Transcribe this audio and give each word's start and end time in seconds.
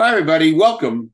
Hi, 0.00 0.12
everybody. 0.12 0.54
Welcome 0.54 1.12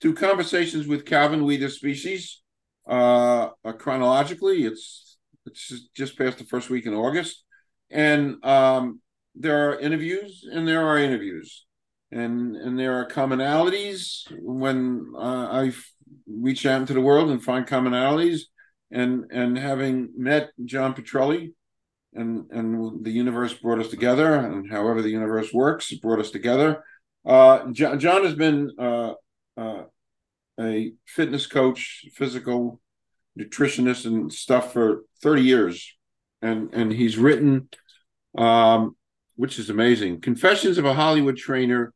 to 0.00 0.12
Conversations 0.12 0.88
with 0.88 1.04
Calvin, 1.04 1.44
We 1.44 1.58
the 1.58 1.70
Species. 1.70 2.42
Uh, 2.84 3.50
chronologically, 3.78 4.64
it's 4.64 5.16
it's 5.46 5.88
just 5.94 6.18
past 6.18 6.38
the 6.38 6.44
first 6.44 6.68
week 6.68 6.86
in 6.86 6.92
August, 6.92 7.44
and 7.88 8.44
um, 8.44 9.00
there 9.36 9.70
are 9.70 9.78
interviews 9.78 10.44
and 10.50 10.66
there 10.66 10.84
are 10.84 10.98
interviews, 10.98 11.66
and 12.10 12.56
and 12.56 12.76
there 12.76 12.98
are 12.98 13.06
commonalities 13.06 14.22
when 14.40 15.12
uh, 15.16 15.46
I 15.62 15.72
reach 16.26 16.66
out 16.66 16.80
into 16.80 16.94
the 16.94 17.00
world 17.00 17.30
and 17.30 17.40
find 17.40 17.64
commonalities, 17.64 18.40
and 18.90 19.26
and 19.30 19.56
having 19.56 20.08
met 20.16 20.50
John 20.64 20.94
Petrelli, 20.94 21.52
and 22.12 22.50
and 22.50 23.04
the 23.04 23.12
universe 23.12 23.54
brought 23.54 23.78
us 23.78 23.88
together, 23.88 24.34
and 24.34 24.68
however 24.68 25.00
the 25.00 25.10
universe 25.10 25.52
works, 25.54 25.92
it 25.92 26.02
brought 26.02 26.18
us 26.18 26.32
together 26.32 26.82
uh, 27.26 27.70
John, 27.72 27.98
John, 27.98 28.24
has 28.24 28.34
been 28.34 28.70
uh, 28.78 29.14
uh, 29.56 29.82
a 30.60 30.92
fitness 31.06 31.46
coach, 31.46 32.06
physical 32.14 32.80
nutritionist, 33.38 34.06
and 34.06 34.32
stuff 34.32 34.72
for 34.72 35.02
30 35.22 35.42
years, 35.42 35.96
and 36.40 36.72
and 36.72 36.92
he's 36.92 37.18
written, 37.18 37.68
um, 38.38 38.96
which 39.34 39.58
is 39.58 39.70
amazing, 39.70 40.20
"Confessions 40.20 40.78
of 40.78 40.84
a 40.84 40.94
Hollywood 40.94 41.36
Trainer," 41.36 41.92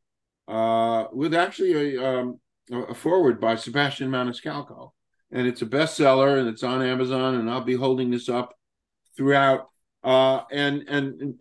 uh, 0.49 1.05
with 1.13 1.33
actually 1.33 1.97
a 1.97 2.05
um, 2.05 2.41
a 2.73 2.95
foreword 2.95 3.41
by 3.41 3.55
Sebastian 3.55 4.11
Maniscalco, 4.11 4.91
and 5.31 5.47
it's 5.47 5.63
a 5.63 5.67
bestseller, 5.67 6.41
and 6.41 6.49
it's 6.49 6.65
on 6.65 6.83
Amazon, 6.83 7.37
and 7.37 7.49
I'll 7.49 7.61
be 7.61 7.77
holding 7.77 8.11
this 8.11 8.29
up 8.29 8.55
throughout. 9.17 9.69
Uh, 10.03 10.41
and 10.51 10.89
and 10.89 11.35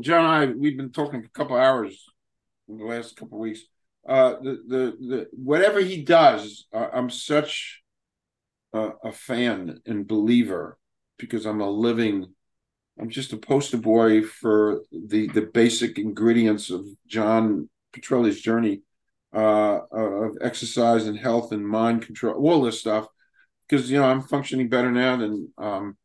John 0.00 0.24
and 0.26 0.52
I, 0.52 0.54
we've 0.54 0.76
been 0.76 0.92
talking 0.92 1.24
a 1.24 1.28
couple 1.28 1.56
hours 1.56 2.04
in 2.70 2.78
the 2.78 2.84
last 2.84 3.16
couple 3.16 3.38
weeks. 3.38 3.60
Uh, 4.08 4.36
the, 4.40 4.62
the 4.66 4.96
the 5.08 5.26
whatever 5.32 5.80
he 5.80 6.02
does, 6.02 6.66
uh, 6.72 6.88
I'm 6.92 7.10
such 7.10 7.82
a, 8.72 8.90
a, 9.04 9.12
fan 9.12 9.80
and 9.84 10.08
believer 10.08 10.78
because 11.18 11.44
I'm 11.44 11.60
a 11.60 11.68
living. 11.68 12.26
I'm 12.98 13.10
just 13.10 13.34
a 13.34 13.36
poster 13.36 13.76
boy 13.76 14.22
for 14.22 14.82
the 14.90 15.28
the 15.28 15.42
basic 15.42 15.98
ingredients 15.98 16.70
of 16.70 16.86
John 17.06 17.68
Petrelli's 17.92 18.40
journey 18.40 18.82
uh, 19.34 19.80
of 19.92 20.36
exercise 20.40 21.06
and 21.06 21.18
health 21.18 21.52
and 21.52 21.66
mind 21.66 22.02
control, 22.02 22.34
all 22.34 22.62
this 22.62 22.80
stuff. 22.80 23.06
Because 23.68 23.90
you 23.90 23.98
know 23.98 24.04
I'm 24.04 24.22
functioning 24.22 24.68
better 24.68 24.90
now 24.90 25.16
than 25.18 25.52
um, 25.58 25.96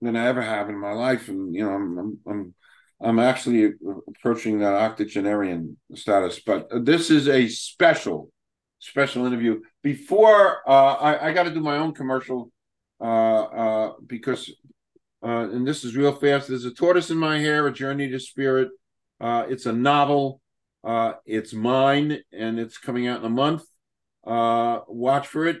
than 0.00 0.16
I 0.16 0.26
ever 0.28 0.42
have 0.42 0.68
in 0.68 0.78
my 0.78 0.92
life, 0.92 1.28
and 1.28 1.52
you 1.52 1.64
know 1.64 1.72
I'm 1.72 1.98
I'm, 1.98 2.18
I'm 2.26 2.54
I'm 3.02 3.18
actually 3.18 3.72
approaching 4.08 4.60
that 4.60 4.74
octogenarian 4.74 5.76
status, 5.94 6.40
but 6.40 6.68
this 6.84 7.10
is 7.10 7.28
a 7.28 7.48
special, 7.48 8.30
special 8.78 9.26
interview. 9.26 9.60
Before 9.82 10.58
uh, 10.68 10.94
I, 10.94 11.28
I 11.28 11.32
got 11.32 11.44
to 11.44 11.50
do 11.54 11.60
my 11.60 11.78
own 11.78 11.94
commercial 11.94 12.52
uh, 13.00 13.42
uh, 13.42 13.92
because, 14.06 14.48
uh, 15.24 15.48
and 15.50 15.66
this 15.66 15.82
is 15.82 15.96
real 15.96 16.12
fast. 16.12 16.46
There's 16.46 16.64
a 16.64 16.70
tortoise 16.70 17.10
in 17.10 17.18
my 17.18 17.40
hair, 17.40 17.66
a 17.66 17.72
journey 17.72 18.08
to 18.08 18.20
spirit. 18.20 18.68
Uh, 19.20 19.46
it's 19.48 19.66
a 19.66 19.72
novel. 19.72 20.40
Uh, 20.84 21.14
it's 21.26 21.52
mine, 21.52 22.18
and 22.32 22.60
it's 22.60 22.78
coming 22.78 23.08
out 23.08 23.18
in 23.18 23.26
a 23.26 23.30
month. 23.30 23.64
watch 24.24 25.26
for 25.26 25.46
it. 25.46 25.58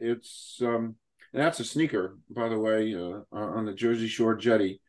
it's 0.00 0.60
um, 0.62 0.96
that's 1.32 1.60
a 1.60 1.64
sneaker, 1.64 2.18
by 2.28 2.50
the 2.50 2.58
way, 2.58 2.94
on 3.32 3.64
the 3.64 3.72
Jersey 3.72 4.08
Shore 4.08 4.34
jetty. 4.34 4.81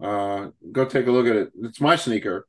Uh, 0.00 0.48
go 0.72 0.84
take 0.84 1.06
a 1.06 1.10
look 1.10 1.26
at 1.26 1.36
it. 1.36 1.52
It's 1.62 1.80
my 1.80 1.96
sneaker 1.96 2.46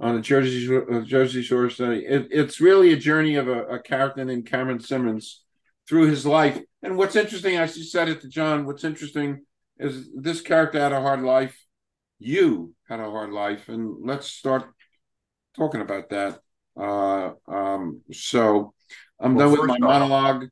on 0.00 0.16
the 0.16 0.20
Jersey 0.20 0.76
uh, 0.76 1.00
Jersey 1.00 1.42
Shore 1.42 1.70
study. 1.70 2.04
It, 2.04 2.28
it's 2.30 2.60
really 2.60 2.92
a 2.92 2.96
journey 2.96 3.36
of 3.36 3.48
a, 3.48 3.64
a, 3.66 3.82
character 3.82 4.24
named 4.24 4.46
Cameron 4.46 4.80
Simmons 4.80 5.42
through 5.88 6.06
his 6.06 6.24
life. 6.26 6.60
And 6.82 6.96
what's 6.96 7.16
interesting, 7.16 7.58
I 7.58 7.66
said 7.66 8.08
it 8.08 8.20
to 8.22 8.28
John. 8.28 8.66
What's 8.66 8.84
interesting 8.84 9.44
is 9.78 10.08
this 10.14 10.40
character 10.40 10.80
had 10.80 10.92
a 10.92 11.00
hard 11.00 11.22
life. 11.22 11.56
You 12.18 12.74
had 12.88 13.00
a 13.00 13.10
hard 13.10 13.30
life, 13.30 13.68
and 13.68 14.04
let's 14.04 14.26
start 14.26 14.64
talking 15.56 15.80
about 15.80 16.10
that. 16.10 16.40
Uh, 16.76 17.32
um, 17.46 18.02
so 18.12 18.74
I'm 19.20 19.34
well, 19.34 19.50
done 19.50 19.58
with 19.58 19.68
my 19.68 19.74
off, 19.74 19.80
monologue. 19.80 20.46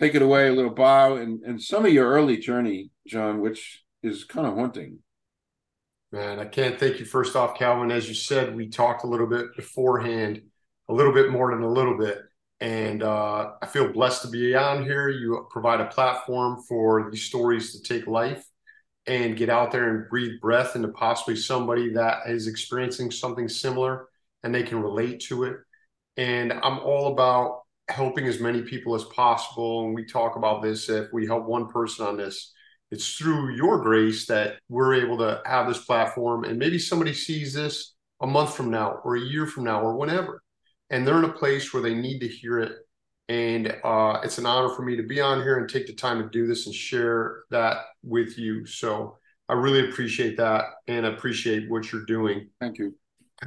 Take 0.00 0.14
it 0.14 0.22
away, 0.22 0.48
a 0.48 0.52
little 0.52 0.74
bow, 0.74 1.16
and 1.16 1.42
and 1.44 1.62
some 1.62 1.86
of 1.86 1.92
your 1.92 2.08
early 2.08 2.38
journey, 2.38 2.90
John, 3.06 3.40
which 3.40 3.84
is 4.02 4.24
kind 4.24 4.46
of 4.46 4.54
haunting. 4.54 4.98
Man, 6.16 6.40
I 6.40 6.46
can't 6.46 6.80
thank 6.80 6.98
you 6.98 7.04
first 7.04 7.36
off, 7.36 7.58
Calvin. 7.58 7.90
As 7.90 8.08
you 8.08 8.14
said, 8.14 8.56
we 8.56 8.70
talked 8.70 9.04
a 9.04 9.06
little 9.06 9.26
bit 9.26 9.54
beforehand, 9.54 10.40
a 10.88 10.94
little 10.94 11.12
bit 11.12 11.30
more 11.30 11.50
than 11.50 11.62
a 11.62 11.70
little 11.70 11.98
bit. 11.98 12.16
And 12.58 13.02
uh, 13.02 13.50
I 13.60 13.66
feel 13.66 13.92
blessed 13.92 14.22
to 14.22 14.28
be 14.28 14.54
on 14.54 14.82
here. 14.84 15.10
You 15.10 15.46
provide 15.50 15.82
a 15.82 15.88
platform 15.88 16.62
for 16.66 17.10
these 17.10 17.24
stories 17.24 17.72
to 17.72 17.82
take 17.82 18.06
life 18.06 18.42
and 19.06 19.36
get 19.36 19.50
out 19.50 19.72
there 19.72 19.90
and 19.90 20.08
breathe 20.08 20.40
breath 20.40 20.74
into 20.74 20.88
possibly 20.88 21.36
somebody 21.36 21.92
that 21.92 22.20
is 22.28 22.46
experiencing 22.46 23.10
something 23.10 23.46
similar 23.46 24.08
and 24.42 24.54
they 24.54 24.62
can 24.62 24.80
relate 24.80 25.20
to 25.24 25.44
it. 25.44 25.58
And 26.16 26.50
I'm 26.50 26.78
all 26.78 27.12
about 27.12 27.64
helping 27.88 28.26
as 28.26 28.40
many 28.40 28.62
people 28.62 28.94
as 28.94 29.04
possible. 29.04 29.84
And 29.84 29.94
we 29.94 30.06
talk 30.06 30.36
about 30.36 30.62
this 30.62 30.88
if 30.88 31.12
we 31.12 31.26
help 31.26 31.44
one 31.44 31.68
person 31.68 32.06
on 32.06 32.16
this, 32.16 32.54
it's 32.90 33.14
through 33.14 33.56
your 33.56 33.82
grace 33.82 34.26
that 34.26 34.56
we're 34.68 34.94
able 34.94 35.18
to 35.18 35.42
have 35.44 35.68
this 35.68 35.84
platform. 35.84 36.44
And 36.44 36.58
maybe 36.58 36.78
somebody 36.78 37.12
sees 37.12 37.52
this 37.52 37.94
a 38.20 38.26
month 38.26 38.54
from 38.54 38.70
now 38.70 39.00
or 39.04 39.16
a 39.16 39.20
year 39.20 39.46
from 39.46 39.64
now 39.64 39.80
or 39.82 39.96
whenever 39.96 40.42
and 40.90 41.06
they're 41.06 41.18
in 41.18 41.24
a 41.24 41.32
place 41.32 41.72
where 41.72 41.82
they 41.82 41.94
need 41.94 42.20
to 42.20 42.28
hear 42.28 42.60
it. 42.60 42.72
And 43.28 43.74
uh, 43.82 44.20
it's 44.22 44.38
an 44.38 44.46
honor 44.46 44.68
for 44.68 44.82
me 44.82 44.96
to 44.96 45.02
be 45.02 45.20
on 45.20 45.42
here 45.42 45.58
and 45.58 45.68
take 45.68 45.86
the 45.86 45.94
time 45.94 46.22
to 46.22 46.28
do 46.28 46.46
this 46.46 46.66
and 46.66 46.74
share 46.74 47.42
that 47.50 47.78
with 48.02 48.38
you. 48.38 48.66
So 48.66 49.18
i 49.48 49.52
really 49.52 49.88
appreciate 49.88 50.36
that 50.36 50.64
and 50.88 51.06
appreciate 51.06 51.70
what 51.70 51.90
you're 51.92 52.04
doing. 52.04 52.48
Thank 52.60 52.78
you. 52.78 52.94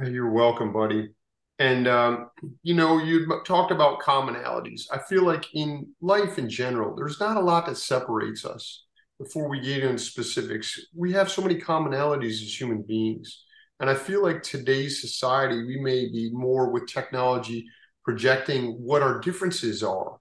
You're 0.02 0.30
welcome 0.30 0.72
buddy. 0.72 1.10
And 1.58 1.88
um, 1.88 2.30
you 2.62 2.74
know 2.74 2.98
you 2.98 3.26
talked 3.44 3.70
about 3.70 4.00
commonalities. 4.00 4.82
I 4.90 4.98
feel 4.98 5.24
like 5.24 5.46
in 5.54 5.88
life 6.00 6.38
in 6.38 6.48
general 6.48 6.94
there's 6.94 7.20
not 7.20 7.36
a 7.36 7.40
lot 7.40 7.66
that 7.66 7.76
separates 7.76 8.44
us 8.44 8.84
before 9.20 9.48
we 9.48 9.60
get 9.60 9.84
into 9.84 9.98
specifics, 9.98 10.80
we 10.96 11.12
have 11.12 11.30
so 11.30 11.42
many 11.42 11.56
commonalities 11.56 12.42
as 12.42 12.58
human 12.58 12.80
beings. 12.80 13.44
And 13.78 13.90
I 13.90 13.94
feel 13.94 14.22
like 14.22 14.42
today's 14.42 15.02
society, 15.02 15.62
we 15.62 15.78
may 15.78 16.08
be 16.08 16.30
more 16.32 16.70
with 16.70 16.88
technology 16.88 17.66
projecting 18.02 18.72
what 18.82 19.02
our 19.02 19.20
differences 19.20 19.82
are. 19.82 20.16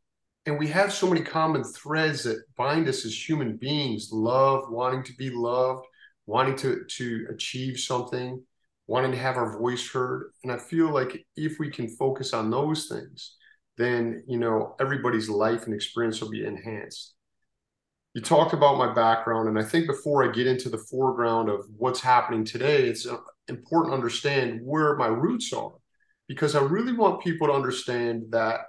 And 0.45 0.59
we 0.59 0.67
have 0.67 0.91
so 0.91 1.07
many 1.07 1.21
common 1.21 1.63
threads 1.63 2.23
that 2.23 2.43
bind 2.57 2.89
us 2.89 3.05
as 3.05 3.29
human 3.29 3.55
beings 3.55 4.09
love, 4.11 4.65
wanting 4.69 5.03
to 5.03 5.13
be 5.13 5.29
loved, 5.29 5.85
wanting 6.25 6.57
to, 6.57 6.83
to 6.83 7.27
achieve 7.31 7.79
something, 7.79 8.43
wanting 8.87 9.11
to 9.11 9.17
have 9.17 9.37
our 9.37 9.57
voice 9.57 9.89
heard. 9.89 10.31
And 10.43 10.51
I 10.51 10.57
feel 10.57 10.89
like 10.89 11.25
if 11.37 11.57
we 11.57 11.69
can 11.69 11.87
focus 11.87 12.33
on 12.33 12.49
those 12.49 12.87
things, 12.87 13.37
then, 13.77 14.23
you 14.27 14.37
know, 14.37 14.75
everybody's 14.81 15.29
life 15.29 15.65
and 15.65 15.73
experience 15.73 16.19
will 16.19 16.29
be 16.29 16.45
enhanced 16.45 17.13
you 18.19 18.25
talked 18.25 18.53
about 18.53 18.77
my 18.77 18.93
background 18.93 19.47
and 19.47 19.57
i 19.57 19.63
think 19.63 19.87
before 19.87 20.27
i 20.27 20.31
get 20.31 20.45
into 20.45 20.69
the 20.69 20.77
foreground 20.77 21.49
of 21.49 21.65
what's 21.77 22.01
happening 22.01 22.43
today 22.43 22.83
it's 22.83 23.07
uh, 23.07 23.15
important 23.47 23.93
to 23.93 23.95
understand 23.95 24.59
where 24.61 24.97
my 24.97 25.07
roots 25.07 25.53
are 25.53 25.71
because 26.27 26.53
i 26.53 26.61
really 26.61 26.91
want 26.91 27.23
people 27.23 27.47
to 27.47 27.53
understand 27.53 28.25
that 28.29 28.61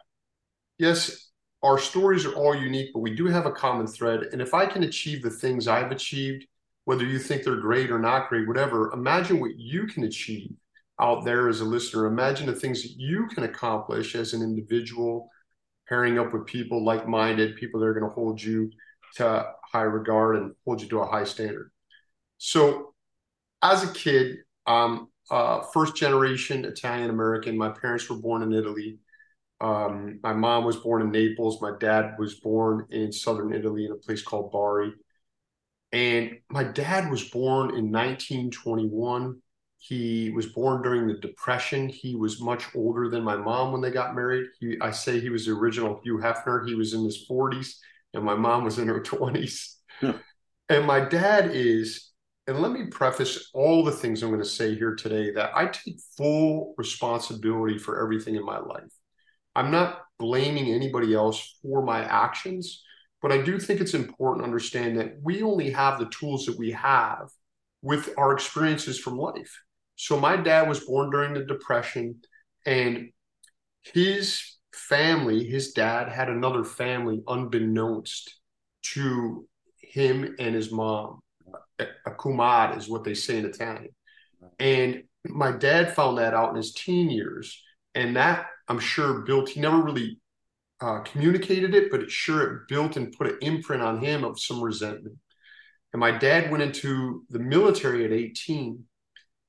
yes 0.78 1.30
our 1.64 1.78
stories 1.78 2.24
are 2.24 2.34
all 2.34 2.54
unique 2.54 2.90
but 2.94 3.00
we 3.00 3.14
do 3.14 3.26
have 3.26 3.46
a 3.46 3.50
common 3.50 3.88
thread 3.88 4.28
and 4.32 4.40
if 4.40 4.54
i 4.54 4.64
can 4.64 4.84
achieve 4.84 5.20
the 5.20 5.30
things 5.30 5.66
i've 5.66 5.90
achieved 5.90 6.44
whether 6.84 7.04
you 7.04 7.18
think 7.18 7.42
they're 7.42 7.56
great 7.56 7.90
or 7.90 7.98
not 7.98 8.28
great 8.28 8.46
whatever 8.46 8.92
imagine 8.92 9.40
what 9.40 9.58
you 9.58 9.86
can 9.88 10.04
achieve 10.04 10.52
out 11.00 11.24
there 11.24 11.48
as 11.48 11.60
a 11.60 11.64
listener. 11.64 12.06
Imagine 12.06 12.46
the 12.46 12.54
things 12.54 12.82
that 12.82 12.92
you 12.96 13.26
can 13.28 13.44
accomplish 13.44 14.14
as 14.14 14.34
an 14.34 14.42
individual 14.42 15.30
pairing 15.88 16.18
up 16.18 16.32
with 16.32 16.46
people 16.46 16.84
like-minded 16.84 17.56
people 17.56 17.80
that 17.80 17.86
are 17.86 17.94
going 17.94 18.08
to 18.08 18.14
hold 18.14 18.40
you 18.40 18.70
to 19.16 19.52
high 19.72 19.82
regard 19.82 20.36
and 20.36 20.54
hold 20.64 20.82
you 20.82 20.88
to 20.88 21.00
a 21.00 21.06
high 21.06 21.24
standard. 21.24 21.70
So, 22.38 22.94
as 23.62 23.84
a 23.84 23.92
kid, 23.92 24.38
um, 24.66 25.08
uh, 25.30 25.62
first 25.72 25.96
generation 25.96 26.64
Italian 26.64 27.10
American. 27.10 27.56
My 27.56 27.70
parents 27.70 28.08
were 28.10 28.16
born 28.16 28.42
in 28.42 28.52
Italy. 28.52 28.98
Um, 29.60 30.18
my 30.22 30.32
mom 30.32 30.64
was 30.64 30.76
born 30.76 31.02
in 31.02 31.10
Naples. 31.10 31.62
My 31.62 31.72
dad 31.78 32.16
was 32.18 32.40
born 32.40 32.86
in 32.90 33.12
southern 33.12 33.52
Italy 33.52 33.84
in 33.84 33.92
a 33.92 33.96
place 33.96 34.22
called 34.22 34.50
Bari. 34.50 34.92
And 35.92 36.38
my 36.48 36.64
dad 36.64 37.10
was 37.10 37.28
born 37.28 37.70
in 37.70 37.92
1921. 37.92 39.40
He 39.78 40.30
was 40.30 40.46
born 40.46 40.82
during 40.82 41.06
the 41.06 41.14
Depression. 41.14 41.88
He 41.88 42.14
was 42.14 42.40
much 42.40 42.64
older 42.74 43.08
than 43.08 43.22
my 43.22 43.36
mom 43.36 43.72
when 43.72 43.80
they 43.80 43.90
got 43.90 44.14
married. 44.14 44.46
He, 44.58 44.78
I 44.80 44.90
say 44.90 45.20
he 45.20 45.30
was 45.30 45.46
the 45.46 45.52
original 45.52 46.00
Hugh 46.02 46.18
Hefner. 46.18 46.66
He 46.66 46.74
was 46.74 46.92
in 46.94 47.04
his 47.04 47.26
40s 47.28 47.76
and 48.14 48.24
my 48.24 48.34
mom 48.34 48.64
was 48.64 48.78
in 48.78 48.88
her 48.88 49.00
20s. 49.00 49.74
Yeah. 50.02 50.12
Hmm. 50.12 50.18
And 50.68 50.86
my 50.86 51.00
dad 51.00 51.50
is 51.52 52.10
and 52.46 52.60
let 52.60 52.72
me 52.72 52.86
preface 52.86 53.50
all 53.54 53.84
the 53.84 53.92
things 53.92 54.22
I'm 54.22 54.30
going 54.30 54.42
to 54.42 54.48
say 54.48 54.74
here 54.74 54.96
today 54.96 55.30
that 55.32 55.52
I 55.54 55.66
take 55.66 56.00
full 56.16 56.74
responsibility 56.76 57.78
for 57.78 58.02
everything 58.02 58.34
in 58.34 58.44
my 58.44 58.58
life. 58.58 58.90
I'm 59.54 59.70
not 59.70 60.00
blaming 60.18 60.68
anybody 60.68 61.14
else 61.14 61.58
for 61.62 61.84
my 61.84 62.02
actions, 62.02 62.82
but 63.22 63.30
I 63.30 63.40
do 63.40 63.58
think 63.58 63.80
it's 63.80 63.94
important 63.94 64.42
to 64.42 64.48
understand 64.48 64.98
that 64.98 65.16
we 65.22 65.42
only 65.42 65.70
have 65.70 65.98
the 65.98 66.08
tools 66.08 66.46
that 66.46 66.58
we 66.58 66.72
have 66.72 67.28
with 67.82 68.12
our 68.18 68.32
experiences 68.32 68.98
from 68.98 69.16
life. 69.16 69.62
So 69.96 70.18
my 70.18 70.36
dad 70.36 70.68
was 70.68 70.80
born 70.80 71.10
during 71.10 71.34
the 71.34 71.44
Depression, 71.44 72.20
and 72.66 73.10
his 73.82 74.56
family, 74.72 75.44
his 75.44 75.72
dad 75.72 76.08
had 76.08 76.28
another 76.28 76.64
family 76.64 77.22
unbeknownst 77.26 78.38
to 78.82 79.46
him 79.80 80.36
and 80.38 80.54
his 80.54 80.70
mom. 80.70 81.20
A 81.78 82.10
kumad 82.10 82.76
is 82.76 82.88
what 82.88 83.04
they 83.04 83.14
say 83.14 83.38
in 83.38 83.46
Italian. 83.46 83.90
And 84.58 85.04
my 85.26 85.52
dad 85.52 85.94
found 85.94 86.18
that 86.18 86.34
out 86.34 86.50
in 86.50 86.56
his 86.56 86.72
teen 86.72 87.10
years. 87.10 87.62
And 87.94 88.16
that 88.16 88.46
I'm 88.68 88.78
sure 88.78 89.22
built, 89.22 89.48
he 89.48 89.60
never 89.60 89.82
really 89.82 90.20
uh, 90.80 91.00
communicated 91.00 91.74
it, 91.74 91.90
but 91.90 92.00
it 92.00 92.10
sure 92.10 92.42
it 92.42 92.68
built 92.68 92.96
and 92.96 93.12
put 93.12 93.26
an 93.26 93.38
imprint 93.42 93.82
on 93.82 94.02
him 94.02 94.24
of 94.24 94.40
some 94.40 94.60
resentment. 94.60 95.16
And 95.92 96.00
my 96.00 96.12
dad 96.12 96.50
went 96.50 96.62
into 96.62 97.24
the 97.30 97.40
military 97.40 98.04
at 98.04 98.12
18 98.12 98.84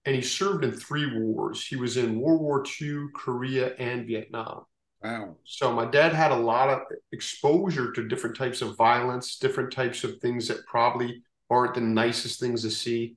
and 0.06 0.15
he 0.15 0.21
served 0.21 0.63
in 0.63 0.71
three 0.71 1.19
wars. 1.19 1.65
He 1.65 1.75
was 1.75 1.97
in 1.97 2.19
World 2.19 2.41
War 2.41 2.63
II, 2.81 3.07
Korea, 3.13 3.75
and 3.75 4.07
Vietnam. 4.07 4.63
Wow. 5.03 5.38
So 5.45 5.74
my 5.74 5.86
dad 5.86 6.13
had 6.13 6.31
a 6.31 6.36
lot 6.36 6.69
of 6.69 6.81
exposure 7.12 7.92
to 7.92 8.07
different 8.07 8.36
types 8.36 8.62
of 8.62 8.77
violence, 8.77 9.38
different 9.38 9.71
types 9.71 10.03
of 10.03 10.19
things 10.19 10.48
that 10.48 10.65
probably 10.68 11.24
aren't 11.50 11.74
the 11.74 11.81
nicest 11.81 12.39
things 12.39 12.62
to 12.62 12.69
see. 12.69 13.15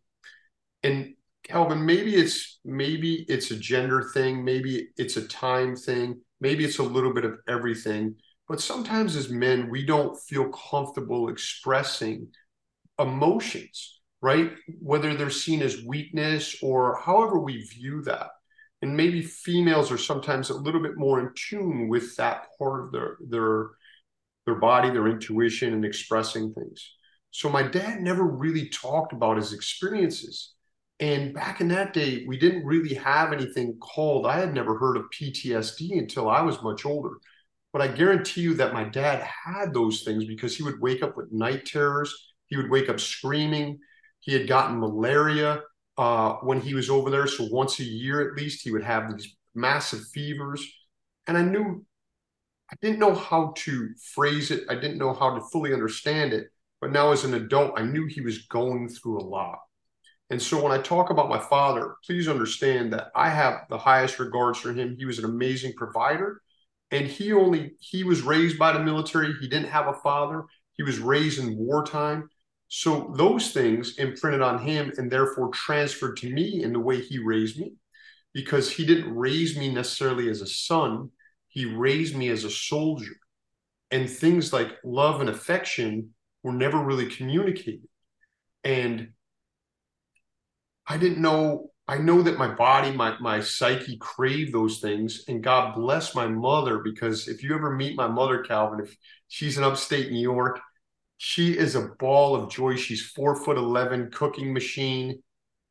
And 0.83 1.15
Calvin, 1.43 1.85
maybe 1.85 2.15
it's 2.15 2.59
maybe 2.65 3.27
it's 3.29 3.51
a 3.51 3.57
gender 3.57 4.11
thing, 4.15 4.45
maybe 4.45 4.89
it's 4.97 5.19
a 5.19 5.29
time 5.29 5.77
thing, 5.77 6.21
maybe 6.41 6.65
it's 6.65 6.79
a 6.79 6.83
little 6.83 7.13
bit 7.13 7.27
of 7.27 7.39
everything. 7.47 8.17
But 8.49 8.61
sometimes 8.61 9.15
as 9.15 9.29
men, 9.29 9.69
we 9.71 9.85
don't 9.85 10.19
feel 10.19 10.51
comfortable 10.51 11.29
expressing 11.29 12.29
emotions, 12.99 14.01
right? 14.23 14.53
Whether 14.81 15.15
they're 15.15 15.31
seen 15.31 15.61
as 15.61 15.85
weakness 15.85 16.57
or 16.63 16.99
however 17.05 17.39
we 17.39 17.63
view 17.63 18.03
that. 18.03 18.29
And 18.85 18.95
maybe 18.95 19.23
females 19.23 19.91
are 19.91 19.97
sometimes 19.97 20.51
a 20.51 20.55
little 20.55 20.83
bit 20.83 20.99
more 20.99 21.19
in 21.19 21.31
tune 21.35 21.89
with 21.89 22.15
that 22.17 22.49
part 22.59 22.85
of 22.85 22.93
their 22.93 23.17
their 23.27 23.71
their 24.45 24.57
body, 24.57 24.91
their 24.91 25.09
intuition, 25.09 25.73
and 25.73 25.87
expressing 25.87 26.53
things. 26.53 26.93
So 27.31 27.49
my 27.49 27.63
dad 27.63 28.03
never 28.03 28.25
really 28.25 28.69
talked 28.69 29.15
about 29.15 29.39
his 29.39 29.55
experiences. 29.55 30.53
And 31.01 31.33
back 31.33 31.63
in 31.63 31.69
that 31.69 31.95
day, 31.95 32.27
we 32.29 32.39
didn't 32.39 32.67
really 32.67 32.95
have 32.97 33.33
anything 33.33 33.79
called, 33.79 34.27
I 34.27 34.39
had 34.39 34.53
never 34.53 34.77
heard 34.77 34.99
of 34.99 35.07
PTSD 35.19 35.99
until 35.99 36.29
I 36.29 36.43
was 36.43 36.63
much 36.63 36.85
older. 36.85 37.17
But 37.73 37.81
I 37.81 37.89
guarantee 37.89 38.43
you 38.43 38.53
that 38.57 38.75
my 38.75 38.85
dad 38.85 39.27
had 39.47 39.73
those 39.73 40.03
things 40.03 40.27
because 40.27 40.55
he 40.55 40.63
would 40.63 40.79
wake 40.79 41.03
up 41.03 41.17
with 41.17 41.33
night 41.33 41.65
terrors. 41.65 42.15
He 42.49 42.59
would 42.59 42.71
wake 42.71 42.91
up 42.91 43.01
screaming. 43.01 43.79
He 44.21 44.35
had 44.35 44.47
gotten 44.47 44.79
malaria 44.79 45.63
uh, 45.97 46.35
when 46.43 46.61
he 46.61 46.75
was 46.75 46.91
over 46.91 47.11
there. 47.11 47.27
So 47.27 47.45
once 47.51 47.79
a 47.81 47.85
year 47.85 48.29
at 48.29 48.37
least, 48.37 48.63
he 48.63 48.71
would 48.71 48.85
have 48.85 49.13
these 49.13 49.37
massive 49.55 50.07
fevers. 50.09 50.67
And 51.27 51.37
I 51.37 51.43
knew, 51.43 51.85
I 52.71 52.77
didn't 52.81 52.99
know 52.99 53.15
how 53.15 53.53
to 53.59 53.91
phrase 54.15 54.51
it. 54.51 54.65
I 54.69 54.75
didn't 54.75 54.99
know 54.99 55.13
how 55.13 55.35
to 55.35 55.45
fully 55.53 55.73
understand 55.73 56.33
it. 56.33 56.49
But 56.81 56.93
now 56.93 57.13
as 57.13 57.25
an 57.25 57.35
adult, 57.35 57.79
I 57.79 57.83
knew 57.83 58.07
he 58.07 58.21
was 58.21 58.47
going 58.47 58.89
through 58.89 59.21
a 59.21 59.25
lot. 59.25 59.59
And 60.31 60.41
so 60.41 60.63
when 60.63 60.73
I 60.73 60.83
talk 60.83 61.11
about 61.11 61.29
my 61.29 61.39
father, 61.39 61.97
please 62.05 62.29
understand 62.29 62.93
that 62.93 63.09
I 63.15 63.29
have 63.29 63.67
the 63.69 63.79
highest 63.79 64.19
regards 64.19 64.59
for 64.59 64.73
him. 64.73 64.97
He 64.99 65.05
was 65.05 65.19
an 65.19 65.25
amazing 65.27 65.75
provider. 65.75 66.41
And 66.91 67.07
he 67.07 67.33
only, 67.33 67.73
he 67.79 68.05
was 68.05 68.23
raised 68.23 68.59
by 68.59 68.73
the 68.73 68.83
military. 68.83 69.35
He 69.41 69.49
didn't 69.49 69.69
have 69.69 69.87
a 69.87 69.95
father. 69.95 70.45
He 70.77 70.83
was 70.83 70.99
raised 70.99 71.39
in 71.39 71.57
wartime. 71.57 72.29
So 72.77 73.15
those 73.17 73.53
things 73.53 73.99
imprinted 73.99 74.43
on 74.43 74.59
him 74.59 74.93
and 74.97 75.09
therefore 75.09 75.51
transferred 75.51 76.17
to 76.17 76.29
me 76.29 76.65
in 76.65 76.73
the 76.73 76.81
way 76.81 77.01
he 77.01 77.21
raised 77.21 77.57
me 77.57 77.75
because 78.33 78.69
he 78.69 78.85
didn't 78.85 79.15
raise 79.15 79.57
me 79.57 79.73
necessarily 79.73 80.29
as 80.29 80.41
a 80.41 80.47
son. 80.49 81.11
He 81.47 81.67
raised 81.67 82.17
me 82.17 82.31
as 82.31 82.43
a 82.43 82.51
soldier. 82.51 83.13
And 83.93 84.11
things 84.11 84.53
like 84.53 84.73
love 84.83 85.21
and 85.21 85.31
affection 85.31 86.15
were 86.43 86.53
never 86.53 86.81
really 86.81 87.07
communicated. 87.07 87.87
And 88.65 89.13
I 90.85 90.97
didn't 90.97 91.23
know. 91.23 91.71
I 91.87 91.99
know 91.99 92.23
that 92.23 92.39
my 92.39 92.53
body, 92.53 92.91
my 92.91 93.17
my 93.21 93.39
psyche 93.39 93.99
craved 93.99 94.53
those 94.53 94.81
things, 94.81 95.23
and 95.29 95.45
God 95.45 95.77
bless 95.77 96.13
my 96.13 96.27
mother 96.27 96.79
because 96.79 97.29
if 97.29 97.45
you 97.45 97.55
ever 97.55 97.71
meet 97.71 97.95
my 97.95 98.09
mother, 98.09 98.43
Calvin, 98.43 98.81
if 98.81 98.97
she's 99.29 99.59
in 99.59 99.65
upstate 99.65 100.11
New 100.11 100.21
York, 100.21 100.59
she 101.17 101.57
is 101.57 101.75
a 101.75 101.89
ball 101.99 102.35
of 102.35 102.51
joy. 102.51 102.77
She's 102.77 103.03
four 103.03 103.37
foot 103.37 103.57
eleven, 103.57 104.11
cooking 104.11 104.53
machine, 104.53 105.23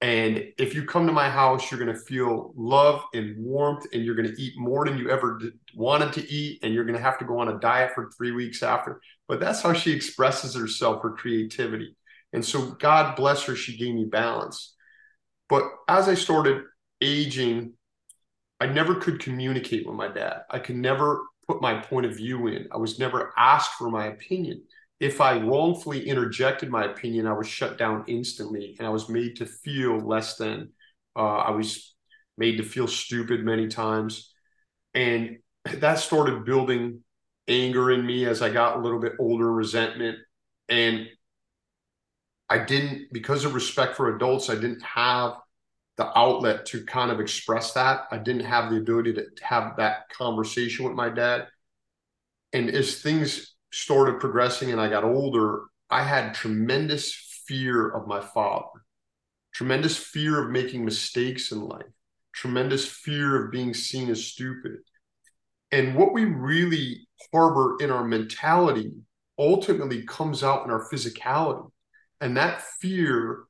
and 0.01 0.43
if 0.57 0.75
you 0.75 0.85
come 0.85 1.07
to 1.07 1.13
my 1.13 1.29
house, 1.29 1.71
you're 1.71 1.79
going 1.79 1.95
to 1.95 2.01
feel 2.01 2.53
love 2.57 3.03
and 3.13 3.37
warmth, 3.37 3.85
and 3.93 4.03
you're 4.03 4.15
going 4.15 4.27
to 4.27 4.41
eat 4.41 4.53
more 4.57 4.85
than 4.85 4.97
you 4.97 5.09
ever 5.09 5.39
wanted 5.75 6.11
to 6.13 6.29
eat, 6.29 6.59
and 6.61 6.73
you're 6.73 6.83
going 6.83 6.97
to 6.97 7.01
have 7.01 7.19
to 7.19 7.25
go 7.25 7.39
on 7.39 7.47
a 7.47 7.59
diet 7.59 7.93
for 7.95 8.11
three 8.17 8.31
weeks 8.31 8.63
after. 8.63 8.99
But 9.27 9.39
that's 9.39 9.61
how 9.61 9.71
she 9.71 9.93
expresses 9.93 10.55
herself, 10.55 11.01
her 11.03 11.11
creativity. 11.11 11.95
And 12.33 12.43
so, 12.43 12.71
God 12.71 13.15
bless 13.15 13.43
her, 13.43 13.55
she 13.55 13.77
gave 13.77 13.95
me 13.95 14.05
balance. 14.05 14.75
But 15.47 15.63
as 15.87 16.09
I 16.09 16.15
started 16.15 16.63
aging, 16.99 17.73
I 18.59 18.65
never 18.65 18.95
could 18.95 19.19
communicate 19.19 19.85
with 19.85 19.95
my 19.95 20.07
dad. 20.07 20.41
I 20.49 20.59
could 20.59 20.77
never 20.77 21.21
put 21.47 21.61
my 21.61 21.79
point 21.79 22.05
of 22.05 22.17
view 22.17 22.47
in. 22.47 22.67
I 22.71 22.77
was 22.77 22.99
never 22.99 23.31
asked 23.37 23.73
for 23.73 23.89
my 23.89 24.07
opinion. 24.07 24.63
If 25.03 25.19
I 25.19 25.37
wrongfully 25.37 26.07
interjected 26.07 26.69
my 26.69 26.85
opinion, 26.85 27.27
I 27.27 27.33
was 27.33 27.45
shut 27.45 27.77
down 27.77 28.05
instantly 28.07 28.77
and 28.79 28.87
I 28.87 28.89
was 28.89 29.09
made 29.09 29.35
to 29.35 29.45
feel 29.45 29.99
less 29.99 30.37
than. 30.37 30.69
Uh, 31.13 31.39
I 31.39 31.51
was 31.51 31.93
made 32.37 32.55
to 32.55 32.63
feel 32.63 32.87
stupid 32.87 33.43
many 33.43 33.67
times. 33.67 34.31
And 34.93 35.39
that 35.65 35.99
started 35.99 36.45
building 36.45 37.01
anger 37.49 37.91
in 37.91 38.05
me 38.05 38.25
as 38.25 38.41
I 38.41 38.49
got 38.49 38.77
a 38.77 38.79
little 38.79 39.01
bit 39.01 39.11
older, 39.19 39.51
resentment. 39.51 40.19
And 40.69 41.07
I 42.49 42.59
didn't, 42.59 43.11
because 43.11 43.43
of 43.43 43.55
respect 43.55 43.97
for 43.97 44.15
adults, 44.15 44.49
I 44.49 44.55
didn't 44.55 44.83
have 44.83 45.33
the 45.97 46.17
outlet 46.17 46.65
to 46.67 46.85
kind 46.85 47.11
of 47.11 47.19
express 47.19 47.73
that. 47.73 48.05
I 48.09 48.19
didn't 48.19 48.45
have 48.45 48.71
the 48.71 48.77
ability 48.77 49.15
to 49.15 49.25
have 49.41 49.75
that 49.75 50.07
conversation 50.17 50.85
with 50.85 50.93
my 50.93 51.09
dad. 51.09 51.49
And 52.53 52.69
as 52.69 53.01
things 53.01 53.52
started 53.73 54.19
progressing 54.19 54.71
and 54.71 54.79
I 54.79 54.87
got 54.87 55.03
older, 55.03 55.63
I 55.89 56.03
had 56.03 56.35
tremendous 56.35 57.11
fear 57.47 57.89
of 57.89 58.07
my 58.07 58.21
father, 58.21 58.69
tremendous 59.51 59.97
fear 59.97 60.43
of 60.43 60.51
making 60.51 60.85
mistakes 60.85 61.51
in 61.51 61.59
life, 61.59 61.87
tremendous 62.33 62.85
fear 62.85 63.43
of 63.43 63.51
being 63.51 63.73
seen 63.73 64.11
as 64.11 64.23
stupid. 64.23 64.73
And 65.71 65.95
what 65.95 66.13
we 66.13 66.25
really 66.25 67.07
harbor 67.33 67.77
in 67.79 67.89
our 67.89 68.03
mentality 68.03 68.91
ultimately 69.39 70.03
comes 70.03 70.43
out 70.43 70.65
in 70.65 70.71
our 70.71 70.87
physicality. 70.91 71.67
And 72.21 72.37
that 72.37 72.61
fear 72.79 73.45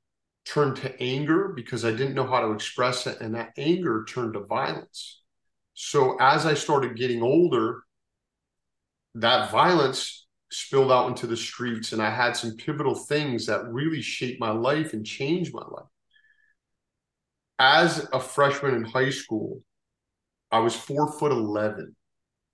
turned 0.46 0.78
to 0.78 1.02
anger 1.02 1.50
because 1.50 1.84
I 1.84 1.92
didn't 1.92 2.16
know 2.16 2.28
how 2.28 2.40
to 2.40 2.54
express 2.54 3.08
it. 3.08 3.20
And 3.20 3.36
that 3.36 3.52
anger 3.58 4.06
turned 4.08 4.36
to 4.36 4.46
violence. 4.46 5.22
So 5.74 6.16
as 6.22 6.46
I 6.46 6.54
started 6.54 6.96
getting 6.96 7.22
older, 7.22 7.84
that 9.16 9.52
violence 9.52 10.26
spilled 10.52 10.92
out 10.92 11.08
into 11.08 11.28
the 11.28 11.38
streets. 11.38 11.94
And 11.94 12.02
I 12.02 12.10
had 12.10 12.36
some 12.36 12.56
pivotal 12.56 12.96
things 12.96 13.46
that 13.48 13.66
really 13.68 14.02
shaped 14.02 14.40
my 14.40 14.52
life 14.52 14.94
and 14.94 15.06
changed 15.06 15.54
my 15.54 15.66
life. 15.66 15.88
As 17.60 18.08
a 18.12 18.20
freshman 18.20 18.76
in 18.76 18.84
high 18.84 19.10
school, 19.10 19.62
I 20.52 20.60
was 20.60 20.76
four 20.76 21.12
foot 21.12 21.32
11. 21.32 21.96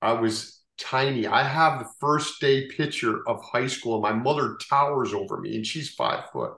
I 0.02 0.14
was 0.14 0.62
tiny. 0.78 1.28
I 1.28 1.44
have 1.44 1.80
the 1.80 1.90
first 2.00 2.40
day 2.40 2.68
picture 2.68 3.28
of 3.28 3.44
high 3.44 3.68
school, 3.68 3.96
and 3.96 4.04
my 4.04 4.14
mother 4.14 4.58
towers 4.70 5.14
over 5.14 5.38
me, 5.38 5.56
and 5.56 5.66
she's 5.66 5.94
five 5.94 6.30
foot. 6.32 6.54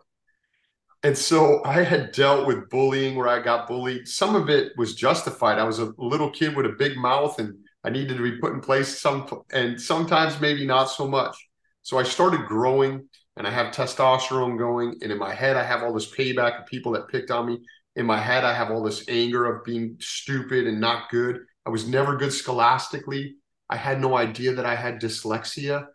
And 1.04 1.18
so 1.18 1.64
I 1.66 1.82
had 1.82 2.12
dealt 2.12 2.46
with 2.46 2.70
bullying 2.70 3.16
where 3.16 3.28
I 3.28 3.40
got 3.40 3.68
bullied. 3.68 4.08
Some 4.08 4.36
of 4.36 4.50
it 4.50 4.74
was 4.78 4.94
justified. 4.94 5.58
I 5.58 5.64
was 5.64 5.80
a 5.80 5.94
little 5.98 6.30
kid 6.30 6.56
with 6.56 6.68
a 6.68 6.76
big 6.78 6.96
mouth, 6.96 7.40
and 7.40 7.56
I 7.84 7.90
needed 7.90 8.18
to 8.18 8.24
be 8.24 8.38
put 8.38 8.54
in 8.54 8.62
place. 8.62 9.00
Some 9.00 9.28
and 9.52 9.82
sometimes 9.82 10.40
maybe 10.40 10.66
not 10.66 10.86
so 10.86 11.08
much. 11.08 11.36
So 11.82 11.98
I 11.98 12.04
started 12.04 12.46
growing, 12.46 13.08
and 13.38 13.48
I 13.48 13.52
have 13.52 13.74
testosterone 13.74 14.58
going, 14.58 14.98
and 15.02 15.12
in 15.12 15.18
my 15.18 15.34
head 15.34 15.58
I 15.58 15.64
have 15.64 15.84
all 15.84 15.94
this 15.94 16.12
payback 16.12 16.60
of 16.60 16.68
people 16.68 16.92
that 16.94 17.08
picked 17.08 17.32
on 17.32 17.48
me. 17.48 17.60
In 17.96 18.06
my 18.06 18.20
head 18.20 18.44
I 18.44 18.54
have 18.54 18.72
all 18.72 18.84
this 18.84 19.06
anger 19.08 19.46
of 19.46 19.66
being 19.66 19.98
stupid 20.00 20.68
and 20.68 20.80
not 20.80 21.10
good. 21.10 21.40
I 21.66 21.70
was 21.70 21.88
never 21.88 22.18
good 22.18 22.34
scholastically. 22.34 23.36
I 23.70 23.78
had 23.78 24.02
no 24.02 24.16
idea 24.16 24.54
that 24.54 24.66
I 24.66 24.76
had 24.76 25.02
dyslexia, 25.02 25.88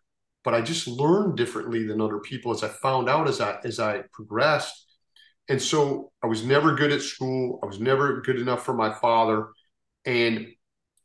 but 0.44 0.54
I 0.54 0.62
just 0.62 0.88
learned 0.88 1.36
differently 1.36 1.86
than 1.86 2.00
other 2.00 2.18
people 2.18 2.52
as 2.52 2.64
I 2.64 2.68
found 2.68 3.08
out 3.08 3.28
as 3.28 3.40
I 3.40 3.58
as 3.64 3.78
I 3.78 4.02
progressed. 4.12 4.86
And 5.48 5.62
so 5.62 6.10
I 6.22 6.26
was 6.26 6.44
never 6.44 6.74
good 6.74 6.90
at 6.90 7.02
school. 7.02 7.60
I 7.62 7.66
was 7.66 7.78
never 7.78 8.20
good 8.22 8.40
enough 8.40 8.64
for 8.64 8.74
my 8.74 8.92
father. 8.92 9.48
And 10.04 10.48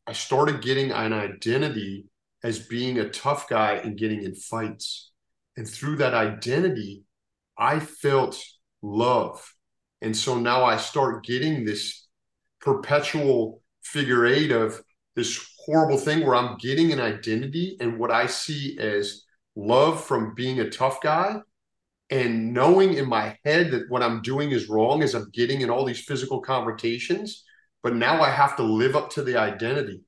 I 0.08 0.14
started 0.14 0.62
getting 0.62 0.92
an 0.92 1.14
identity 1.14 2.06
as 2.44 2.60
being 2.60 3.00
a 3.00 3.10
tough 3.10 3.48
guy 3.48 3.74
and 3.74 3.98
getting 3.98 4.24
in 4.24 4.36
fights. 4.36 5.12
And 5.58 5.68
through 5.68 5.98
that 5.98 6.14
identity, 6.14 7.04
I 7.58 7.80
felt 7.80 8.42
love. 8.82 9.54
And 10.02 10.16
so 10.16 10.40
now 10.40 10.64
I 10.64 10.78
start 10.78 11.24
getting 11.24 11.64
this 11.64 12.08
perpetual 12.62 13.62
figure 13.84 14.26
eight 14.26 14.52
of 14.52 14.82
this 15.16 15.48
horrible 15.66 15.98
thing 15.98 16.26
where 16.26 16.36
I'm 16.36 16.58
getting 16.58 16.92
an 16.92 17.00
identity 17.00 17.78
and 17.80 18.00
what 18.00 18.12
I 18.12 18.26
see 18.26 18.78
as 18.80 19.24
love 19.56 20.04
from 20.04 20.34
being 20.34 20.60
a 20.60 20.70
tough 20.70 21.02
guy 21.02 21.42
and 22.10 22.54
knowing 22.54 22.94
in 22.96 23.08
my 23.08 23.38
head 23.46 23.72
that 23.72 23.90
what 23.90 24.04
I'm 24.04 24.22
doing 24.22 24.52
is 24.52 24.70
wrong 24.70 25.02
as 25.04 25.14
I'm 25.14 25.30
getting 25.32 25.62
in 25.62 25.70
all 25.70 25.86
these 25.86 26.04
physical 26.04 26.42
confrontations. 26.42 27.44
But 27.84 27.96
now 27.96 28.22
I 28.22 28.30
have 28.30 28.56
to 28.58 28.64
live 28.64 28.96
up 28.96 29.10
to 29.12 29.24
the 29.24 29.38
identity. 29.38 30.02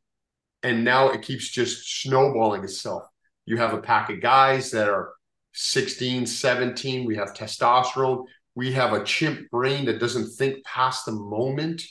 And 0.62 0.84
now 0.84 1.10
it 1.10 1.22
keeps 1.22 1.50
just 1.50 2.02
snowballing 2.02 2.64
itself. 2.64 3.04
You 3.46 3.58
have 3.58 3.74
a 3.74 3.82
pack 3.82 4.10
of 4.10 4.22
guys 4.22 4.72
that 4.72 4.88
are 4.88 5.14
16, 5.54 6.26
17. 6.26 7.06
We 7.06 7.16
have 7.16 7.34
testosterone. 7.34 8.26
We 8.56 8.72
have 8.74 8.94
a 8.94 9.04
chimp 9.04 9.50
brain 9.50 9.86
that 9.86 10.00
doesn't 10.00 10.36
think 10.36 10.64
past 10.64 11.06
the 11.06 11.12
moment. 11.12 11.84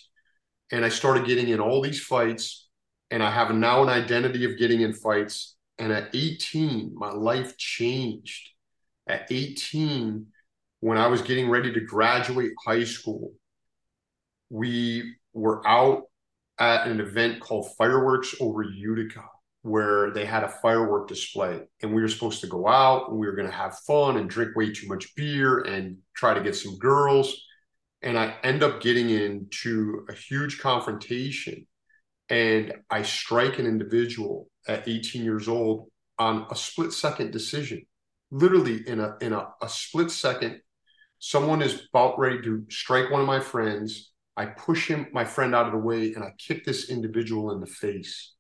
And 0.71 0.85
I 0.85 0.89
started 0.89 1.27
getting 1.27 1.49
in 1.49 1.61
all 1.61 1.83
these 1.83 2.01
fights. 2.01 2.69
And 3.11 3.23
I 3.23 3.31
have 3.31 3.55
now 3.55 3.83
an 3.83 3.91
identity 3.91 4.45
of 4.45 4.59
getting 4.59 4.81
in 4.81 4.95
fights. 4.95 5.57
And 5.79 5.93
at 5.93 6.15
18, 6.15 6.93
my 6.95 7.11
life 7.11 7.57
changed. 7.59 8.51
At 9.07 9.27
18, 9.31 10.27
when 10.81 10.97
I 10.97 11.09
was 11.09 11.23
getting 11.23 11.51
ready 11.51 11.73
to 11.73 11.81
graduate 11.81 12.53
high 12.65 12.85
school, 12.85 13.33
we 14.49 15.15
were 15.33 15.67
out 15.67 16.05
at 16.59 16.87
an 16.87 17.01
event 17.01 17.41
called 17.41 17.75
Fireworks 17.77 18.35
over 18.41 18.62
Utica, 18.62 19.25
where 19.62 20.11
they 20.11 20.25
had 20.25 20.45
a 20.45 20.49
firework 20.49 21.09
display. 21.09 21.61
And 21.83 21.95
we 21.95 22.03
were 22.03 22.09
supposed 22.09 22.41
to 22.43 22.47
go 22.47 22.69
out 22.69 23.11
and 23.11 23.19
we 23.19 23.27
were 23.27 23.35
going 23.35 23.49
to 23.49 23.55
have 23.55 23.79
fun 23.87 24.17
and 24.17 24.29
drink 24.29 24.57
way 24.57 24.73
too 24.73 24.89
much 24.89 25.15
beer 25.15 25.61
and 25.61 25.99
try 26.15 26.35
to 26.35 26.43
get 26.43 26.57
some 26.57 26.79
girls. 26.79 27.35
And 28.03 28.19
I 28.19 28.35
end 28.43 28.62
up 28.62 28.81
getting 28.81 29.11
into 29.11 30.07
a 30.09 30.12
huge 30.12 30.59
confrontation. 30.59 31.67
And 32.29 32.75
I 32.91 33.03
strike 33.03 33.59
an 33.59 33.67
individual 33.67 34.49
at 34.67 34.89
18 34.89 35.25
years 35.25 35.49
old 35.49 35.91
on 36.19 36.47
a 36.51 36.57
split 36.57 36.93
second 36.93 37.33
decision. 37.33 37.83
Literally 38.31 38.89
in 38.89 39.01
a 39.01 39.17
in 39.21 39.33
a, 39.33 39.49
a 39.61 39.69
split 39.69 40.11
second, 40.11 40.61
someone 41.19 41.61
is 41.61 41.87
about 41.93 42.19
ready 42.19 42.41
to 42.43 42.65
strike 42.71 43.11
one 43.11 43.21
of 43.21 43.27
my 43.27 43.41
friends 43.41 44.12
I 44.37 44.47
push 44.47 44.89
him, 44.89 45.09
my 45.12 45.25
friend, 45.25 45.55
out 45.55 45.67
of 45.67 45.73
the 45.73 45.79
way, 45.79 46.15
and 46.15 46.25
I 46.25 46.33
kick 46.39 46.65
this 46.65 46.89
individual 46.89 47.53
in 47.53 47.61
the 47.61 47.67
face. 47.67 48.33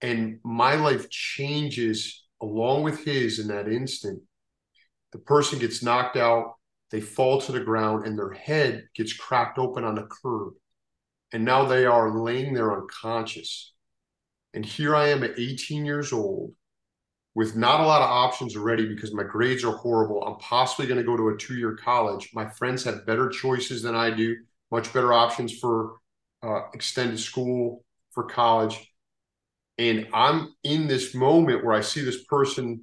And 0.00 0.38
my 0.42 0.74
life 0.76 1.10
changes 1.10 2.24
along 2.40 2.84
with 2.84 3.04
his 3.04 3.38
in 3.38 3.48
that 3.48 3.68
instant. 3.68 4.22
The 5.12 5.18
person 5.18 5.58
gets 5.58 5.82
knocked 5.82 6.16
out, 6.16 6.54
they 6.90 7.00
fall 7.00 7.40
to 7.42 7.52
the 7.52 7.60
ground, 7.60 8.06
and 8.06 8.18
their 8.18 8.30
head 8.30 8.88
gets 8.94 9.12
cracked 9.12 9.58
open 9.58 9.84
on 9.84 9.94
the 9.94 10.08
curb. 10.22 10.54
And 11.32 11.44
now 11.44 11.66
they 11.66 11.84
are 11.84 12.18
laying 12.18 12.54
there 12.54 12.72
unconscious. 12.72 13.74
And 14.54 14.64
here 14.64 14.96
I 14.96 15.08
am 15.08 15.22
at 15.24 15.38
18 15.38 15.84
years 15.84 16.12
old 16.12 16.54
with 17.34 17.54
not 17.54 17.80
a 17.80 17.86
lot 17.86 18.00
of 18.00 18.08
options 18.08 18.56
already 18.56 18.86
because 18.86 19.12
my 19.12 19.24
grades 19.24 19.62
are 19.62 19.76
horrible. 19.76 20.24
I'm 20.24 20.38
possibly 20.38 20.86
going 20.86 20.98
to 20.98 21.04
go 21.04 21.16
to 21.16 21.28
a 21.28 21.36
two 21.36 21.56
year 21.56 21.76
college. 21.76 22.30
My 22.32 22.48
friends 22.48 22.82
have 22.84 23.06
better 23.06 23.28
choices 23.28 23.82
than 23.82 23.94
I 23.94 24.10
do 24.10 24.36
much 24.70 24.92
better 24.92 25.12
options 25.12 25.58
for 25.58 25.96
uh, 26.42 26.62
extended 26.74 27.18
school, 27.18 27.84
for 28.12 28.24
college. 28.24 28.92
And 29.78 30.08
I'm 30.12 30.54
in 30.64 30.88
this 30.88 31.14
moment 31.14 31.64
where 31.64 31.74
I 31.74 31.80
see 31.80 32.04
this 32.04 32.24
person 32.24 32.82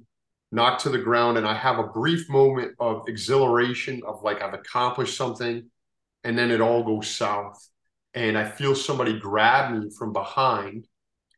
knocked 0.52 0.82
to 0.82 0.88
the 0.88 0.98
ground, 0.98 1.36
and 1.38 1.46
I 1.46 1.54
have 1.54 1.78
a 1.78 1.88
brief 1.88 2.28
moment 2.28 2.72
of 2.80 3.02
exhilaration 3.08 4.02
of 4.06 4.22
like 4.22 4.42
I've 4.42 4.54
accomplished 4.54 5.16
something, 5.16 5.68
and 6.24 6.38
then 6.38 6.50
it 6.50 6.60
all 6.60 6.82
goes 6.84 7.08
south. 7.08 7.58
And 8.14 8.38
I 8.38 8.48
feel 8.48 8.74
somebody 8.74 9.18
grab 9.18 9.74
me 9.74 9.90
from 9.90 10.12
behind. 10.12 10.86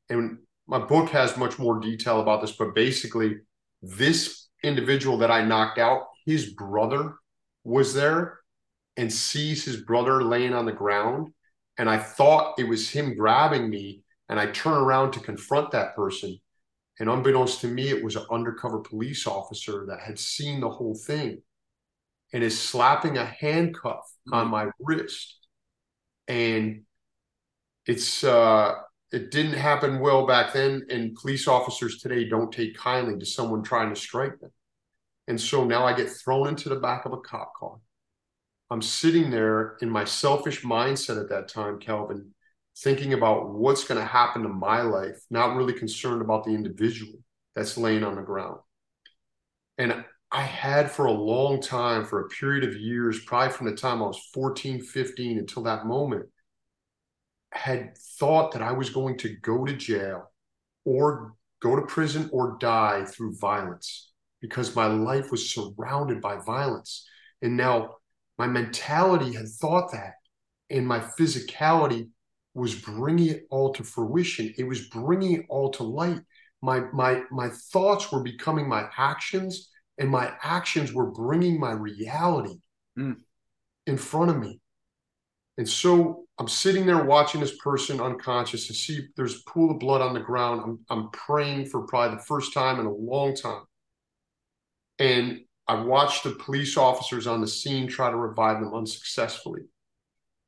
And 0.09 0.39
my 0.69 0.79
book 0.79 1.11
has 1.11 1.37
much 1.37 1.59
more 1.59 1.81
detail 1.81 2.21
about 2.21 2.41
this, 2.41 2.53
but 2.53 2.75
basically, 2.75 3.39
this 3.83 4.49
individual 4.63 5.19
that 5.19 5.31
I 5.31 5.45
knocked 5.45 5.79
out, 5.79 6.07
his 6.25 6.53
brother 6.53 7.15
was 7.65 7.95
there 7.95 8.38
and 8.99 9.11
sees 9.11 9.65
his 9.65 9.77
brother 9.77 10.23
laying 10.25 10.53
on 10.53 10.67
the 10.67 10.73
ground. 10.73 11.29
And 11.79 11.89
I 11.89 11.99
thought 11.99 12.59
it 12.59 12.69
was 12.69 12.91
him 12.91 13.17
grabbing 13.17 13.71
me. 13.71 14.03
And 14.29 14.39
I 14.39 14.47
turn 14.51 14.75
around 14.75 15.13
to 15.13 15.21
confront 15.21 15.71
that 15.71 15.95
person. 15.95 16.37
And 16.99 17.09
unbeknownst 17.09 17.61
to 17.61 17.69
me, 17.69 17.91
it 17.91 18.03
was 18.03 18.17
an 18.17 18.27
undercover 18.29 18.81
police 18.81 19.27
officer 19.27 19.87
that 19.89 20.01
had 20.01 20.19
seen 20.19 20.61
the 20.61 20.69
whole 20.69 20.97
thing 20.97 21.41
and 22.33 22.43
is 22.43 22.61
slapping 22.61 23.17
a 23.17 23.25
handcuff 23.25 24.05
mm-hmm. 24.27 24.35
on 24.35 24.49
my 24.49 24.67
wrist. 24.81 25.47
And 26.27 26.83
it's, 27.87 28.25
uh, 28.25 28.75
it 29.13 29.31
didn't 29.31 29.53
happen 29.53 30.01
well 30.01 30.27
back 30.27 30.53
then. 30.53 30.83
And 30.91 31.15
police 31.15 31.47
officers 31.47 31.99
today 31.99 32.29
don't 32.29 32.53
take 32.53 32.77
kindly 32.77 33.17
to 33.21 33.25
someone 33.25 33.63
trying 33.63 33.95
to 33.95 34.01
strike 34.01 34.41
them. 34.41 34.51
And 35.29 35.41
so 35.41 35.65
now 35.65 35.87
I 35.87 35.93
get 35.93 36.11
thrown 36.11 36.49
into 36.49 36.69
the 36.69 36.81
back 36.81 37.05
of 37.05 37.13
a 37.13 37.19
cop 37.19 37.55
car. 37.55 37.77
I'm 38.71 38.83
sitting 38.83 39.31
there 39.31 39.77
in 39.81 39.89
my 39.89 40.05
selfish 40.05 40.63
mindset 40.63 41.21
at 41.21 41.31
that 41.31 41.49
time, 41.49 41.79
Calvin, 41.79 42.35
thinking 42.77 43.15
about 43.15 43.55
what's 43.55 43.85
going 43.85 44.01
to 44.01 44.07
happen 44.07 44.43
to 44.43 44.49
my 44.49 44.83
life, 44.83 45.19
not 45.31 45.57
really 45.57 45.73
concerned 45.73 46.21
about 46.21 46.45
the 46.45 46.53
individual 46.53 47.15
that's 47.55 47.79
laying 47.79 48.05
on 48.05 48.17
the 48.17 48.23
ground. 48.23 48.59
And 49.79 50.05
I 50.31 50.43
had 50.43 50.91
for 50.91 51.07
a 51.07 51.13
long 51.13 51.63
time, 51.63 52.05
for 52.05 52.21
a 52.21 52.29
period 52.29 52.65
of 52.65 52.77
years, 52.77 53.21
probably 53.25 53.53
from 53.53 53.67
the 53.67 53.77
time 53.77 54.03
I 54.03 54.07
was 54.07 54.29
14, 54.35 54.83
15 54.83 55.39
until 55.39 55.63
that 55.63 55.87
moment, 55.87 56.27
had 57.51 57.97
thought 58.19 58.53
that 58.53 58.63
I 58.63 58.73
was 58.73 58.91
going 58.91 59.17
to 59.19 59.35
go 59.37 59.65
to 59.65 59.75
jail 59.75 60.31
or 60.85 61.33
go 61.61 61.75
to 61.75 61.83
prison 61.83 62.29
or 62.33 62.59
die 62.61 63.07
through 63.07 63.39
violence 63.39 64.13
because 64.41 64.77
my 64.77 64.87
life 64.87 65.31
was 65.31 65.51
surrounded 65.51 66.21
by 66.21 66.37
violence. 66.45 67.09
And 67.41 67.57
now 67.57 67.97
my 68.39 68.47
mentality 68.47 69.33
had 69.33 69.49
thought 69.49 69.93
that, 69.93 70.15
and 70.71 70.87
my 70.87 71.01
physicality 71.01 72.09
was 72.55 72.75
bringing 72.75 73.29
it 73.29 73.47
all 73.51 73.73
to 73.75 73.85
fruition. 73.85 74.55
It 74.57 74.65
was 74.65 74.89
bringing 74.89 75.33
it 75.33 75.47
all 75.49 75.71
to 75.73 75.83
light. 75.83 76.21
My 76.63 76.81
my 76.93 77.23
my 77.31 77.49
thoughts 77.73 78.11
were 78.11 78.23
becoming 78.23 78.69
my 78.69 78.89
actions, 78.97 79.71
and 79.99 80.11
my 80.11 80.33
actions 80.43 80.93
were 80.93 81.11
bringing 81.11 81.59
my 81.59 81.73
reality 81.73 82.57
mm. 82.99 83.17
in 83.87 83.97
front 83.97 84.31
of 84.31 84.39
me. 84.39 84.61
And 85.57 85.69
so 85.69 86.27
I'm 86.39 86.49
sitting 86.49 86.87
there 86.87 87.05
watching 87.05 87.41
this 87.41 87.57
person 87.59 88.01
unconscious. 88.01 88.69
and 88.69 88.77
see 88.77 89.09
there's 89.17 89.37
a 89.37 89.51
pool 89.51 89.73
of 89.73 89.81
blood 89.81 90.01
on 90.01 90.15
the 90.15 90.21
ground. 90.21 90.63
I'm 90.65 90.79
I'm 90.89 91.11
praying 91.11 91.67
for 91.67 91.83
probably 91.83 92.17
the 92.17 92.23
first 92.23 92.55
time 92.55 92.79
in 92.79 92.87
a 92.87 92.93
long 92.93 93.35
time. 93.35 93.65
And 95.01 95.41
I 95.69 95.75
watched 95.75 96.25
the 96.25 96.31
police 96.31 96.79
officers 96.79 97.27
on 97.27 97.43
the 97.43 97.47
scene 97.47 97.87
try 97.87 98.11
to 98.11 98.17
revive 98.17 98.61
them 98.61 98.75
unsuccessfully. 98.75 99.63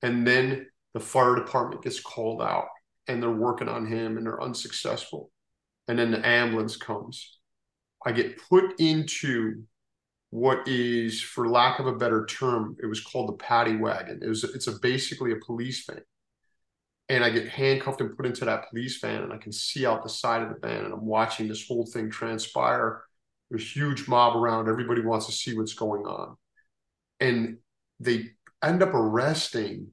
And 0.03 0.27
then 0.27 0.67
the 0.95 1.01
fire 1.01 1.37
department 1.37 1.83
gets 1.83 2.01
called 2.01 2.41
out 2.41 2.69
and 3.07 3.23
they're 3.23 3.31
working 3.31 3.69
on 3.69 3.87
him 3.87 4.17
and 4.17 4.27
they're 4.27 4.43
unsuccessful. 4.43 5.31
And 5.89 5.99
then 5.99 6.11
the 6.11 6.27
ambulance 6.27 6.77
comes. 6.77 7.39
I 8.07 8.13
get 8.13 8.41
put 8.49 8.81
into 8.81 9.65
what 10.31 10.67
is, 10.67 11.21
for 11.21 11.49
lack 11.49 11.81
of 11.81 11.87
a 11.87 11.97
better 11.97 12.25
term, 12.25 12.77
it 12.83 12.87
was 12.87 13.01
called 13.01 13.29
the 13.29 13.35
paddy 13.35 13.77
wagon. 13.77 14.21
It 14.23 14.29
was 14.29 14.45
it's 14.45 14.69
a 14.69 14.79
basically 14.79 15.33
a 15.33 15.45
police 15.45 15.85
van. 15.87 16.01
And 17.09 17.25
I 17.25 17.31
get 17.31 17.49
handcuffed 17.49 18.01
and 18.01 18.17
put 18.17 18.25
into 18.25 18.45
that 18.45 18.71
police 18.71 19.01
van, 19.01 19.25
and 19.25 19.33
I 19.33 19.37
can 19.37 19.51
see 19.51 19.85
out 19.85 20.05
the 20.05 20.09
side 20.09 20.43
of 20.43 20.49
the 20.49 20.67
van, 20.67 20.85
and 20.85 20.95
I'm 20.95 21.05
watching 21.05 21.49
this 21.49 21.67
whole 21.67 21.85
thing 21.85 22.09
transpire 22.09 23.03
a 23.53 23.59
huge 23.59 24.09
mob 24.09 24.37
around. 24.37 24.69
Everybody 24.69 25.03
wants 25.03 25.27
to 25.27 25.33
see 25.33 25.57
what's 25.57 25.75
going 25.75 26.03
on. 26.03 26.37
And 27.19 27.59
they 27.99 28.31
end 28.63 28.83
up 28.83 28.95
arresting 28.95 29.89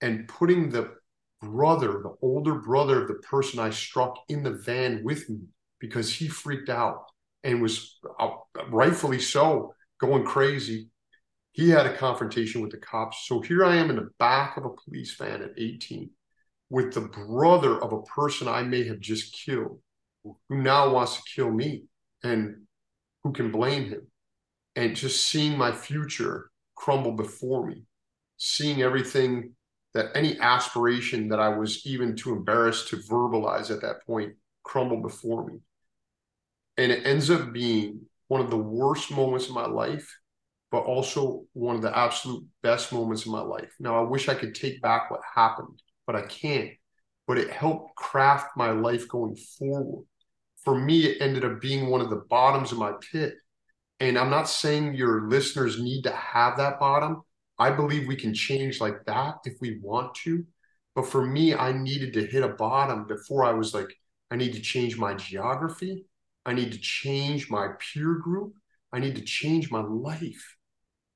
and 0.00 0.28
putting 0.28 0.70
the 0.70 0.94
brother, 1.40 2.00
the 2.02 2.14
older 2.22 2.54
brother 2.54 3.02
of 3.02 3.08
the 3.08 3.14
person 3.14 3.58
I 3.58 3.70
struck 3.70 4.16
in 4.28 4.42
the 4.42 4.52
van 4.52 5.02
with 5.04 5.28
me 5.28 5.40
because 5.78 6.12
he 6.12 6.28
freaked 6.28 6.68
out 6.68 7.04
and 7.42 7.62
was 7.62 7.98
uh, 8.18 8.30
rightfully 8.68 9.18
so 9.18 9.74
going 10.00 10.24
crazy. 10.24 10.88
He 11.52 11.70
had 11.70 11.86
a 11.86 11.96
confrontation 11.96 12.60
with 12.60 12.70
the 12.70 12.78
cops. 12.78 13.26
So 13.26 13.40
here 13.40 13.64
I 13.64 13.76
am 13.76 13.90
in 13.90 13.96
the 13.96 14.10
back 14.18 14.56
of 14.56 14.64
a 14.64 14.70
police 14.84 15.14
van 15.16 15.42
at 15.42 15.52
18 15.58 16.10
with 16.68 16.94
the 16.94 17.00
brother 17.00 17.82
of 17.82 17.92
a 17.92 18.02
person 18.02 18.46
I 18.46 18.62
may 18.62 18.84
have 18.86 19.00
just 19.00 19.34
killed 19.34 19.80
who 20.22 20.36
now 20.50 20.92
wants 20.92 21.16
to 21.16 21.22
kill 21.34 21.50
me. 21.50 21.84
And 22.22 22.66
who 23.22 23.32
can 23.32 23.50
blame 23.50 23.86
him? 23.88 24.06
And 24.76 24.96
just 24.96 25.24
seeing 25.26 25.58
my 25.58 25.72
future 25.72 26.50
crumble 26.76 27.12
before 27.12 27.66
me. 27.66 27.84
seeing 28.36 28.82
everything 28.82 29.54
that 29.94 30.06
any 30.14 30.38
aspiration 30.40 31.28
that 31.28 31.40
I 31.40 31.48
was 31.48 31.86
even 31.86 32.16
too 32.16 32.32
embarrassed 32.32 32.88
to 32.88 32.96
verbalize 32.96 33.70
at 33.70 33.82
that 33.82 34.04
point 34.06 34.34
crumble 34.62 35.02
before 35.02 35.46
me. 35.46 35.60
And 36.76 36.90
it 36.92 37.06
ends 37.06 37.30
up 37.30 37.52
being 37.52 38.06
one 38.28 38.40
of 38.40 38.50
the 38.50 38.56
worst 38.56 39.10
moments 39.10 39.48
of 39.48 39.54
my 39.54 39.66
life, 39.66 40.18
but 40.70 40.80
also 40.84 41.44
one 41.52 41.76
of 41.76 41.82
the 41.82 41.96
absolute 41.96 42.44
best 42.62 42.92
moments 42.92 43.26
of 43.26 43.32
my 43.32 43.40
life. 43.40 43.72
Now, 43.80 43.98
I 43.98 44.08
wish 44.08 44.28
I 44.28 44.34
could 44.34 44.54
take 44.54 44.80
back 44.80 45.10
what 45.10 45.20
happened, 45.34 45.82
but 46.06 46.16
I 46.16 46.22
can't. 46.22 46.70
But 47.26 47.38
it 47.38 47.50
helped 47.50 47.94
craft 47.96 48.56
my 48.56 48.70
life 48.70 49.08
going 49.08 49.36
forward. 49.36 50.06
For 50.64 50.78
me, 50.78 51.06
it 51.06 51.22
ended 51.22 51.44
up 51.44 51.60
being 51.60 51.88
one 51.88 52.00
of 52.00 52.10
the 52.10 52.24
bottoms 52.28 52.72
of 52.72 52.78
my 52.78 52.92
pit. 53.12 53.34
And 53.98 54.18
I'm 54.18 54.30
not 54.30 54.48
saying 54.48 54.94
your 54.94 55.28
listeners 55.28 55.80
need 55.80 56.02
to 56.04 56.12
have 56.12 56.56
that 56.56 56.80
bottom, 56.80 57.22
I 57.60 57.70
believe 57.70 58.08
we 58.08 58.16
can 58.16 58.32
change 58.32 58.80
like 58.80 59.04
that 59.04 59.36
if 59.44 59.54
we 59.60 59.78
want 59.82 60.14
to. 60.24 60.46
But 60.94 61.06
for 61.06 61.24
me, 61.24 61.54
I 61.54 61.72
needed 61.72 62.14
to 62.14 62.26
hit 62.26 62.42
a 62.42 62.48
bottom 62.48 63.06
before 63.06 63.44
I 63.44 63.52
was 63.52 63.74
like, 63.74 63.94
I 64.30 64.36
need 64.36 64.54
to 64.54 64.60
change 64.60 64.96
my 64.96 65.12
geography. 65.12 66.06
I 66.46 66.54
need 66.54 66.72
to 66.72 66.78
change 66.78 67.50
my 67.50 67.68
peer 67.78 68.14
group. 68.14 68.54
I 68.92 68.98
need 68.98 69.14
to 69.16 69.22
change 69.22 69.70
my 69.70 69.82
life. 69.82 70.56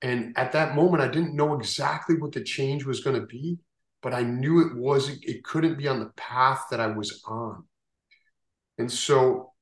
And 0.03 0.37
at 0.37 0.53
that 0.53 0.77
moment, 0.77 1.03
I 1.03 1.09
didn't 1.09 1.35
know 1.35 1.55
exactly 1.55 2.17
what 2.17 2.33
the 2.33 2.45
change 2.45 2.85
was 2.85 3.01
going 3.01 3.19
to 3.19 3.27
be, 3.27 3.59
but 4.03 4.13
I 4.13 4.23
knew 4.23 4.61
it 4.61 4.77
wasn't, 4.77 5.25
it 5.25 5.43
couldn't 5.45 5.79
be 5.79 5.89
on 5.89 5.99
the 5.99 6.13
path 6.15 6.67
that 6.71 6.79
I 6.79 6.89
was 6.89 7.23
on. 7.27 7.65
And 8.79 8.91
so, 8.91 9.53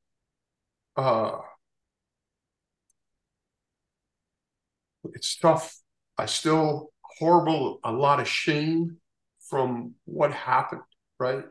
uh, 0.96 1.38
it's 5.14 5.36
tough 5.36 5.82
I 6.18 6.26
still 6.26 6.92
horrible 7.02 7.80
a 7.84 7.92
lot 7.92 8.20
of 8.20 8.28
shame 8.28 8.98
from 9.48 9.94
what 10.04 10.32
happened, 10.32 10.82
right? 11.18 11.44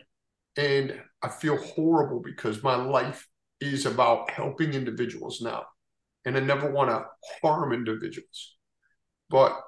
And 0.58 1.00
I 1.22 1.30
feel 1.30 1.58
horrible 1.58 2.22
because 2.22 2.64
my 2.64 2.76
life 2.76 3.28
is 3.60 3.86
about 3.86 4.30
helping 4.32 4.74
individuals 4.74 5.42
now. 5.42 5.66
And 6.26 6.38
I 6.38 6.40
never 6.40 6.72
want 6.72 6.90
to 6.90 7.06
harm 7.42 7.74
individuals. 7.74 8.56
But 9.30 9.60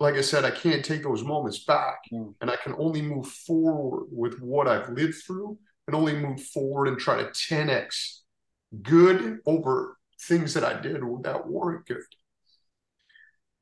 like 0.00 0.14
I 0.14 0.22
said, 0.22 0.44
I 0.44 0.50
can't 0.50 0.84
take 0.84 1.02
those 1.02 1.24
moments 1.24 1.64
back. 1.64 1.98
Mm. 2.12 2.34
And 2.40 2.50
I 2.50 2.56
can 2.56 2.74
only 2.78 3.02
move 3.02 3.26
forward 3.26 4.06
with 4.10 4.40
what 4.40 4.68
I've 4.68 4.90
lived 4.90 5.16
through 5.26 5.58
and 5.88 5.96
only 5.96 6.12
move 6.12 6.42
forward 6.42 6.86
and 6.86 6.98
try 6.98 7.16
to 7.16 7.24
10x 7.30 8.18
good 8.82 9.38
over 9.46 9.96
things 10.20 10.52
that 10.52 10.62
I 10.62 10.78
did 10.78 11.00
that 11.22 11.48
weren't 11.48 11.86
good. 11.86 12.02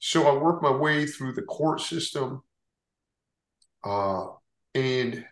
So 0.01 0.27
I 0.27 0.37
worked 0.37 0.61
my 0.61 0.73
way 0.73 1.07
through 1.07 1.35
the 1.35 1.43
court 1.43 1.81
system. 1.81 2.43
Uh, 3.85 4.27
and 4.75 5.25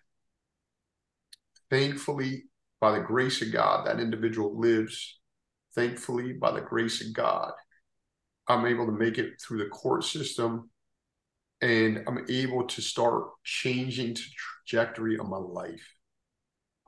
thankfully, 1.69 2.45
by 2.81 2.93
the 2.93 3.05
grace 3.05 3.43
of 3.43 3.53
God, 3.53 3.89
that 3.89 3.99
individual 3.99 4.57
lives. 4.57 5.19
Thankfully, 5.75 6.33
by 6.33 6.53
the 6.53 6.61
grace 6.61 7.05
of 7.05 7.13
God, 7.13 7.51
I'm 8.47 8.67
able 8.67 8.87
to 8.87 8.93
make 8.93 9.19
it 9.19 9.41
through 9.43 9.59
the 9.59 9.71
court 9.71 10.05
system 10.05 10.71
and 11.61 12.05
I'm 12.07 12.25
able 12.29 12.69
to 12.69 12.81
start 12.81 13.31
changing 13.43 14.15
the 14.15 14.21
trajectory 14.69 15.19
of 15.19 15.29
my 15.29 15.39
life. 15.39 15.94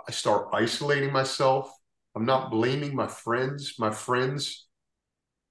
I 0.09 0.13
start 0.13 0.49
isolating 0.53 1.13
myself. 1.13 1.71
I'm 2.15 2.25
not 2.25 2.51
blaming 2.51 2.95
my 2.95 3.09
friends. 3.09 3.75
My 3.79 3.91
friends 3.91 4.67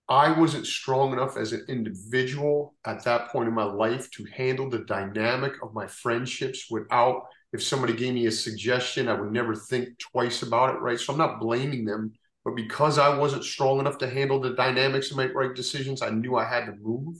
I 0.07 0.37
wasn't 0.37 0.67
strong 0.67 1.13
enough 1.13 1.35
as 1.35 1.51
an 1.51 1.65
individual 1.67 2.75
at 2.85 3.03
that 3.05 3.29
point 3.29 3.47
in 3.47 3.55
my 3.55 3.63
life 3.63 4.11
to 4.11 4.25
handle 4.25 4.69
the 4.69 4.79
dynamic 4.79 5.53
of 5.63 5.73
my 5.73 5.87
friendships 5.87 6.67
without, 6.69 7.23
if 7.53 7.63
somebody 7.63 7.93
gave 7.93 8.13
me 8.13 8.27
a 8.27 8.31
suggestion, 8.31 9.07
I 9.07 9.19
would 9.19 9.31
never 9.31 9.55
think 9.55 9.97
twice 9.97 10.43
about 10.43 10.75
it, 10.75 10.79
right? 10.79 10.99
So 10.99 11.11
I'm 11.11 11.17
not 11.17 11.39
blaming 11.39 11.85
them, 11.85 12.13
but 12.43 12.55
because 12.55 12.99
I 12.99 13.17
wasn't 13.17 13.45
strong 13.45 13.79
enough 13.79 13.97
to 13.99 14.09
handle 14.09 14.39
the 14.39 14.53
dynamics 14.53 15.09
and 15.09 15.17
make 15.17 15.33
right 15.33 15.55
decisions, 15.55 16.03
I 16.03 16.11
knew 16.11 16.35
I 16.35 16.45
had 16.45 16.67
to 16.67 16.75
move. 16.79 17.15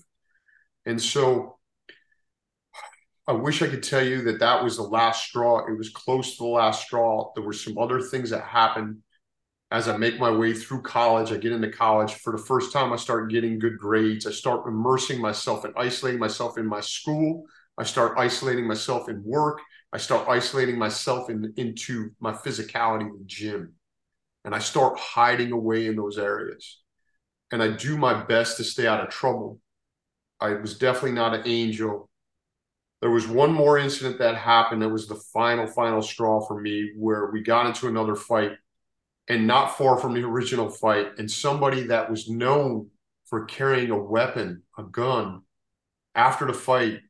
And 0.85 1.01
so 1.01 1.57
I 3.27 3.33
wish 3.33 3.61
I 3.61 3.67
could 3.67 3.83
tell 3.83 4.05
you 4.05 4.21
that 4.23 4.39
that 4.39 4.63
was 4.63 4.77
the 4.77 4.83
last 4.83 5.25
straw. 5.25 5.65
It 5.67 5.77
was 5.77 5.89
close 5.89 6.37
to 6.37 6.43
the 6.43 6.49
last 6.49 6.83
straw. 6.83 7.31
There 7.33 7.43
were 7.43 7.53
some 7.53 7.77
other 7.77 7.99
things 7.99 8.29
that 8.29 8.43
happened 8.43 9.01
as 9.71 9.89
I 9.89 9.97
make 9.97 10.19
my 10.19 10.29
way 10.29 10.53
through 10.53 10.83
college, 10.83 11.31
I 11.31 11.37
get 11.37 11.51
into 11.51 11.71
college. 11.71 12.13
For 12.15 12.31
the 12.31 12.43
first 12.43 12.71
time, 12.71 12.93
I 12.93 12.97
start 12.97 13.31
getting 13.31 13.57
good 13.59 13.77
grades. 13.77 14.27
I 14.27 14.31
start 14.31 14.67
immersing 14.67 15.19
myself 15.19 15.65
and 15.65 15.73
isolating 15.75 16.19
myself 16.19 16.57
in 16.57 16.65
my 16.65 16.81
school. 16.81 17.45
I 17.77 17.83
start 17.83 18.17
isolating 18.17 18.67
myself 18.67 19.09
in 19.09 19.23
work. 19.25 19.59
I 19.91 19.97
start 19.97 20.29
isolating 20.29 20.77
myself 20.77 21.29
in, 21.29 21.53
into 21.57 22.11
my 22.19 22.31
physicality 22.31 23.01
in 23.01 23.17
the 23.17 23.25
gym. 23.25 23.73
And 24.43 24.53
I 24.53 24.59
start 24.59 24.99
hiding 24.99 25.51
away 25.51 25.87
in 25.87 25.95
those 25.95 26.19
areas. 26.19 26.81
And 27.51 27.61
I 27.61 27.69
do 27.71 27.97
my 27.97 28.23
best 28.23 28.57
to 28.57 28.63
stay 28.63 28.85
out 28.85 29.03
of 29.03 29.09
trouble. 29.09 29.59
I 30.39 30.53
was 30.53 30.77
definitely 30.77 31.13
not 31.13 31.33
an 31.33 31.47
angel. 31.47 32.09
There 33.05 33.11
was 33.11 33.27
one 33.27 33.53
more 33.53 33.77
incident 33.77 34.17
that 34.17 34.35
happened 34.35 34.81
that 34.81 34.89
was 34.89 35.07
the 35.07 35.21
final, 35.31 35.67
final 35.67 36.01
straw 36.01 36.41
for 36.41 36.59
me 36.59 36.93
where 36.97 37.27
we 37.27 37.43
got 37.43 37.67
into 37.67 37.87
another 37.87 38.15
fight 38.15 38.53
and 39.27 39.45
not 39.45 39.77
far 39.77 39.99
from 39.99 40.15
the 40.15 40.23
original 40.23 40.71
fight, 40.71 41.09
and 41.19 41.29
somebody 41.29 41.83
that 41.83 42.09
was 42.09 42.27
known 42.27 42.89
for 43.27 43.45
carrying 43.45 43.91
a 43.91 43.95
weapon, 43.95 44.63
a 44.79 44.81
gun, 44.81 45.43
after 46.15 46.47
the 46.47 46.53
fight, 46.53 47.01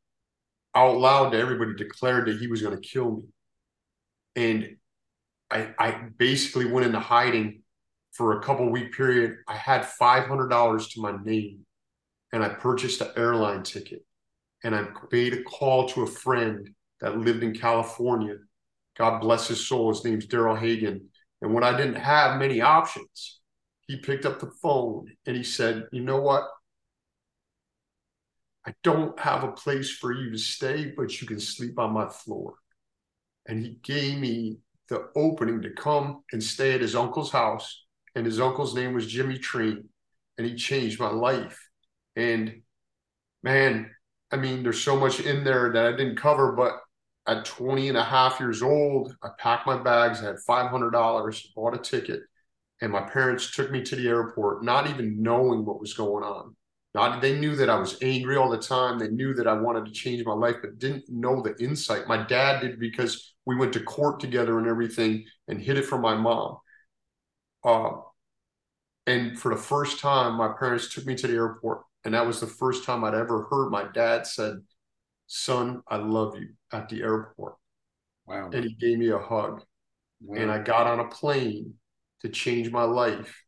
out 0.76 0.98
loud 0.98 1.30
to 1.30 1.40
everybody 1.40 1.74
declared 1.76 2.28
that 2.28 2.42
he 2.42 2.48
was 2.48 2.62
going 2.62 2.76
to 2.76 2.86
kill 2.86 3.12
me. 3.16 3.24
And 4.36 4.76
I, 5.50 5.74
I 5.80 5.92
basically 6.18 6.66
went 6.66 6.88
into 6.88 7.00
hiding 7.00 7.62
for 8.12 8.38
a 8.38 8.44
couple 8.44 8.70
week 8.70 8.92
period. 8.92 9.38
I 9.48 9.56
had 9.56 9.84
$500 9.84 10.92
to 10.92 11.02
my 11.02 11.16
name 11.24 11.66
and 12.34 12.44
I 12.44 12.50
purchased 12.50 13.00
an 13.00 13.12
airline 13.16 13.64
ticket 13.64 14.06
and 14.66 14.76
I 14.76 14.88
made 15.12 15.34
a 15.34 15.44
call 15.44 15.88
to 15.90 16.02
a 16.02 16.08
friend 16.08 16.68
that 17.00 17.20
lived 17.20 17.44
in 17.44 17.54
California. 17.54 18.38
God 18.98 19.20
bless 19.20 19.48
his 19.48 19.68
soul. 19.68 19.90
His 19.90 20.04
name's 20.04 20.26
Daryl 20.26 20.58
Hagan. 20.58 21.08
And 21.44 21.54
when 21.54 21.64
I 21.64 21.78
didn't 21.78 22.02
have 22.02 22.40
many 22.40 22.62
options, 22.62 23.42
he 23.88 23.98
picked 23.98 24.26
up 24.26 24.40
the 24.40 24.50
phone 24.64 25.06
and 25.28 25.38
he 25.38 25.44
said, 25.44 25.86
You 25.92 26.02
know 26.02 26.20
what? 26.20 26.46
I 28.66 28.74
don't 28.82 29.18
have 29.20 29.44
a 29.44 29.52
place 29.52 29.92
for 29.92 30.12
you 30.12 30.32
to 30.32 30.38
stay, 30.40 30.92
but 30.98 31.22
you 31.22 31.28
can 31.28 31.40
sleep 31.40 31.78
on 31.78 31.94
my 31.94 32.08
floor. 32.08 32.56
And 33.48 33.64
he 33.64 33.78
gave 33.84 34.18
me 34.18 34.58
the 34.90 35.10
opening 35.16 35.62
to 35.62 35.70
come 35.74 36.24
and 36.32 36.44
stay 36.44 36.74
at 36.74 36.82
his 36.82 36.96
uncle's 36.96 37.32
house. 37.32 37.86
And 38.16 38.26
his 38.26 38.40
uncle's 38.40 38.74
name 38.74 38.96
was 38.96 39.06
Jimmy 39.06 39.38
Treen. 39.38 39.90
And 40.40 40.48
he 40.48 40.56
changed 40.56 41.00
my 41.00 41.12
life. 41.12 41.70
And 42.16 42.64
man, 43.44 43.92
I 44.36 44.38
mean, 44.38 44.64
there's 44.64 44.84
so 44.84 45.00
much 45.00 45.22
in 45.22 45.46
there 45.46 45.72
that 45.72 45.86
I 45.86 45.92
didn't 45.92 46.18
cover, 46.18 46.52
but 46.52 46.82
at 47.26 47.46
20 47.46 47.88
and 47.88 47.98
a 47.98 48.04
half 48.04 48.38
years 48.38 48.62
old, 48.62 49.16
I 49.24 49.30
packed 49.40 49.66
my 49.66 49.82
bags, 49.82 50.22
I 50.22 50.26
had 50.26 50.36
$500, 50.46 51.54
bought 51.56 51.74
a 51.74 51.78
ticket, 51.78 52.20
and 52.82 52.92
my 52.92 53.00
parents 53.00 53.56
took 53.56 53.72
me 53.72 53.82
to 53.84 53.96
the 53.96 54.10
airport, 54.10 54.62
not 54.62 54.90
even 54.90 55.24
knowing 55.24 55.64
what 55.64 55.80
was 55.80 55.94
going 55.94 56.26
on. 56.26 56.54
Not, 56.94 57.22
they 57.22 57.40
knew 57.40 57.56
that 57.56 57.70
I 57.70 57.80
was 57.80 57.98
angry 58.02 58.36
all 58.36 58.50
the 58.50 58.58
time. 58.58 59.00
They 59.00 59.08
knew 59.08 59.34
that 59.36 59.48
I 59.48 59.54
wanted 59.54 59.86
to 59.86 59.92
change 59.92 60.26
my 60.26 60.34
life, 60.34 60.58
but 60.62 60.80
didn't 60.80 61.06
know 61.08 61.42
the 61.42 61.56
insight. 61.64 62.10
My 62.10 62.22
dad 62.22 62.60
did 62.60 62.78
because 62.78 63.36
we 63.46 63.56
went 63.56 63.72
to 63.74 63.80
court 63.80 64.20
together 64.20 64.60
and 64.60 64.68
everything 64.68 65.24
and 65.48 65.62
hid 65.62 65.78
it 65.78 65.86
from 65.86 66.02
my 66.02 66.16
mom. 66.16 66.58
Uh, 67.64 67.92
and 69.08 69.40
for 69.40 69.56
the 69.56 69.62
first 69.62 70.02
time, 70.02 70.36
my 70.36 70.50
parents 70.60 70.94
took 70.94 71.06
me 71.06 71.16
to 71.16 71.28
the 71.28 71.36
airport. 71.36 71.84
And 72.06 72.14
that 72.14 72.26
was 72.26 72.40
the 72.40 72.48
first 72.48 72.86
time 72.86 73.04
I'd 73.04 73.16
ever 73.16 73.48
heard 73.50 73.72
my 73.72 73.86
dad 73.92 74.28
said, 74.28 74.62
son, 75.28 75.82
I 75.88 75.98
love 75.98 76.38
you 76.40 76.50
at 76.72 76.88
the 76.88 77.02
airport. 77.02 77.56
Wow. 78.28 78.52
And 78.54 78.64
he 78.64 78.76
gave 78.76 79.00
me 79.00 79.10
a 79.10 79.18
hug. 79.18 79.64
Wow. 80.22 80.40
And 80.40 80.52
I 80.52 80.60
got 80.60 80.88
on 80.88 81.00
a 81.00 81.10
plane 81.10 81.74
to 82.22 82.30
change 82.30 82.72
my 82.72 82.84
life. 82.84 83.42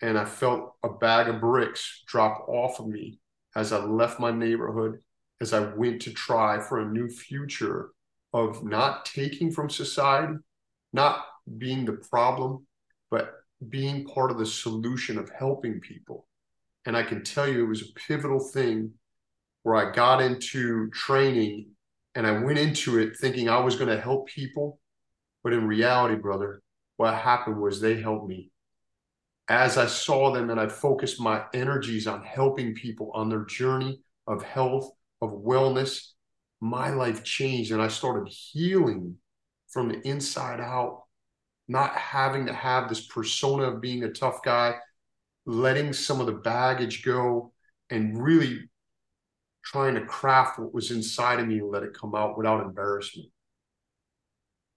And 0.00 0.16
I 0.16 0.24
felt 0.24 0.74
a 0.84 0.90
bag 0.90 1.28
of 1.28 1.40
bricks 1.40 2.04
drop 2.06 2.48
off 2.48 2.78
of 2.78 2.86
me 2.86 3.18
as 3.56 3.72
I 3.72 3.78
left 3.84 4.20
my 4.20 4.30
neighborhood, 4.30 5.00
as 5.40 5.52
I 5.52 5.60
went 5.74 6.02
to 6.02 6.12
try 6.12 6.60
for 6.60 6.80
a 6.80 6.88
new 6.88 7.08
future 7.08 7.90
of 8.32 8.62
not 8.62 9.04
taking 9.04 9.50
from 9.50 9.68
society, 9.68 10.34
not 10.92 11.24
being 11.58 11.84
the 11.84 11.94
problem, 11.94 12.66
but 13.10 13.32
being 13.68 14.04
part 14.04 14.30
of 14.30 14.38
the 14.38 14.46
solution 14.46 15.18
of 15.18 15.30
helping 15.30 15.80
people. 15.80 16.28
And 16.86 16.96
I 16.96 17.02
can 17.02 17.24
tell 17.24 17.48
you 17.48 17.64
it 17.64 17.68
was 17.68 17.82
a 17.82 17.92
pivotal 18.06 18.38
thing 18.38 18.92
where 19.64 19.74
I 19.74 19.92
got 19.92 20.22
into 20.22 20.88
training 20.90 21.70
and 22.14 22.26
I 22.26 22.38
went 22.38 22.58
into 22.58 22.98
it 22.98 23.16
thinking 23.16 23.48
I 23.48 23.58
was 23.58 23.74
going 23.74 23.90
to 23.94 24.00
help 24.00 24.28
people. 24.28 24.78
But 25.42 25.52
in 25.52 25.66
reality, 25.66 26.14
brother, 26.14 26.62
what 26.96 27.14
happened 27.14 27.60
was 27.60 27.80
they 27.80 28.00
helped 28.00 28.28
me. 28.28 28.50
As 29.48 29.76
I 29.76 29.86
saw 29.86 30.32
them 30.32 30.50
and 30.50 30.58
I 30.58 30.68
focused 30.68 31.20
my 31.20 31.44
energies 31.52 32.06
on 32.06 32.22
helping 32.22 32.74
people 32.74 33.10
on 33.14 33.28
their 33.28 33.44
journey 33.44 34.00
of 34.26 34.42
health, 34.42 34.90
of 35.20 35.30
wellness, 35.30 36.12
my 36.60 36.90
life 36.90 37.22
changed 37.22 37.72
and 37.72 37.82
I 37.82 37.88
started 37.88 38.32
healing 38.32 39.16
from 39.68 39.88
the 39.88 40.00
inside 40.08 40.60
out, 40.60 41.02
not 41.68 41.94
having 41.96 42.46
to 42.46 42.52
have 42.52 42.88
this 42.88 43.06
persona 43.06 43.64
of 43.64 43.80
being 43.80 44.04
a 44.04 44.10
tough 44.10 44.42
guy, 44.42 44.76
letting 45.46 45.92
some 45.92 46.20
of 46.20 46.26
the 46.26 46.32
baggage 46.32 47.04
go 47.04 47.52
and 47.88 48.22
really 48.22 48.68
trying 49.64 49.94
to 49.94 50.04
craft 50.04 50.58
what 50.58 50.74
was 50.74 50.90
inside 50.90 51.40
of 51.40 51.46
me 51.46 51.58
and 51.58 51.70
let 51.70 51.82
it 51.82 51.94
come 51.94 52.14
out 52.14 52.36
without 52.36 52.64
embarrassment. 52.64 53.28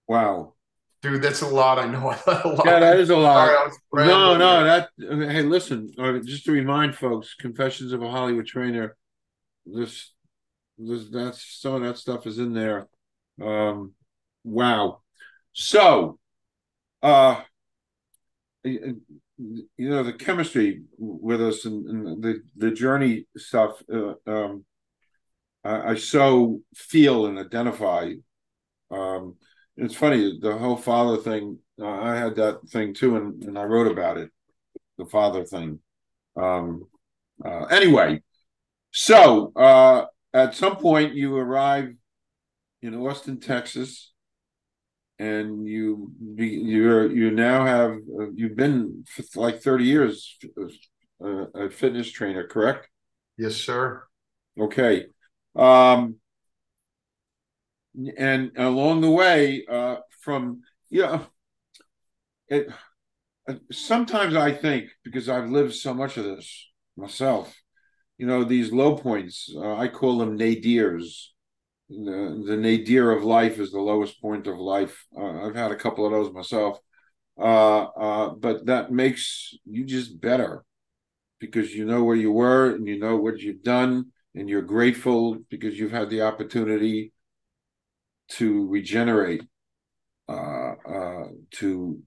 Wow. 0.08 0.54
Dude, 1.02 1.22
that's 1.22 1.42
a 1.42 1.46
lot. 1.46 1.78
I 1.78 1.86
know. 1.86 2.10
yeah, 2.64 2.80
that 2.80 3.00
is 3.00 3.10
a 3.10 3.16
lot. 3.16 3.48
Sorry, 3.94 4.06
no, 4.06 4.36
no, 4.36 4.64
that. 4.64 4.90
Hey, 4.98 5.42
listen. 5.42 5.92
Just 6.24 6.44
to 6.44 6.52
remind 6.52 6.94
folks, 6.94 7.34
Confessions 7.34 7.92
of 7.92 8.02
a 8.02 8.10
Hollywood 8.10 8.46
Trainer. 8.46 8.96
This, 9.64 10.12
this, 10.76 11.08
that's 11.10 11.60
some 11.60 11.74
of 11.74 11.82
that 11.82 11.96
stuff 11.96 12.26
is 12.26 12.38
in 12.38 12.52
there. 12.52 12.88
Um, 13.40 13.94
wow. 14.44 15.00
So, 15.52 16.18
uh, 17.02 17.40
you 19.76 19.88
know, 19.88 20.02
the 20.02 20.12
chemistry 20.12 20.82
with 20.98 21.40
us 21.40 21.64
and, 21.64 21.86
and 21.86 22.22
the 22.22 22.42
the 22.56 22.70
journey 22.70 23.26
stuff. 23.36 23.82
Uh, 23.92 24.14
um, 24.26 24.64
I, 25.64 25.92
I 25.92 25.94
so 25.94 26.60
feel 26.74 27.26
and 27.26 27.38
identify. 27.38 28.12
Um, 28.90 29.36
it's 29.76 29.94
funny 29.94 30.38
the 30.40 30.56
whole 30.56 30.76
father 30.76 31.16
thing. 31.16 31.58
Uh, 31.80 31.88
I 31.88 32.16
had 32.16 32.36
that 32.36 32.68
thing 32.68 32.92
too, 32.92 33.16
and, 33.16 33.42
and 33.44 33.58
I 33.58 33.64
wrote 33.64 33.90
about 33.90 34.18
it. 34.18 34.30
The 34.98 35.06
father 35.06 35.44
thing. 35.44 35.78
Um, 36.36 36.86
uh, 37.44 37.64
anyway, 37.66 38.20
so 38.90 39.52
uh, 39.56 40.06
at 40.34 40.54
some 40.54 40.76
point 40.76 41.14
you 41.14 41.36
arrive 41.36 41.94
in 42.82 42.94
Austin, 42.94 43.40
Texas, 43.40 44.12
and 45.20 45.66
you 45.66 46.10
you're 46.36 47.12
you 47.12 47.30
now 47.30 47.64
have 47.66 47.92
uh, 48.18 48.30
you've 48.34 48.56
been 48.56 49.04
for 49.06 49.40
like 49.40 49.60
thirty 49.60 49.84
years 49.84 50.38
uh, 51.22 51.44
a 51.54 51.70
fitness 51.70 52.10
trainer, 52.10 52.46
correct? 52.46 52.88
Yes, 53.36 53.56
sir. 53.56 54.04
Okay. 54.58 55.06
Um, 55.54 56.16
and 58.16 58.52
along 58.56 59.02
the 59.02 59.10
way, 59.10 59.64
uh, 59.70 59.96
from 60.22 60.62
yeah, 60.88 61.24
it. 62.48 62.68
Uh, 63.48 63.54
sometimes 63.70 64.36
I 64.36 64.52
think 64.52 64.90
because 65.04 65.28
I've 65.28 65.50
lived 65.50 65.74
so 65.74 65.92
much 65.92 66.16
of 66.16 66.24
this 66.24 66.70
myself, 66.96 67.54
you 68.18 68.26
know, 68.26 68.44
these 68.44 68.72
low 68.72 68.96
points. 68.96 69.52
Uh, 69.54 69.74
I 69.76 69.88
call 69.88 70.18
them 70.18 70.38
nadirs. 70.38 71.26
The, 71.90 72.44
the 72.46 72.56
nadir 72.56 73.10
of 73.10 73.24
life 73.24 73.58
is 73.58 73.72
the 73.72 73.80
lowest 73.80 74.22
point 74.22 74.46
of 74.46 74.58
life. 74.58 75.04
Uh, 75.16 75.46
I've 75.46 75.56
had 75.56 75.72
a 75.72 75.76
couple 75.76 76.06
of 76.06 76.12
those 76.12 76.32
myself, 76.32 76.78
uh, 77.38 77.84
uh, 77.84 78.28
but 78.30 78.66
that 78.66 78.92
makes 78.92 79.54
you 79.64 79.84
just 79.84 80.20
better 80.20 80.64
because 81.40 81.74
you 81.74 81.84
know 81.84 82.04
where 82.04 82.16
you 82.16 82.32
were 82.32 82.74
and 82.74 82.86
you 82.86 82.98
know 82.98 83.16
what 83.16 83.40
you've 83.40 83.62
done 83.64 84.12
and 84.34 84.48
you're 84.48 84.62
grateful 84.62 85.38
because 85.50 85.78
you've 85.78 85.92
had 85.92 86.10
the 86.10 86.22
opportunity 86.22 87.12
to 88.28 88.68
regenerate, 88.68 89.42
uh, 90.28 90.32
uh, 90.88 91.24
to 91.52 92.00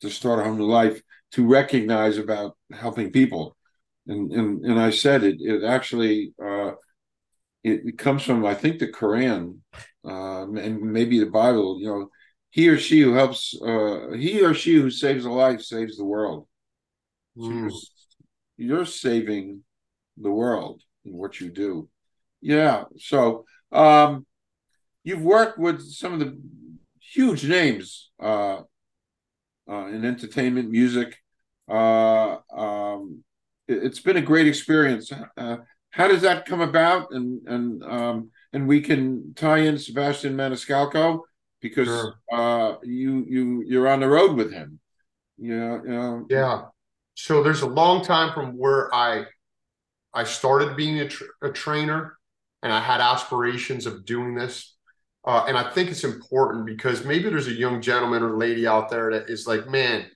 to 0.00 0.10
start 0.10 0.40
a 0.40 0.44
whole 0.44 0.54
new 0.54 0.66
life, 0.66 1.00
to 1.32 1.46
recognize 1.46 2.18
about 2.18 2.56
helping 2.72 3.10
people, 3.12 3.56
and 4.06 4.32
and 4.32 4.64
and 4.64 4.80
I 4.80 4.90
said 4.90 5.24
it. 5.24 5.36
It 5.40 5.64
actually 5.64 6.34
uh, 6.42 6.53
it, 7.64 7.80
it 7.86 7.98
comes 7.98 8.22
from 8.22 8.44
I 8.44 8.54
think 8.54 8.78
the 8.78 8.92
Quran 8.92 9.58
um, 10.04 10.56
and 10.56 10.80
maybe 10.80 11.18
the 11.18 11.26
Bible. 11.26 11.80
You 11.80 11.86
know, 11.88 12.10
he 12.50 12.68
or 12.68 12.78
she 12.78 13.00
who 13.00 13.14
helps, 13.14 13.54
uh, 13.60 14.10
he 14.16 14.44
or 14.44 14.54
she 14.54 14.74
who 14.74 14.90
saves 14.90 15.24
a 15.24 15.30
life 15.30 15.62
saves 15.62 15.96
the 15.96 16.04
world. 16.04 16.46
So 17.36 17.44
mm. 17.44 17.72
you're, 18.58 18.76
you're 18.76 18.86
saving 18.86 19.64
the 20.16 20.30
world 20.30 20.82
in 21.04 21.14
what 21.14 21.40
you 21.40 21.50
do. 21.50 21.88
Yeah. 22.40 22.84
So 22.98 23.44
um, 23.72 24.26
you've 25.02 25.22
worked 25.22 25.58
with 25.58 25.82
some 25.82 26.12
of 26.12 26.20
the 26.20 26.38
huge 27.00 27.44
names 27.44 28.10
uh, 28.22 28.60
uh, 29.68 29.86
in 29.86 30.04
entertainment, 30.04 30.70
music. 30.70 31.16
Uh, 31.68 32.36
um, 32.54 33.24
it, 33.66 33.82
has 33.82 34.00
been 34.00 34.18
a 34.18 34.22
great 34.22 34.46
experience. 34.46 35.10
Uh, 35.36 35.56
how 35.94 36.08
does 36.08 36.22
that 36.22 36.44
come 36.44 36.60
about? 36.60 37.12
And 37.12 37.46
and 37.46 37.84
um, 37.84 38.30
and 38.52 38.66
we 38.66 38.80
can 38.80 39.34
tie 39.34 39.58
in 39.58 39.78
Sebastian 39.78 40.36
Maniscalco 40.36 41.20
because 41.60 41.86
sure. 41.86 42.14
Uh, 42.32 42.76
you 42.82 43.24
you 43.28 43.64
you're 43.66 43.88
on 43.88 44.00
the 44.00 44.08
road 44.08 44.36
with 44.36 44.52
him. 44.52 44.80
Yeah, 45.38 45.80
you 45.82 45.88
know, 45.88 46.26
yeah. 46.28 46.62
So 47.14 47.42
there's 47.42 47.62
a 47.62 47.66
long 47.66 48.04
time 48.04 48.34
from 48.34 48.58
where 48.58 48.92
I 48.92 49.26
I 50.12 50.24
started 50.24 50.76
being 50.76 50.98
a, 51.00 51.08
tra- 51.08 51.26
a 51.42 51.50
trainer 51.50 52.18
and 52.62 52.72
I 52.72 52.80
had 52.80 53.00
aspirations 53.00 53.86
of 53.86 54.04
doing 54.04 54.34
this. 54.34 54.76
Uh, 55.24 55.44
and 55.48 55.56
I 55.56 55.70
think 55.70 55.90
it's 55.90 56.04
important 56.04 56.66
because 56.66 57.04
maybe 57.04 57.30
there's 57.30 57.46
a 57.46 57.52
young 57.52 57.80
gentleman 57.80 58.22
or 58.22 58.36
lady 58.36 58.66
out 58.66 58.90
there 58.90 59.10
that 59.12 59.30
is 59.30 59.46
like, 59.46 59.68
man, 59.68 60.06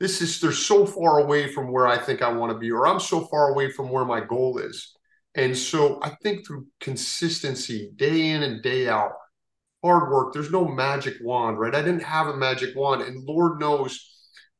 this 0.00 0.20
is, 0.20 0.40
they're 0.40 0.52
so 0.52 0.84
far 0.84 1.20
away 1.20 1.52
from 1.52 1.70
where 1.70 1.86
I 1.86 1.96
think 1.96 2.20
I 2.20 2.32
want 2.32 2.52
to 2.52 2.58
be, 2.58 2.70
or 2.70 2.86
I'm 2.86 3.00
so 3.00 3.20
far 3.26 3.50
away 3.50 3.70
from 3.70 3.90
where 3.90 4.04
my 4.04 4.20
goal 4.20 4.58
is. 4.58 4.95
And 5.36 5.56
so 5.56 6.00
I 6.02 6.10
think 6.22 6.46
through 6.46 6.66
consistency, 6.80 7.90
day 7.96 8.30
in 8.30 8.42
and 8.42 8.62
day 8.62 8.88
out, 8.88 9.12
hard 9.84 10.10
work, 10.10 10.32
there's 10.32 10.50
no 10.50 10.66
magic 10.66 11.14
wand, 11.22 11.58
right? 11.58 11.74
I 11.74 11.82
didn't 11.82 12.02
have 12.02 12.26
a 12.26 12.36
magic 12.36 12.74
wand. 12.74 13.02
And 13.02 13.22
Lord 13.24 13.60
knows, 13.60 14.00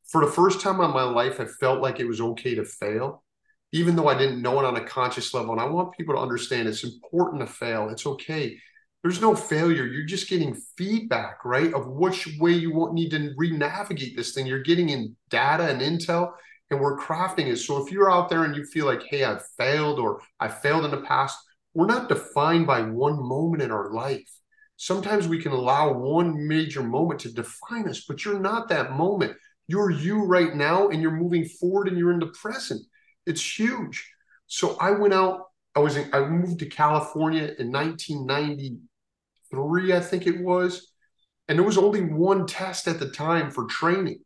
for 0.08 0.24
the 0.24 0.30
first 0.30 0.60
time 0.60 0.80
in 0.80 0.90
my 0.90 1.02
life, 1.02 1.40
I 1.40 1.46
felt 1.46 1.80
like 1.80 1.98
it 1.98 2.06
was 2.06 2.20
okay 2.20 2.54
to 2.54 2.64
fail 2.64 3.24
even 3.72 3.96
though 3.96 4.08
I 4.08 4.16
didn't 4.16 4.42
know 4.42 4.58
it 4.58 4.64
on 4.64 4.76
a 4.76 4.84
conscious 4.84 5.34
level. 5.34 5.52
And 5.52 5.60
I 5.60 5.64
want 5.64 5.96
people 5.96 6.14
to 6.14 6.20
understand 6.20 6.68
it's 6.68 6.84
important 6.84 7.40
to 7.40 7.52
fail. 7.52 7.88
It's 7.90 8.06
okay. 8.06 8.58
There's 9.02 9.20
no 9.20 9.34
failure. 9.34 9.86
You're 9.86 10.06
just 10.06 10.28
getting 10.28 10.54
feedback, 10.76 11.44
right? 11.44 11.72
Of 11.74 11.86
which 11.86 12.28
way 12.40 12.52
you 12.52 12.74
want 12.74 12.94
need 12.94 13.10
to 13.10 13.32
re-navigate 13.36 14.16
this 14.16 14.32
thing. 14.32 14.46
You're 14.46 14.62
getting 14.62 14.88
in 14.88 15.16
data 15.30 15.68
and 15.68 15.80
intel, 15.80 16.32
and 16.70 16.80
we're 16.80 16.98
crafting 16.98 17.46
it. 17.46 17.58
So 17.58 17.84
if 17.84 17.92
you're 17.92 18.10
out 18.10 18.28
there 18.28 18.44
and 18.44 18.56
you 18.56 18.64
feel 18.64 18.86
like, 18.86 19.02
hey, 19.04 19.24
I've 19.24 19.46
failed 19.58 19.98
or 19.98 20.20
I 20.40 20.48
failed 20.48 20.84
in 20.84 20.90
the 20.90 21.02
past, 21.02 21.38
we're 21.74 21.86
not 21.86 22.08
defined 22.08 22.66
by 22.66 22.82
one 22.82 23.18
moment 23.18 23.62
in 23.62 23.70
our 23.70 23.92
life. 23.92 24.28
Sometimes 24.76 25.28
we 25.28 25.40
can 25.40 25.52
allow 25.52 25.92
one 25.92 26.46
major 26.46 26.82
moment 26.82 27.20
to 27.20 27.32
define 27.32 27.88
us, 27.88 28.04
but 28.06 28.24
you're 28.24 28.40
not 28.40 28.68
that 28.68 28.92
moment. 28.92 29.36
You're 29.68 29.90
you 29.90 30.24
right 30.24 30.54
now, 30.54 30.88
and 30.88 31.02
you're 31.02 31.10
moving 31.10 31.44
forward 31.44 31.88
and 31.88 31.98
you're 31.98 32.12
in 32.12 32.20
the 32.20 32.26
present. 32.26 32.82
It's 33.26 33.58
huge. 33.58 34.08
So 34.46 34.76
I 34.80 34.92
went 34.92 35.14
out. 35.14 35.40
I 35.74 35.80
was 35.80 35.96
in, 35.96 36.08
I 36.12 36.20
moved 36.20 36.60
to 36.60 36.66
California 36.66 37.52
in 37.58 37.70
1993, 37.70 39.92
I 39.92 40.00
think 40.00 40.26
it 40.26 40.40
was, 40.40 40.90
and 41.48 41.58
there 41.58 41.66
was 41.66 41.76
only 41.76 42.00
one 42.00 42.46
test 42.46 42.88
at 42.88 42.98
the 42.98 43.10
time 43.10 43.50
for 43.50 43.66
training. 43.66 44.20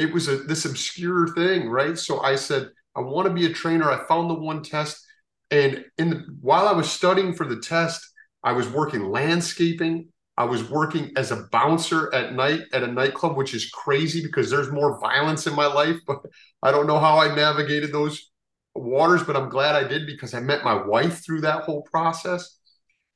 It 0.00 0.12
was 0.12 0.28
a 0.28 0.38
this 0.38 0.64
obscure 0.64 1.28
thing, 1.34 1.68
right? 1.68 1.98
So 1.98 2.20
I 2.22 2.36
said, 2.36 2.70
I 2.96 3.00
want 3.00 3.28
to 3.28 3.34
be 3.34 3.46
a 3.46 3.52
trainer. 3.52 3.90
I 3.90 4.06
found 4.06 4.30
the 4.30 4.34
one 4.34 4.62
test, 4.62 5.04
and 5.50 5.84
in 5.98 6.10
the, 6.10 6.24
while 6.40 6.66
I 6.68 6.72
was 6.72 6.90
studying 6.90 7.34
for 7.34 7.46
the 7.46 7.60
test, 7.60 8.00
I 8.42 8.52
was 8.52 8.68
working 8.68 9.10
landscaping. 9.10 10.08
I 10.36 10.44
was 10.44 10.68
working 10.70 11.12
as 11.16 11.32
a 11.32 11.46
bouncer 11.52 12.12
at 12.14 12.32
night 12.34 12.62
at 12.72 12.82
a 12.82 12.86
nightclub, 12.86 13.36
which 13.36 13.52
is 13.52 13.68
crazy 13.70 14.22
because 14.22 14.48
there's 14.50 14.72
more 14.72 14.98
violence 14.98 15.46
in 15.46 15.54
my 15.54 15.66
life. 15.66 15.96
But 16.06 16.20
I 16.62 16.70
don't 16.72 16.86
know 16.86 16.98
how 16.98 17.18
I 17.18 17.34
navigated 17.34 17.92
those 17.92 18.30
waters, 18.74 19.22
but 19.22 19.36
I'm 19.36 19.50
glad 19.50 19.74
I 19.76 19.86
did 19.86 20.06
because 20.06 20.32
I 20.34 20.40
met 20.40 20.64
my 20.64 20.74
wife 20.74 21.24
through 21.24 21.42
that 21.42 21.64
whole 21.64 21.82
process. 21.82 22.58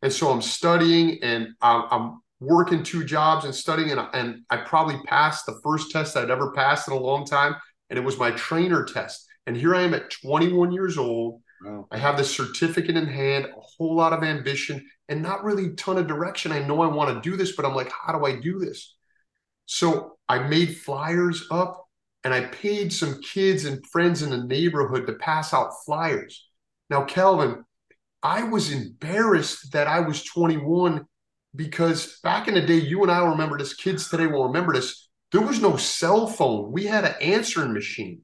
And 0.03 0.12
so 0.12 0.31
I'm 0.31 0.42
studying 0.42 1.23
and 1.23 1.49
um, 1.62 1.88
I'm, 1.90 2.03
I'm 2.03 2.20
working 2.45 2.83
two 2.83 3.05
jobs 3.05 3.45
and 3.45 3.55
studying, 3.55 3.91
and, 3.91 4.01
and 4.13 4.43
I 4.51 4.59
probably 4.59 4.99
passed 5.07 5.47
the 5.47 5.61
first 5.63 5.91
test 5.91 6.17
I'd 6.17 6.31
ever 6.31 6.53
passed 6.53 6.89
in 6.89 6.95
a 6.95 6.99
long 6.99 7.25
time. 7.25 7.57
And 7.91 7.99
it 7.99 8.05
was 8.05 8.19
my 8.19 8.31
trainer 8.33 8.85
test. 8.85 9.27
And 9.47 9.57
here 9.57 9.75
I 9.75 9.83
am 9.83 9.95
at 9.95 10.11
21 10.11 10.73
years 10.73 10.97
old. 10.97 11.43
Wow. 11.65 11.87
I 11.91 11.99
have 11.99 12.17
this 12.17 12.35
certificate 12.35 12.97
in 12.97 13.07
hand, 13.07 13.47
a 13.47 13.61
whole 13.61 13.95
lot 13.95 14.13
of 14.13 14.23
ambition, 14.23 14.85
and 15.09 15.23
not 15.23 15.45
really 15.45 15.67
a 15.67 15.75
ton 15.75 15.99
of 15.99 16.07
direction. 16.07 16.53
I 16.53 16.61
know 16.61 16.83
I 16.83 16.87
want 16.87 17.15
to 17.15 17.31
do 17.31 17.37
this, 17.37 17.53
but 17.53 17.65
I'm 17.65 17.75
like, 17.75 17.91
how 17.91 18.19
do 18.19 18.25
I 18.25 18.41
do 18.41 18.59
this? 18.59 18.95
So 19.67 20.17
I 20.29 20.41
made 20.41 20.79
flyers 20.79 21.47
up 21.51 21.87
and 22.23 22.33
I 22.33 22.47
paid 22.47 22.93
some 22.93 23.21
kids 23.21 23.65
and 23.67 23.87
friends 23.87 24.23
in 24.23 24.31
the 24.31 24.45
neighborhood 24.45 25.07
to 25.07 25.15
pass 25.15 25.53
out 25.53 25.85
flyers. 25.85 26.49
Now, 26.91 27.05
Calvin, 27.05 27.65
I 28.23 28.45
was 28.45 28.73
embarrassed 28.73 29.73
that 29.73 29.87
I 29.87 30.01
was 30.01 30.25
21 30.25 31.07
because 31.57 32.19
back 32.23 32.49
in 32.49 32.55
the 32.55 32.61
day, 32.61 32.79
you 32.79 33.03
and 33.03 33.11
I 33.11 33.25
remember 33.25 33.59
this, 33.59 33.75
kids 33.75 34.09
today 34.09 34.27
will 34.27 34.47
remember 34.47 34.73
this. 34.73 35.09
There 35.33 35.40
was 35.40 35.61
no 35.61 35.77
cell 35.77 36.27
phone. 36.27 36.73
We 36.73 36.85
had 36.85 37.05
an 37.05 37.14
answering 37.21 37.73
machine. 37.73 38.23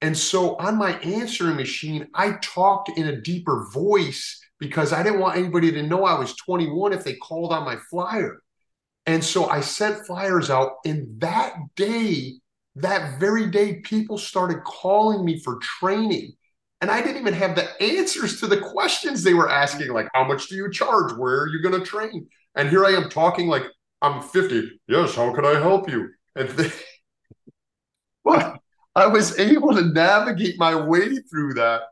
And 0.00 0.16
so 0.16 0.56
on 0.56 0.76
my 0.76 0.92
answering 0.98 1.56
machine, 1.56 2.06
I 2.14 2.38
talked 2.42 2.90
in 2.96 3.08
a 3.08 3.20
deeper 3.20 3.66
voice 3.72 4.40
because 4.60 4.92
I 4.92 5.02
didn't 5.02 5.20
want 5.20 5.38
anybody 5.38 5.72
to 5.72 5.82
know 5.82 6.04
I 6.04 6.18
was 6.18 6.34
21 6.36 6.92
if 6.92 7.04
they 7.04 7.14
called 7.14 7.52
on 7.52 7.64
my 7.64 7.76
flyer. 7.90 8.38
And 9.06 9.24
so 9.24 9.48
I 9.48 9.60
sent 9.60 10.06
flyers 10.06 10.50
out. 10.50 10.72
And 10.84 11.20
that 11.20 11.54
day, 11.76 12.34
that 12.76 13.18
very 13.18 13.46
day, 13.46 13.80
people 13.80 14.18
started 14.18 14.64
calling 14.64 15.24
me 15.24 15.40
for 15.40 15.58
training. 15.80 16.34
And 16.80 16.90
I 16.90 17.00
didn't 17.00 17.20
even 17.20 17.34
have 17.34 17.56
the 17.56 17.68
answers 17.82 18.38
to 18.40 18.46
the 18.46 18.60
questions 18.60 19.24
they 19.24 19.34
were 19.34 19.48
asking, 19.48 19.88
like, 19.88 20.08
how 20.14 20.24
much 20.24 20.48
do 20.48 20.54
you 20.54 20.70
charge? 20.70 21.12
Where 21.12 21.40
are 21.40 21.48
you 21.48 21.60
going 21.60 21.80
to 21.80 21.84
train? 21.84 22.28
And 22.58 22.68
here 22.68 22.84
I 22.84 22.90
am 22.90 23.08
talking 23.08 23.46
like 23.46 23.62
I'm 24.02 24.20
50. 24.20 24.80
Yes, 24.88 25.14
how 25.14 25.32
can 25.32 25.46
I 25.46 25.54
help 25.60 25.88
you? 25.88 26.10
And 26.34 26.48
they, 26.50 26.70
I 28.94 29.06
was 29.06 29.38
able 29.38 29.74
to 29.74 29.86
navigate 29.92 30.58
my 30.58 30.74
way 30.74 31.16
through 31.30 31.54
that. 31.54 31.82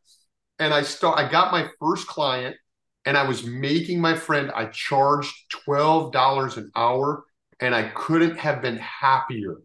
And 0.58 0.74
I 0.74 0.82
start 0.82 1.18
I 1.18 1.30
got 1.30 1.52
my 1.52 1.68
first 1.80 2.08
client 2.08 2.56
and 3.04 3.16
I 3.16 3.28
was 3.28 3.46
making 3.46 4.00
my 4.00 4.16
friend, 4.16 4.50
I 4.54 4.66
charged 4.66 5.32
$12 5.66 6.56
an 6.56 6.72
hour 6.74 7.24
and 7.60 7.74
I 7.74 7.90
couldn't 7.90 8.36
have 8.36 8.60
been 8.60 8.78
happier. 8.78 9.58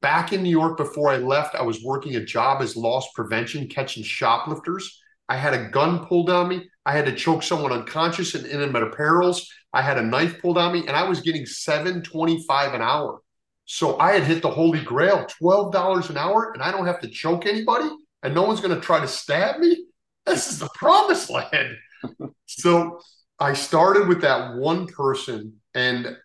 Back 0.00 0.32
in 0.32 0.42
New 0.42 0.50
York 0.50 0.78
before 0.78 1.10
I 1.10 1.18
left, 1.18 1.54
I 1.54 1.62
was 1.62 1.84
working 1.84 2.16
a 2.16 2.24
job 2.24 2.62
as 2.62 2.76
loss 2.76 3.12
prevention, 3.12 3.68
catching 3.68 4.02
shoplifters. 4.02 4.98
I 5.28 5.36
had 5.36 5.52
a 5.52 5.68
gun 5.68 6.06
pulled 6.06 6.30
on 6.30 6.48
me. 6.48 6.70
I 6.86 6.92
had 6.92 7.04
to 7.04 7.14
choke 7.14 7.42
someone 7.42 7.72
unconscious 7.72 8.34
in 8.34 8.46
intimate 8.46 8.90
apparels. 8.90 9.42
I 9.72 9.82
had 9.82 9.98
a 9.98 10.02
knife 10.02 10.40
pulled 10.40 10.58
on 10.58 10.72
me, 10.72 10.80
and 10.80 10.96
I 10.96 11.08
was 11.08 11.20
getting 11.20 11.46
seven 11.46 12.02
twenty-five 12.02 12.74
an 12.74 12.82
hour. 12.82 13.20
So 13.66 13.98
I 13.98 14.12
had 14.12 14.24
hit 14.24 14.42
the 14.42 14.50
holy 14.50 14.82
grail, 14.82 15.26
twelve 15.26 15.72
dollars 15.72 16.10
an 16.10 16.16
hour, 16.16 16.52
and 16.52 16.62
I 16.62 16.72
don't 16.72 16.86
have 16.86 17.00
to 17.00 17.08
choke 17.08 17.46
anybody, 17.46 17.88
and 18.22 18.34
no 18.34 18.42
one's 18.42 18.60
going 18.60 18.74
to 18.74 18.80
try 18.80 19.00
to 19.00 19.08
stab 19.08 19.60
me. 19.60 19.86
This 20.26 20.50
is 20.50 20.58
the 20.58 20.68
promised 20.74 21.30
land. 21.30 21.76
so 22.46 23.00
I 23.38 23.54
started 23.54 24.08
with 24.08 24.22
that 24.22 24.56
one 24.56 24.86
person, 24.86 25.60
and 25.74 26.16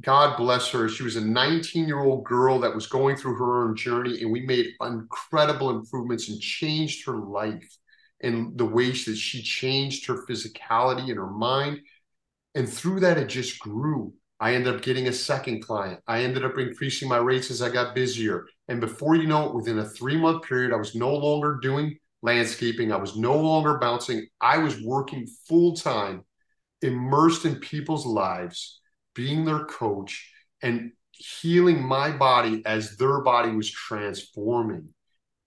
God 0.00 0.36
bless 0.36 0.70
her. 0.70 0.88
She 0.88 1.02
was 1.02 1.16
a 1.16 1.20
19 1.20 1.86
year 1.86 2.00
old 2.00 2.24
girl 2.24 2.60
that 2.60 2.74
was 2.74 2.86
going 2.86 3.16
through 3.16 3.36
her 3.36 3.62
own 3.62 3.76
journey, 3.76 4.22
and 4.22 4.32
we 4.32 4.40
made 4.40 4.68
incredible 4.80 5.70
improvements 5.70 6.28
and 6.28 6.40
changed 6.40 7.06
her 7.06 7.16
life 7.16 7.76
and 8.22 8.56
the 8.56 8.66
ways 8.66 9.04
that 9.06 9.16
she 9.16 9.42
changed 9.42 10.06
her 10.06 10.26
physicality 10.26 11.08
and 11.08 11.16
her 11.16 11.30
mind. 11.30 11.80
And 12.54 12.68
through 12.68 13.00
that, 13.00 13.18
it 13.18 13.28
just 13.28 13.58
grew. 13.58 14.12
I 14.40 14.54
ended 14.54 14.74
up 14.74 14.82
getting 14.82 15.08
a 15.08 15.12
second 15.12 15.60
client. 15.62 16.00
I 16.06 16.22
ended 16.22 16.44
up 16.44 16.58
increasing 16.58 17.08
my 17.08 17.18
rates 17.18 17.50
as 17.50 17.60
I 17.60 17.68
got 17.68 17.94
busier. 17.94 18.46
And 18.68 18.80
before 18.80 19.14
you 19.14 19.26
know 19.26 19.48
it, 19.48 19.54
within 19.54 19.78
a 19.78 19.88
three 19.88 20.16
month 20.16 20.44
period, 20.44 20.72
I 20.72 20.76
was 20.76 20.94
no 20.94 21.14
longer 21.14 21.58
doing 21.60 21.98
landscaping. 22.22 22.90
I 22.92 22.96
was 22.96 23.16
no 23.16 23.36
longer 23.36 23.78
bouncing. 23.78 24.26
I 24.40 24.58
was 24.58 24.80
working 24.82 25.26
full 25.46 25.76
time, 25.76 26.24
immersed 26.80 27.44
in 27.44 27.56
people's 27.56 28.06
lives, 28.06 28.80
being 29.14 29.44
their 29.44 29.64
coach 29.66 30.30
and 30.62 30.92
healing 31.12 31.82
my 31.82 32.10
body 32.10 32.62
as 32.64 32.96
their 32.96 33.20
body 33.20 33.50
was 33.52 33.70
transforming. 33.70 34.88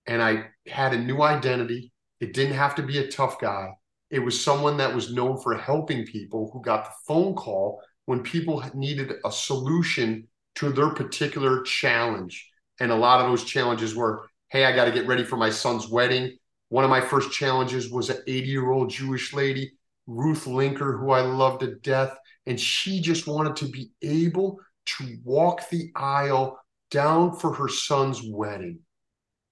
And 0.05 0.21
I 0.21 0.49
had 0.67 0.93
a 0.93 1.01
new 1.01 1.21
identity. 1.21 1.91
It 2.19 2.33
didn't 2.33 2.55
have 2.55 2.75
to 2.75 2.83
be 2.83 2.99
a 2.99 3.09
tough 3.09 3.39
guy. 3.39 3.71
It 4.13 4.19
was 4.19 4.39
someone 4.39 4.77
that 4.77 4.93
was 4.93 5.11
known 5.11 5.41
for 5.41 5.55
helping 5.55 6.05
people 6.05 6.51
who 6.53 6.61
got 6.61 6.85
the 6.85 6.91
phone 7.07 7.33
call 7.33 7.81
when 8.05 8.21
people 8.21 8.63
needed 8.75 9.13
a 9.25 9.31
solution 9.31 10.27
to 10.53 10.69
their 10.69 10.89
particular 10.89 11.63
challenge. 11.63 12.47
And 12.79 12.91
a 12.91 12.95
lot 12.95 13.21
of 13.21 13.27
those 13.31 13.43
challenges 13.43 13.95
were, 13.95 14.29
hey, 14.49 14.65
I 14.65 14.75
got 14.75 14.85
to 14.85 14.91
get 14.91 15.07
ready 15.07 15.23
for 15.23 15.35
my 15.35 15.49
son's 15.49 15.89
wedding. 15.89 16.37
One 16.69 16.83
of 16.83 16.91
my 16.91 17.01
first 17.01 17.31
challenges 17.31 17.89
was 17.89 18.11
an 18.11 18.17
80 18.27 18.47
year 18.47 18.69
old 18.69 18.91
Jewish 18.91 19.33
lady, 19.33 19.71
Ruth 20.05 20.45
Linker, 20.45 20.99
who 20.99 21.09
I 21.09 21.21
loved 21.21 21.61
to 21.61 21.73
death. 21.77 22.15
And 22.45 22.59
she 22.59 23.01
just 23.01 23.25
wanted 23.25 23.55
to 23.55 23.65
be 23.65 23.89
able 24.03 24.59
to 24.85 25.17
walk 25.23 25.67
the 25.71 25.91
aisle 25.95 26.59
down 26.91 27.35
for 27.35 27.51
her 27.55 27.67
son's 27.67 28.21
wedding. 28.23 28.81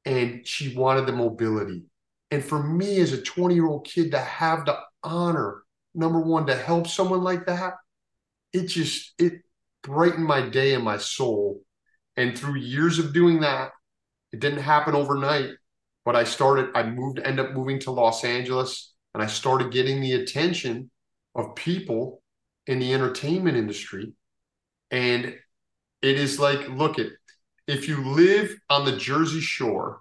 And 0.05 0.45
she 0.45 0.75
wanted 0.75 1.07
the 1.07 1.13
mobility. 1.13 1.85
And 2.31 2.43
for 2.43 2.63
me 2.63 2.99
as 2.99 3.13
a 3.13 3.21
20 3.21 3.53
year 3.53 3.67
old 3.67 3.85
kid 3.85 4.11
to 4.11 4.19
have 4.19 4.65
the 4.65 4.77
honor, 5.03 5.63
number 5.93 6.21
one, 6.21 6.47
to 6.47 6.55
help 6.55 6.87
someone 6.87 7.23
like 7.23 7.45
that, 7.45 7.73
it 8.53 8.67
just, 8.67 9.13
it 9.17 9.33
brightened 9.83 10.25
my 10.25 10.49
day 10.49 10.73
and 10.73 10.83
my 10.83 10.97
soul. 10.97 11.61
And 12.17 12.37
through 12.37 12.55
years 12.55 12.99
of 12.99 13.13
doing 13.13 13.41
that, 13.41 13.71
it 14.31 14.39
didn't 14.39 14.59
happen 14.61 14.95
overnight 14.95 15.51
but 16.05 16.15
I 16.15 16.23
started, 16.23 16.69
I 16.75 16.83
moved, 16.83 17.19
end 17.19 17.39
up 17.39 17.51
moving 17.51 17.79
to 17.79 17.91
Los 17.91 18.23
Angeles 18.23 18.93
and 19.13 19.21
I 19.21 19.27
started 19.27 19.71
getting 19.71 20.01
the 20.01 20.13
attention 20.13 20.89
of 21.35 21.55
people 21.55 22.21
in 22.67 22.79
the 22.79 22.93
entertainment 22.93 23.57
industry. 23.57 24.13
And 24.89 25.35
it 26.01 26.17
is 26.19 26.39
like, 26.39 26.67
look 26.69 26.97
at 26.97 27.07
if 27.67 27.87
you 27.87 28.03
live 28.03 28.55
on 28.69 28.85
the 28.85 28.97
Jersey 28.97 29.41
Shore 29.41 30.00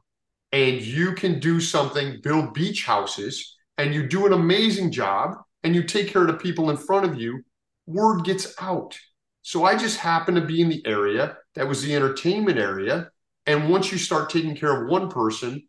and 0.53 0.81
you 0.81 1.15
can 1.15 1.39
do 1.39 1.61
something, 1.61 2.21
build 2.23 2.55
beach 2.55 2.85
houses, 2.85 3.57
and 3.79 3.95
you 3.95 4.07
do 4.07 4.27
an 4.27 4.33
amazing 4.33 4.91
job 4.91 5.37
and 5.63 5.75
you 5.75 5.83
take 5.83 6.09
care 6.09 6.23
of 6.23 6.29
the 6.29 6.35
people 6.35 6.71
in 6.71 6.77
front 6.77 7.07
of 7.07 7.21
you, 7.21 7.43
word 7.87 8.25
gets 8.25 8.55
out. 8.61 8.99
So 9.43 9.65
I 9.65 9.77
just 9.77 9.99
happened 9.99 10.37
to 10.37 10.45
be 10.45 10.61
in 10.61 10.69
the 10.69 10.85
area 10.87 11.37
that 11.55 11.69
was 11.69 11.83
the 11.83 11.95
entertainment 11.95 12.59
area. 12.59 13.11
And 13.47 13.71
once 13.71 13.91
you 13.91 13.99
start 13.99 14.31
taking 14.31 14.55
care 14.55 14.83
of 14.83 14.91
one 14.91 15.09
person, 15.09 15.63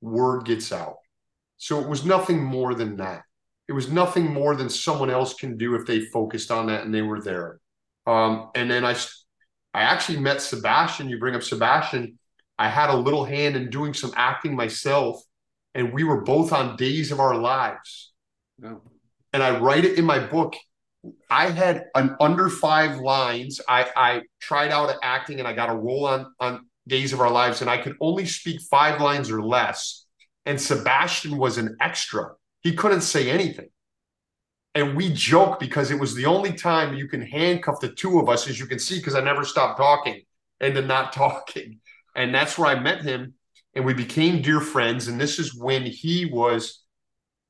word 0.00 0.44
gets 0.44 0.72
out. 0.72 0.96
So 1.58 1.80
it 1.80 1.88
was 1.88 2.04
nothing 2.04 2.42
more 2.42 2.74
than 2.74 2.96
that. 2.96 3.22
It 3.68 3.72
was 3.72 3.90
nothing 3.90 4.32
more 4.32 4.54
than 4.54 4.68
someone 4.68 5.10
else 5.10 5.34
can 5.34 5.56
do 5.56 5.74
if 5.74 5.86
they 5.86 6.00
focused 6.00 6.50
on 6.50 6.66
that 6.66 6.84
and 6.84 6.94
they 6.94 7.02
were 7.02 7.20
there. 7.20 7.58
Um, 8.06 8.50
and 8.54 8.70
then 8.70 8.84
I, 8.84 8.92
I 9.74 9.82
actually 9.82 10.20
met 10.20 10.40
Sebastian. 10.40 11.08
You 11.08 11.18
bring 11.18 11.34
up 11.34 11.42
Sebastian. 11.42 12.18
I 12.58 12.68
had 12.68 12.90
a 12.90 12.96
little 12.96 13.24
hand 13.24 13.56
in 13.56 13.70
doing 13.70 13.94
some 13.94 14.12
acting 14.16 14.56
myself, 14.56 15.22
and 15.74 15.92
we 15.92 16.04
were 16.04 16.22
both 16.22 16.52
on 16.52 16.76
Days 16.76 17.12
of 17.12 17.20
Our 17.20 17.36
Lives. 17.36 18.12
Oh. 18.64 18.80
And 19.32 19.42
I 19.42 19.58
write 19.58 19.84
it 19.84 19.98
in 19.98 20.04
my 20.04 20.18
book. 20.18 20.56
I 21.30 21.50
had 21.50 21.84
an 21.94 22.16
under 22.20 22.48
five 22.48 22.98
lines. 22.98 23.60
I, 23.68 23.90
I 23.94 24.22
tried 24.40 24.70
out 24.70 24.94
acting 25.02 25.38
and 25.38 25.46
I 25.46 25.52
got 25.52 25.68
a 25.68 25.74
role 25.74 26.06
on 26.06 26.32
on 26.40 26.66
days 26.88 27.12
of 27.12 27.20
our 27.20 27.30
lives, 27.30 27.60
and 27.60 27.70
I 27.70 27.78
could 27.78 27.96
only 28.00 28.26
speak 28.26 28.60
five 28.62 29.00
lines 29.00 29.30
or 29.30 29.42
less. 29.42 30.06
And 30.44 30.60
Sebastian 30.60 31.36
was 31.36 31.58
an 31.58 31.76
extra. 31.80 32.30
He 32.62 32.74
couldn't 32.74 33.00
say 33.00 33.30
anything. 33.30 33.68
And 34.74 34.96
we 34.96 35.12
joke 35.12 35.58
because 35.58 35.90
it 35.90 35.98
was 35.98 36.14
the 36.14 36.26
only 36.26 36.52
time 36.52 36.94
you 36.94 37.08
can 37.08 37.22
handcuff 37.22 37.80
the 37.80 37.88
two 37.88 38.20
of 38.20 38.28
us, 38.28 38.48
as 38.48 38.60
you 38.60 38.66
can 38.66 38.78
see, 38.78 38.98
because 38.98 39.14
I 39.14 39.20
never 39.20 39.44
stopped 39.44 39.78
talking 39.78 40.22
and 40.60 40.76
then 40.76 40.86
not 40.86 41.12
talking. 41.14 41.80
And 42.16 42.34
that's 42.34 42.58
where 42.58 42.68
I 42.68 42.80
met 42.80 43.02
him. 43.02 43.34
And 43.74 43.84
we 43.84 43.94
became 43.94 44.42
dear 44.42 44.60
friends. 44.60 45.06
And 45.06 45.20
this 45.20 45.38
is 45.38 45.54
when 45.54 45.82
he 45.84 46.24
was, 46.24 46.82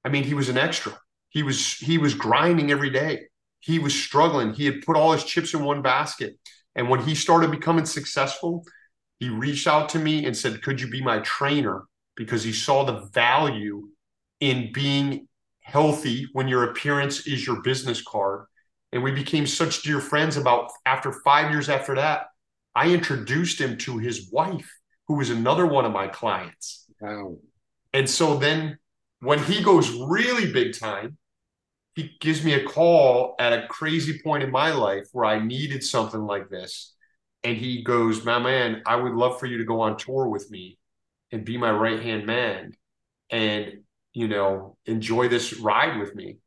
I 0.05 0.09
mean, 0.09 0.25
he 0.25 0.35
was 0.35 0.49
an 0.49 0.59
extra. 0.59 0.99
He 1.31 1.43
was 1.43 1.75
he 1.75 1.99
was 1.99 2.15
grinding 2.15 2.71
every 2.71 2.91
day. 2.91 3.29
He 3.61 3.79
was 3.79 3.95
struggling. 3.95 4.53
He 4.53 4.67
had 4.67 4.83
put 4.83 4.97
all 4.97 5.13
his 5.13 5.25
chips 5.25 5.55
in 5.55 5.65
one 5.65 5.83
basket. 5.83 6.37
And 6.75 6.89
when 6.89 7.01
he 7.01 7.15
started 7.15 7.51
becoming 7.51 7.87
successful, 7.87 8.65
he 9.19 9.29
reached 9.29 9.67
out 9.67 9.89
to 9.91 9.99
me 9.99 10.27
and 10.27 10.37
said, 10.37 10.63
Could 10.63 10.81
you 10.81 10.89
be 10.89 11.03
my 11.03 11.21
trainer? 11.21 11.85
Because 12.17 12.43
he 12.43 12.53
saw 12.53 12.85
the 12.85 13.09
value 13.13 13.89
in 14.41 14.73
being 14.73 15.29
healthy 15.61 16.29
when 16.33 16.49
your 16.49 16.65
appearance 16.65 17.27
is 17.27 17.47
your 17.47 17.63
business 17.63 18.03
card. 18.03 18.47
And 18.93 19.03
we 19.03 19.11
became 19.11 19.47
such 19.47 19.83
dear 19.83 20.01
friends 20.01 20.37
about 20.37 20.71
after 20.85 21.13
five 21.13 21.51
years 21.51 21.69
after 21.69 21.95
that. 21.97 22.27
I 22.77 22.91
introduced 22.91 23.61
him 23.61 23.77
to 23.79 23.99
his 23.99 24.31
wife, 24.31 24.71
who 25.09 25.15
was 25.15 25.31
another 25.31 25.67
one 25.67 25.85
of 25.85 25.93
my 25.93 26.07
clients. 26.07 26.85
Wow. 27.01 27.39
And 27.93 28.09
so 28.09 28.37
then 28.37 28.79
when 29.21 29.43
he 29.43 29.63
goes 29.63 29.91
really 29.91 30.53
big 30.53 30.79
time, 30.79 31.17
he 31.95 32.11
gives 32.21 32.45
me 32.45 32.53
a 32.53 32.65
call 32.65 33.35
at 33.39 33.53
a 33.53 33.67
crazy 33.69 34.21
point 34.23 34.45
in 34.45 34.51
my 34.51 34.71
life 34.71 35.09
where 35.13 35.25
I 35.25 35.39
needed 35.39 35.83
something 35.83 36.21
like 36.21 36.51
this 36.51 36.95
and 37.47 37.57
he 37.57 37.83
goes, 37.83 38.25
"My 38.25 38.41
man, 38.41 38.83
I 38.87 38.97
would 38.97 39.13
love 39.13 39.39
for 39.39 39.47
you 39.47 39.59
to 39.59 39.65
go 39.65 39.81
on 39.81 39.97
tour 39.97 40.29
with 40.29 40.51
me 40.51 40.79
and 41.31 41.45
be 41.45 41.57
my 41.57 41.71
right 41.71 42.03
hand 42.03 42.27
man, 42.27 42.73
and 43.31 43.85
you 44.15 44.27
know, 44.27 44.77
enjoy 44.87 45.29
this 45.29 45.59
ride 45.61 45.99
with 45.99 46.15
me." 46.15 46.39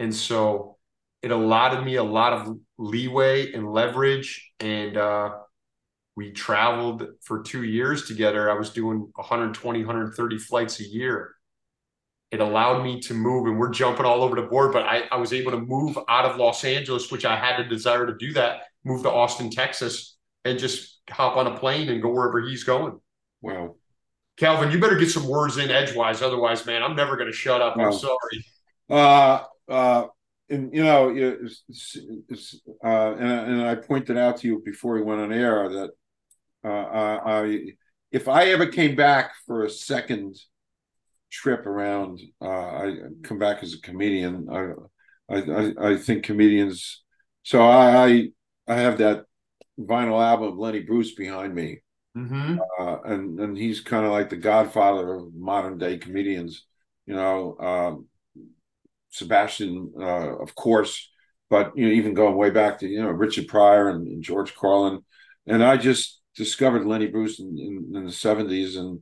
And 0.00 0.14
so 0.14 0.78
it 1.22 1.30
allotted 1.30 1.84
me 1.84 1.96
a 1.96 2.02
lot 2.02 2.32
of 2.32 2.58
leeway 2.78 3.52
and 3.52 3.72
leverage, 3.72 4.50
and 4.58 4.96
uh, 4.96 5.38
we 6.20 6.32
traveled 6.32 7.06
for 7.22 7.42
two 7.42 7.62
years 7.62 8.06
together. 8.06 8.50
I 8.50 8.54
was 8.54 8.70
doing 8.70 9.10
120, 9.14 9.78
130 9.78 10.38
flights 10.38 10.78
a 10.78 10.84
year. 10.84 11.34
It 12.30 12.40
allowed 12.40 12.84
me 12.84 13.00
to 13.00 13.14
move, 13.14 13.46
and 13.46 13.58
we're 13.58 13.70
jumping 13.70 14.04
all 14.04 14.22
over 14.22 14.36
the 14.36 14.46
board. 14.46 14.74
But 14.74 14.82
I, 14.82 15.04
I 15.10 15.16
was 15.16 15.32
able 15.32 15.52
to 15.52 15.58
move 15.58 15.98
out 16.10 16.26
of 16.26 16.36
Los 16.36 16.62
Angeles, 16.62 17.10
which 17.10 17.24
I 17.24 17.36
had 17.36 17.58
a 17.58 17.66
desire 17.66 18.06
to 18.06 18.14
do 18.18 18.34
that. 18.34 18.64
Move 18.84 19.02
to 19.04 19.10
Austin, 19.10 19.50
Texas, 19.50 20.18
and 20.44 20.58
just 20.58 21.00
hop 21.08 21.38
on 21.38 21.46
a 21.46 21.58
plane 21.58 21.88
and 21.88 22.02
go 22.02 22.12
wherever 22.12 22.42
he's 22.42 22.64
going. 22.64 23.00
Wow. 23.40 23.76
Calvin, 24.36 24.70
you 24.70 24.78
better 24.78 24.96
get 24.96 25.10
some 25.10 25.26
words 25.26 25.56
in 25.56 25.70
edgewise. 25.70 26.20
Otherwise, 26.20 26.66
man, 26.66 26.82
I'm 26.82 26.96
never 26.96 27.16
going 27.16 27.30
to 27.30 27.36
shut 27.36 27.62
up. 27.62 27.78
I'm 27.78 27.94
sorry. 27.94 28.44
Uh, 28.90 29.44
uh, 29.68 30.06
and 30.50 30.74
you 30.74 30.82
know, 30.82 31.08
it's, 31.16 31.62
it's, 32.28 32.60
uh, 32.84 33.14
and, 33.14 33.30
and 33.30 33.62
I 33.62 33.76
pointed 33.76 34.18
out 34.18 34.38
to 34.38 34.48
you 34.48 34.62
before 34.62 34.94
we 34.94 35.02
went 35.02 35.22
on 35.22 35.32
air 35.32 35.68
that 35.70 35.92
uh, 36.68 37.18
I, 37.24 37.60
if 38.12 38.28
I 38.28 38.46
ever 38.46 38.66
came 38.66 38.96
back 38.96 39.32
for 39.46 39.64
a 39.64 39.70
second 39.70 40.36
trip 41.30 41.66
around, 41.66 42.20
uh, 42.40 42.48
I 42.48 42.96
come 43.22 43.38
back 43.38 43.62
as 43.62 43.74
a 43.74 43.80
comedian. 43.80 44.48
I, 44.50 45.34
I, 45.34 45.72
I 45.78 45.96
think 45.96 46.24
comedians. 46.24 47.02
So 47.42 47.62
I, 47.62 48.06
I, 48.06 48.28
I 48.68 48.74
have 48.76 48.98
that 48.98 49.24
vinyl 49.78 50.22
album 50.22 50.48
of 50.48 50.58
Lenny 50.58 50.80
Bruce 50.80 51.14
behind 51.14 51.54
me, 51.54 51.80
mm-hmm. 52.16 52.58
uh, 52.78 52.96
and 53.04 53.40
and 53.40 53.56
he's 53.56 53.80
kind 53.80 54.04
of 54.04 54.12
like 54.12 54.28
the 54.28 54.36
godfather 54.36 55.14
of 55.14 55.34
modern 55.34 55.78
day 55.78 55.98
comedians. 55.98 56.66
You 57.06 57.14
know, 57.14 57.56
um, 57.58 58.06
Sebastian, 59.10 59.92
uh, 59.98 60.36
of 60.36 60.54
course, 60.54 61.10
but 61.48 61.76
you 61.76 61.86
know, 61.86 61.92
even 61.92 62.14
going 62.14 62.36
way 62.36 62.50
back 62.50 62.80
to 62.80 62.88
you 62.88 63.02
know 63.02 63.10
Richard 63.10 63.48
Pryor 63.48 63.88
and, 63.88 64.06
and 64.06 64.22
George 64.22 64.54
Carlin, 64.54 65.00
and 65.46 65.64
I 65.64 65.76
just 65.76 66.19
discovered 66.36 66.86
Lenny 66.86 67.06
Bruce 67.06 67.38
in, 67.38 67.58
in, 67.58 67.96
in 67.96 68.06
the 68.06 68.12
seventies 68.12 68.76
and 68.76 69.00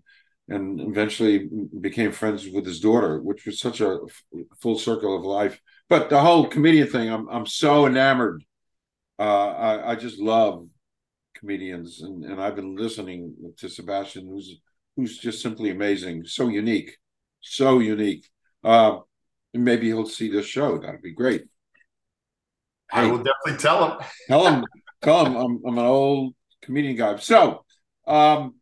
and 0.51 0.81
eventually 0.81 1.47
became 1.79 2.11
friends 2.11 2.49
with 2.49 2.65
his 2.65 2.81
daughter, 2.81 3.21
which 3.21 3.45
was 3.45 3.61
such 3.61 3.83
a 3.83 3.99
full 4.63 4.79
circle 4.79 5.15
of 5.15 5.23
life. 5.23 5.61
But 5.91 6.09
the 6.09 6.21
whole 6.21 6.47
comedian 6.47 6.89
thing, 6.89 7.11
I'm 7.11 7.29
I'm 7.29 7.47
so 7.47 7.87
enamored. 7.87 8.45
Uh, 9.19 9.49
I, 9.49 9.91
I 9.91 9.95
just 9.97 10.19
love 10.19 10.67
comedians, 11.35 12.03
and, 12.03 12.25
and 12.25 12.41
I've 12.41 12.57
been 12.57 12.77
listening 12.77 13.35
to 13.59 13.69
Sebastian, 13.69 14.27
who's 14.27 14.61
who's 14.97 15.19
just 15.19 15.43
simply 15.43 15.71
amazing, 15.71 16.25
so 16.25 16.49
unique, 16.49 16.97
so 17.41 17.79
unique. 17.79 18.29
Uh, 18.65 18.99
maybe 19.55 19.87
he'll 19.87 20.07
see 20.07 20.31
this 20.31 20.47
show. 20.47 20.79
That'd 20.79 21.03
be 21.03 21.13
great. 21.13 21.43
Hey, 22.91 23.01
I 23.01 23.07
will 23.07 23.19
definitely 23.19 23.59
tell 23.59 23.91
him. 23.91 24.07
tell 24.29 24.47
him. 24.47 24.65
Tell 25.01 25.25
him 25.25 25.37
I'm, 25.37 25.63
I'm 25.65 25.79
an 25.79 25.85
old 25.85 26.35
comedian 26.63 26.97
guy. 26.97 27.17
So, 27.17 27.65
um, 28.07 28.55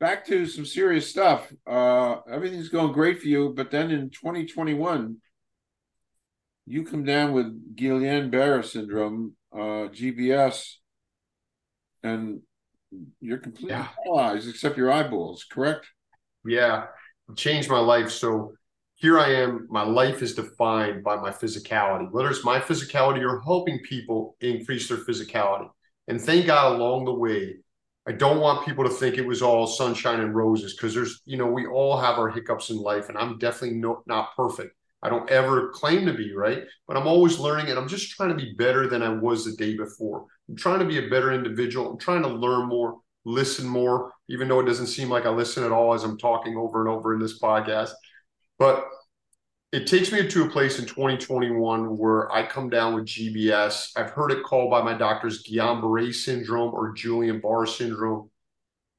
back 0.00 0.26
to 0.26 0.46
some 0.46 0.66
serious 0.66 1.08
stuff. 1.08 1.52
Uh, 1.66 2.16
everything's 2.30 2.68
going 2.68 2.92
great 2.92 3.20
for 3.20 3.28
you, 3.28 3.52
but 3.56 3.70
then 3.70 3.90
in 3.90 4.10
2021, 4.10 5.16
you 6.66 6.84
come 6.84 7.04
down 7.04 7.32
with 7.32 7.76
Guillain-Barré 7.76 8.64
syndrome, 8.64 9.34
uh, 9.52 9.88
GBS, 9.92 10.74
and 12.02 12.40
you're 13.20 13.38
completely 13.38 13.70
yeah. 13.70 13.88
paralyzed 14.04 14.48
except 14.48 14.76
your 14.76 14.90
eyeballs. 14.90 15.44
Correct? 15.50 15.86
Yeah, 16.44 16.86
changed 17.36 17.70
my 17.70 17.78
life. 17.78 18.10
So 18.10 18.54
here 18.96 19.18
I 19.18 19.34
am. 19.34 19.66
My 19.70 19.82
life 19.82 20.22
is 20.22 20.34
defined 20.34 21.02
by 21.02 21.16
my 21.16 21.30
physicality. 21.30 22.10
Whether 22.10 22.30
it's 22.30 22.44
my 22.44 22.60
physicality 22.60 23.22
or 23.22 23.40
helping 23.40 23.80
people 23.80 24.36
increase 24.40 24.88
their 24.88 24.98
physicality. 24.98 25.68
And 26.08 26.20
thank 26.20 26.46
God 26.46 26.76
along 26.76 27.04
the 27.04 27.14
way, 27.14 27.56
I 28.06 28.12
don't 28.12 28.40
want 28.40 28.66
people 28.66 28.84
to 28.84 28.90
think 28.90 29.16
it 29.16 29.26
was 29.26 29.42
all 29.42 29.66
sunshine 29.66 30.20
and 30.20 30.34
roses 30.34 30.74
because 30.74 30.94
there's, 30.94 31.22
you 31.24 31.36
know, 31.36 31.46
we 31.46 31.66
all 31.66 31.96
have 31.96 32.18
our 32.18 32.28
hiccups 32.28 32.70
in 32.70 32.76
life, 32.76 33.08
and 33.08 33.16
I'm 33.16 33.38
definitely 33.38 33.78
no, 33.78 34.02
not 34.06 34.34
perfect. 34.36 34.74
I 35.04 35.08
don't 35.08 35.28
ever 35.30 35.70
claim 35.70 36.06
to 36.06 36.14
be 36.14 36.34
right, 36.34 36.64
but 36.86 36.96
I'm 36.96 37.06
always 37.06 37.38
learning, 37.38 37.70
and 37.70 37.78
I'm 37.78 37.88
just 37.88 38.10
trying 38.10 38.30
to 38.30 38.34
be 38.34 38.54
better 38.54 38.88
than 38.88 39.02
I 39.02 39.08
was 39.08 39.44
the 39.44 39.52
day 39.52 39.76
before. 39.76 40.26
I'm 40.48 40.56
trying 40.56 40.80
to 40.80 40.84
be 40.84 40.98
a 40.98 41.10
better 41.10 41.32
individual. 41.32 41.90
I'm 41.90 41.98
trying 41.98 42.22
to 42.22 42.28
learn 42.28 42.68
more, 42.68 42.98
listen 43.24 43.66
more, 43.66 44.12
even 44.28 44.48
though 44.48 44.60
it 44.60 44.66
doesn't 44.66 44.86
seem 44.88 45.08
like 45.08 45.26
I 45.26 45.30
listen 45.30 45.64
at 45.64 45.72
all 45.72 45.94
as 45.94 46.02
I'm 46.02 46.18
talking 46.18 46.56
over 46.56 46.80
and 46.80 46.88
over 46.88 47.14
in 47.14 47.20
this 47.20 47.40
podcast. 47.40 47.92
But 48.58 48.84
it 49.72 49.86
takes 49.86 50.12
me 50.12 50.28
to 50.28 50.44
a 50.44 50.50
place 50.50 50.78
in 50.78 50.84
2021 50.84 51.96
where 51.96 52.30
I 52.30 52.46
come 52.46 52.68
down 52.68 52.94
with 52.94 53.06
GBS. 53.06 53.92
I've 53.96 54.10
heard 54.10 54.30
it 54.30 54.44
called 54.44 54.70
by 54.70 54.82
my 54.82 54.92
doctors 54.92 55.42
Guillain-Barré 55.44 56.14
syndrome 56.14 56.74
or 56.74 56.94
Guillain-Barré 56.94 57.68
syndrome. 57.68 58.30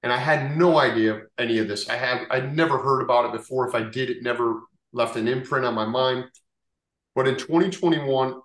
And 0.01 0.11
I 0.11 0.17
had 0.17 0.57
no 0.57 0.79
idea 0.79 1.21
any 1.37 1.59
of 1.59 1.67
this. 1.67 1.87
I 1.89 1.95
had 1.95 2.25
I'd 2.31 2.55
never 2.55 2.79
heard 2.79 3.01
about 3.01 3.25
it 3.25 3.37
before. 3.37 3.67
If 3.67 3.75
I 3.75 3.83
did, 3.83 4.09
it 4.09 4.23
never 4.23 4.63
left 4.91 5.15
an 5.15 5.27
imprint 5.27 5.65
on 5.65 5.75
my 5.75 5.85
mind. 5.85 6.25
But 7.15 7.27
in 7.27 7.35
2021, 7.37 8.41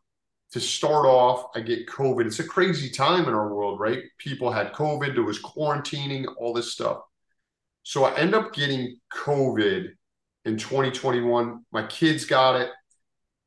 to 0.53 0.61
start 0.61 1.07
off, 1.07 1.47
I 1.55 1.61
get 1.61 1.89
COVID. 1.89 2.27
It's 2.27 2.39
a 2.39 2.45
crazy 2.45 2.91
time 2.91 3.27
in 3.27 3.35
our 3.35 3.53
world, 3.53 3.81
right? 3.81 4.03
People 4.19 4.53
had 4.53 4.73
COVID, 4.73 5.15
there 5.15 5.25
was 5.25 5.43
quarantining, 5.43 6.27
all 6.39 6.53
this 6.53 6.73
stuff. 6.73 7.01
So 7.83 8.05
I 8.05 8.17
end 8.19 8.35
up 8.35 8.53
getting 8.53 8.99
COVID 9.13 9.93
in 10.49 10.57
2021. 10.57 11.65
My 11.71 11.87
kids 11.87 12.25
got 12.25 12.61
it. 12.61 12.71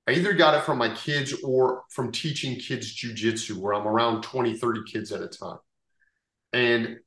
I 0.07 0.11
either 0.11 0.33
got 0.33 0.55
it 0.55 0.63
from 0.63 0.77
my 0.77 0.93
kids 0.93 1.33
or 1.43 1.83
from 1.89 2.11
teaching 2.11 2.57
kids 2.57 2.95
jujitsu, 2.95 3.57
where 3.57 3.73
I'm 3.73 3.87
around 3.87 4.21
20, 4.21 4.57
30 4.57 4.81
kids 4.85 5.11
at 5.11 5.21
a 5.21 5.27
time. 5.27 5.57
And 6.53 6.97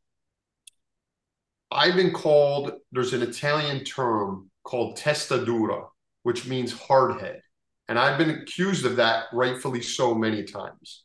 I've 1.71 1.97
been 1.97 2.13
called, 2.13 2.73
there's 2.93 3.13
an 3.13 3.23
Italian 3.23 3.85
term 3.85 4.51
called 4.65 4.99
testadura, 4.99 5.87
which 6.25 6.47
means 6.47 6.73
hard 6.73 7.21
head. 7.21 7.41
And 7.89 7.99
I've 7.99 8.19
been 8.19 8.31
accused 8.31 8.87
of 8.87 8.97
that, 8.97 9.27
rightfully 9.33 9.83
so, 9.83 10.15
many 10.15 10.45
times. 10.45 11.05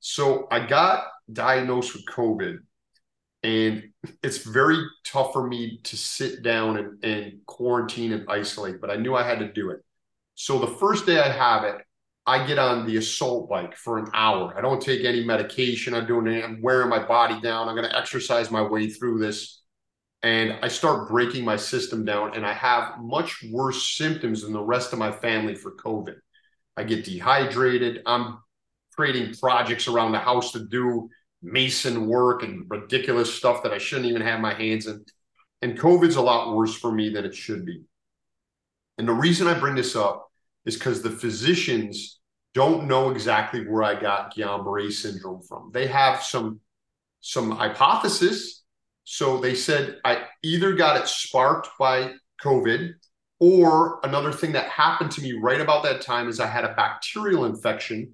So 0.00 0.46
I 0.50 0.66
got 0.66 1.04
diagnosed 1.32 1.94
with 1.94 2.06
COVID 2.06 2.58
and 3.42 3.82
it's 4.22 4.38
very 4.38 4.78
tough 5.04 5.32
for 5.32 5.46
me 5.46 5.80
to 5.84 5.96
sit 5.96 6.42
down 6.42 6.76
and, 6.76 7.04
and 7.04 7.32
quarantine 7.46 8.12
and 8.12 8.28
isolate, 8.28 8.80
but 8.80 8.90
I 8.90 8.96
knew 8.96 9.14
I 9.14 9.22
had 9.22 9.40
to 9.40 9.52
do 9.52 9.70
it. 9.70 9.80
So 10.34 10.58
the 10.58 10.66
first 10.78 11.06
day 11.06 11.18
I 11.18 11.30
have 11.30 11.64
it, 11.64 11.76
I 12.24 12.46
get 12.46 12.58
on 12.58 12.86
the 12.86 12.98
assault 12.98 13.50
bike 13.50 13.76
for 13.76 13.98
an 13.98 14.06
hour. 14.14 14.56
I 14.56 14.60
don't 14.60 14.80
take 14.80 15.04
any 15.04 15.24
medication. 15.24 15.92
I'm 15.92 16.06
doing 16.06 16.28
it. 16.28 16.44
I'm 16.44 16.62
wearing 16.62 16.88
my 16.88 17.04
body 17.04 17.40
down. 17.40 17.68
I'm 17.68 17.74
going 17.74 17.88
to 17.88 17.98
exercise 17.98 18.50
my 18.50 18.62
way 18.62 18.88
through 18.88 19.18
this. 19.18 19.62
And 20.22 20.56
I 20.62 20.68
start 20.68 21.08
breaking 21.08 21.44
my 21.44 21.56
system 21.56 22.04
down, 22.04 22.36
and 22.36 22.46
I 22.46 22.52
have 22.52 23.00
much 23.00 23.44
worse 23.50 23.96
symptoms 23.96 24.42
than 24.42 24.52
the 24.52 24.62
rest 24.62 24.92
of 24.92 25.00
my 25.00 25.10
family 25.10 25.56
for 25.56 25.72
COVID. 25.72 26.14
I 26.76 26.84
get 26.84 27.04
dehydrated. 27.04 28.02
I'm 28.06 28.38
creating 28.94 29.34
projects 29.34 29.88
around 29.88 30.12
the 30.12 30.20
house 30.20 30.52
to 30.52 30.64
do 30.66 31.08
mason 31.42 32.06
work 32.06 32.42
and 32.42 32.64
ridiculous 32.68 33.34
stuff 33.34 33.62
that 33.62 33.72
I 33.72 33.78
shouldn't 33.78 34.08
even 34.08 34.22
have 34.22 34.40
my 34.40 34.54
hands 34.54 34.86
in. 34.86 35.04
And 35.60 35.78
COVID's 35.78 36.16
a 36.16 36.22
lot 36.22 36.54
worse 36.54 36.74
for 36.74 36.92
me 36.92 37.08
than 37.10 37.24
it 37.24 37.34
should 37.34 37.64
be. 37.64 37.82
And 38.98 39.08
the 39.08 39.12
reason 39.12 39.46
I 39.46 39.58
bring 39.58 39.74
this 39.74 39.96
up 39.96 40.28
is 40.64 40.76
because 40.76 41.02
the 41.02 41.10
physicians 41.10 42.20
don't 42.54 42.86
know 42.86 43.10
exactly 43.10 43.66
where 43.66 43.82
I 43.82 43.98
got 43.98 44.34
Guillain-Barré 44.36 44.92
syndrome 44.92 45.42
from. 45.42 45.70
They 45.72 45.86
have 45.86 46.22
some 46.22 46.60
some 47.20 47.52
hypothesis. 47.52 48.64
So 49.04 49.38
they 49.38 49.54
said 49.54 49.98
I 50.04 50.24
either 50.42 50.74
got 50.74 51.00
it 51.00 51.08
sparked 51.08 51.68
by 51.78 52.12
COVID 52.42 52.92
or 53.40 54.00
another 54.04 54.32
thing 54.32 54.52
that 54.52 54.68
happened 54.68 55.10
to 55.12 55.22
me 55.22 55.32
right 55.32 55.60
about 55.60 55.82
that 55.84 56.02
time 56.02 56.28
is 56.28 56.40
I 56.40 56.46
had 56.46 56.64
a 56.64 56.74
bacterial 56.74 57.44
infection 57.44 58.12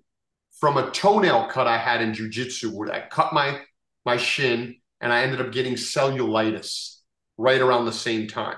from 0.61 0.77
a 0.77 0.91
toenail 0.91 1.49
cut 1.49 1.67
I 1.67 1.79
had 1.79 2.01
in 2.03 2.13
jujitsu 2.13 2.73
where 2.73 2.93
I 2.93 3.09
cut 3.09 3.33
my 3.33 3.61
my 4.05 4.17
shin 4.17 4.77
and 5.01 5.13
I 5.13 5.23
ended 5.23 5.41
up 5.41 5.53
getting 5.53 5.75
cellulitis 5.75 6.97
right 7.37 7.61
around 7.61 7.85
the 7.85 7.93
same 7.93 8.27
time. 8.27 8.57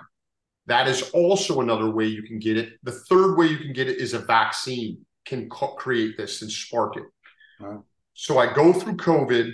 That 0.67 0.89
is 0.89 1.11
also 1.11 1.61
another 1.61 1.91
way 1.91 2.07
you 2.07 2.23
can 2.23 2.39
get 2.39 2.57
it. 2.57 2.75
The 2.83 2.93
third 2.93 3.37
way 3.37 3.47
you 3.47 3.59
can 3.59 3.73
get 3.73 3.89
it 3.89 3.99
is 3.99 4.15
a 4.15 4.21
vaccine 4.21 5.05
can 5.25 5.49
co- 5.49 5.75
create 5.75 6.17
this 6.17 6.43
and 6.43 6.51
spark 6.51 6.97
it. 6.97 7.05
Wow. 7.59 7.85
So 8.15 8.39
I 8.39 8.53
go 8.53 8.73
through 8.73 8.97
COVID, 8.97 9.53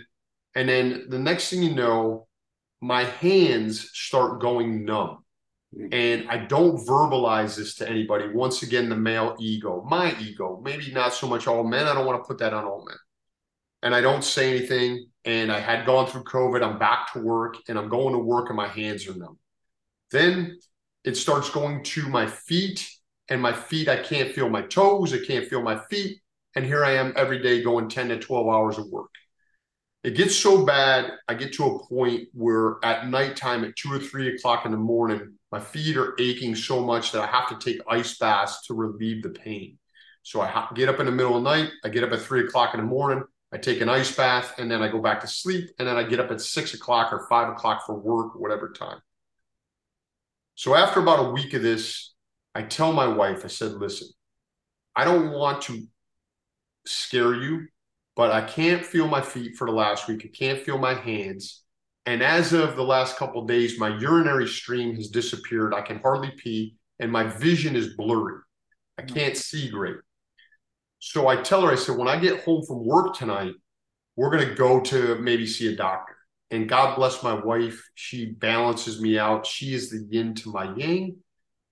and 0.55 0.69
then 0.69 1.07
the 1.09 1.19
next 1.19 1.51
thing 1.51 1.63
you 1.63 1.75
know, 1.75 2.27
my 2.81 3.05
hands 3.05 3.91
start 3.95 4.41
going 4.41 4.85
numb. 4.85 5.25
Mm-hmm. 5.75 5.89
And 5.93 6.31
I 6.31 6.39
don't 6.47 6.77
verbalize 6.87 7.57
this 7.57 7.75
to 7.77 7.89
anybody. 7.89 8.29
Once 8.29 8.63
again, 8.63 8.89
the 8.89 8.97
male 8.97 9.37
ego, 9.39 9.85
my 9.89 10.15
ego, 10.21 10.61
maybe 10.65 10.93
not 10.93 11.13
so 11.13 11.27
much 11.27 11.47
all 11.47 11.65
men. 11.65 11.87
I 11.87 11.95
don't 11.95 12.07
want 12.07 12.23
to 12.23 12.27
put 12.27 12.39
that 12.39 12.55
on 12.55 12.65
all 12.65 12.85
men. 12.87 12.97
And 13.83 13.95
I 13.95 14.01
don't 14.01 14.25
say 14.25 14.57
anything. 14.57 15.07
And 15.25 15.51
I 15.51 15.59
had 15.59 15.87
gone 15.87 16.07
through 16.07 16.25
COVID. 16.25 16.63
I'm 16.63 16.79
back 16.79 17.13
to 17.13 17.21
work 17.21 17.57
and 17.69 17.79
I'm 17.79 17.89
going 17.89 18.13
to 18.13 18.19
work 18.19 18.49
and 18.49 18.57
my 18.57 18.69
hands 18.69 19.09
are 19.09 19.15
numb. 19.15 19.39
Then 20.13 20.59
it 21.05 21.17
starts 21.17 21.51
going 21.51 21.83
to 21.83 22.09
my 22.09 22.27
feet 22.27 22.89
and 23.29 23.43
my 23.43 23.53
feet, 23.53 23.89
I 23.89 23.97
can't 23.97 24.31
feel 24.31 24.49
my 24.49 24.63
toes. 24.63 25.13
I 25.13 25.19
can't 25.25 25.49
feel 25.49 25.63
my 25.63 25.81
feet. 25.91 26.21
And 26.55 26.65
here 26.65 26.85
I 26.85 26.93
am 26.93 27.13
every 27.17 27.43
day 27.43 27.63
going 27.63 27.89
10 27.89 28.09
to 28.09 28.19
12 28.19 28.47
hours 28.47 28.79
of 28.79 28.89
work. 28.89 29.11
It 30.07 30.15
gets 30.15 30.37
so 30.37 30.65
bad, 30.65 31.15
I 31.27 31.35
get 31.35 31.53
to 31.55 31.65
a 31.65 31.85
point 31.85 32.29
where 32.33 32.77
at 32.85 33.09
nighttime 33.09 33.65
at 33.65 33.75
two 33.75 33.93
or 33.93 33.99
three 33.99 34.33
o'clock 34.33 34.65
in 34.65 34.71
the 34.71 34.77
morning, 34.77 35.35
my 35.51 35.59
feet 35.59 35.97
are 35.97 36.15
aching 36.21 36.55
so 36.55 36.81
much 36.81 37.11
that 37.11 37.23
I 37.23 37.27
have 37.27 37.49
to 37.49 37.59
take 37.59 37.83
ice 37.89 38.17
baths 38.17 38.65
to 38.69 38.75
relieve 38.75 39.25
the 39.25 39.31
pain. 39.31 39.81
So 40.23 40.41
I 40.41 40.69
get 40.77 40.89
up 40.89 41.01
in 41.01 41.07
the 41.07 41.13
middle 41.13 41.37
of 41.37 41.43
the 41.43 41.51
night. 41.51 41.73
I 41.85 41.89
get 41.89 42.05
up 42.05 42.13
at 42.13 42.21
three 42.21 42.45
o'clock 42.45 42.73
in 42.73 42.79
the 42.79 42.87
morning. 42.87 43.25
I 43.53 43.57
take 43.57 43.81
an 43.81 43.89
ice 43.89 44.15
bath 44.15 44.55
and 44.61 44.71
then 44.71 44.81
I 44.81 44.87
go 44.87 45.01
back 45.03 45.23
to 45.23 45.27
sleep. 45.27 45.71
And 45.81 45.89
then 45.89 45.97
I 45.97 46.05
get 46.05 46.21
up 46.21 46.31
at 46.31 46.41
six 46.41 46.73
o'clock 46.73 47.13
or 47.13 47.27
five 47.29 47.49
o'clock 47.49 47.85
for 47.85 47.99
work, 47.99 48.39
whatever 48.39 48.71
time. 48.71 49.01
So 50.55 50.77
after 50.77 51.01
about 51.01 51.27
a 51.27 51.31
week 51.31 51.53
of 51.55 51.63
this, 51.63 52.15
I 52.55 52.63
tell 52.63 52.93
my 52.93 53.09
wife, 53.09 53.45
I 53.45 53.49
said, 53.49 53.73
listen, 53.73 54.07
I 54.95 55.05
don't 55.05 55.33
want 55.33 55.63
to 55.63 55.83
scare 56.87 57.35
you, 57.35 57.67
but 58.17 58.33
I 58.33 58.41
can't 58.41 58.85
feel 58.85 59.07
my 59.07 59.21
feet 59.21 59.57
for 59.57 59.67
the 59.67 59.73
last 59.73 60.09
week. 60.09 60.23
I 60.25 60.37
can't 60.37 60.59
feel 60.59 60.79
my 60.79 60.95
hands. 60.95 61.63
And 62.07 62.23
as 62.23 62.53
of 62.53 62.75
the 62.75 62.83
last 62.83 63.17
couple 63.17 63.45
days, 63.45 63.79
my 63.79 63.99
urinary 63.99 64.49
stream 64.49 64.97
has 64.97 65.09
disappeared. 65.09 65.75
I 65.75 65.83
can 65.83 66.01
hardly 66.01 66.33
pee, 66.37 66.77
and 66.99 67.13
my 67.13 67.25
vision 67.25 67.77
is 67.77 67.95
blurry. 67.95 68.41
I 68.99 69.03
hmm. 69.03 69.15
can't 69.15 69.37
see 69.37 69.69
great. 69.69 69.97
So 70.99 71.29
I 71.29 71.37
tell 71.37 71.63
her, 71.63 71.71
I 71.71 71.77
said, 71.77 71.99
when 71.99 72.09
I 72.09 72.19
get 72.19 72.43
home 72.45 72.65
from 72.67 72.87
work 72.87 73.15
tonight, 73.15 73.53
we're 74.17 74.31
going 74.31 74.49
to 74.49 74.55
go 74.55 74.81
to 74.81 75.17
maybe 75.17 75.47
see 75.47 75.73
a 75.73 75.77
doctor. 75.77 76.17
And 76.51 76.69
God 76.69 76.97
bless 76.97 77.23
my 77.23 77.35
wife. 77.35 77.87
She 77.95 78.27
balances 78.27 79.01
me 79.01 79.19
out. 79.19 79.45
She 79.45 79.75
is 79.75 79.91
the 79.91 80.07
yin 80.09 80.35
to 80.37 80.51
my 80.51 80.75
yang. 80.75 81.17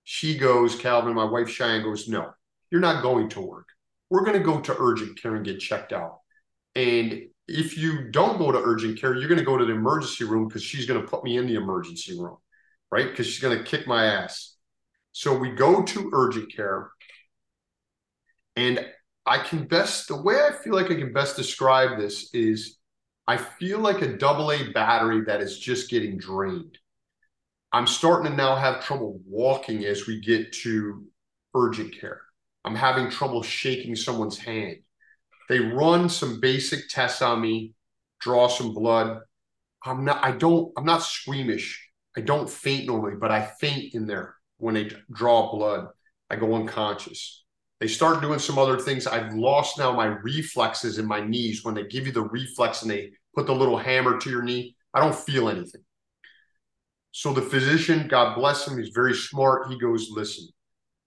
She 0.03 0.37
goes, 0.37 0.75
Calvin, 0.75 1.15
my 1.15 1.23
wife 1.23 1.49
Cheyenne 1.49 1.81
goes, 1.81 2.07
no, 2.07 2.29
you're 2.69 2.81
not 2.81 3.01
going 3.01 3.29
to 3.29 3.41
work. 3.41 3.67
We're 4.11 4.23
going 4.23 4.37
to 4.37 4.43
go 4.43 4.59
to 4.59 4.75
urgent 4.77 5.19
care 5.19 5.35
and 5.35 5.43
get 5.43 5.59
checked 5.59 5.91
out. 5.91 6.19
And 6.75 7.27
if 7.47 7.77
you 7.77 8.09
don't 8.11 8.37
go 8.37 8.51
to 8.51 8.57
urgent 8.57 8.99
care, 8.99 9.15
you're 9.15 9.29
going 9.29 9.39
to 9.39 9.45
go 9.45 9.57
to 9.57 9.65
the 9.65 9.71
emergency 9.71 10.23
room 10.23 10.47
because 10.47 10.63
she's 10.63 10.85
going 10.85 11.01
to 11.01 11.07
put 11.07 11.23
me 11.23 11.37
in 11.37 11.47
the 11.47 11.55
emergency 11.55 12.19
room, 12.19 12.37
right? 12.91 13.09
Because 13.09 13.27
she's 13.27 13.41
going 13.41 13.57
to 13.57 13.63
kick 13.63 13.87
my 13.87 14.05
ass. 14.05 14.55
So 15.11 15.37
we 15.37 15.51
go 15.51 15.83
to 15.83 16.09
urgent 16.13 16.53
care. 16.53 16.91
And 18.55 18.85
I 19.25 19.39
can 19.39 19.67
best, 19.67 20.07
the 20.07 20.21
way 20.21 20.35
I 20.35 20.51
feel 20.51 20.73
like 20.73 20.91
I 20.91 20.95
can 20.95 21.13
best 21.13 21.35
describe 21.35 21.97
this 21.97 22.33
is 22.33 22.77
I 23.27 23.37
feel 23.37 23.79
like 23.79 24.01
a 24.01 24.17
double 24.17 24.51
A 24.51 24.71
battery 24.71 25.21
that 25.25 25.41
is 25.41 25.57
just 25.57 25.89
getting 25.89 26.17
drained. 26.17 26.77
I'm 27.71 27.87
starting 27.87 28.31
to 28.31 28.37
now 28.37 28.55
have 28.55 28.83
trouble 28.83 29.19
walking 29.27 29.85
as 29.85 30.07
we 30.07 30.21
get 30.21 30.53
to 30.53 31.05
urgent 31.55 31.99
care. 31.99 32.21
I'm 32.63 32.75
having 32.75 33.09
trouble 33.09 33.41
shaking 33.41 33.95
someone's 33.95 34.37
hand. 34.37 34.77
They 35.49 35.59
run 35.59 36.09
some 36.09 36.39
basic 36.39 36.89
tests 36.89 37.21
on 37.21 37.41
me, 37.41 37.73
draw 38.19 38.47
some 38.47 38.73
blood. 38.73 39.19
I'm 39.83 40.03
not, 40.05 40.23
I 40.23 40.31
don't, 40.31 40.71
I'm 40.77 40.85
not 40.85 41.03
squeamish. 41.03 41.89
I 42.17 42.21
don't 42.21 42.49
faint 42.49 42.87
normally, 42.87 43.15
but 43.19 43.31
I 43.31 43.45
faint 43.59 43.93
in 43.93 44.07
there 44.07 44.35
when 44.57 44.75
they 44.75 44.89
draw 45.11 45.51
blood. 45.51 45.87
I 46.29 46.37
go 46.37 46.55
unconscious. 46.55 47.43
They 47.79 47.87
start 47.87 48.21
doing 48.21 48.39
some 48.39 48.57
other 48.57 48.79
things. 48.79 49.05
I've 49.05 49.33
lost 49.33 49.77
now 49.77 49.91
my 49.91 50.05
reflexes 50.05 50.97
in 50.97 51.05
my 51.05 51.19
knees. 51.19 51.63
When 51.63 51.75
they 51.75 51.83
give 51.83 52.07
you 52.07 52.13
the 52.13 52.23
reflex 52.23 52.81
and 52.81 52.89
they 52.89 53.11
put 53.35 53.45
the 53.45 53.53
little 53.53 53.77
hammer 53.77 54.17
to 54.17 54.29
your 54.29 54.41
knee, 54.41 54.75
I 54.93 55.01
don't 55.01 55.15
feel 55.15 55.49
anything. 55.49 55.81
So 57.11 57.33
the 57.33 57.41
physician, 57.41 58.07
God 58.07 58.35
bless 58.35 58.67
him, 58.67 58.77
he's 58.77 58.93
very 58.93 59.13
smart. 59.13 59.69
He 59.69 59.77
goes, 59.77 60.09
Listen, 60.09 60.47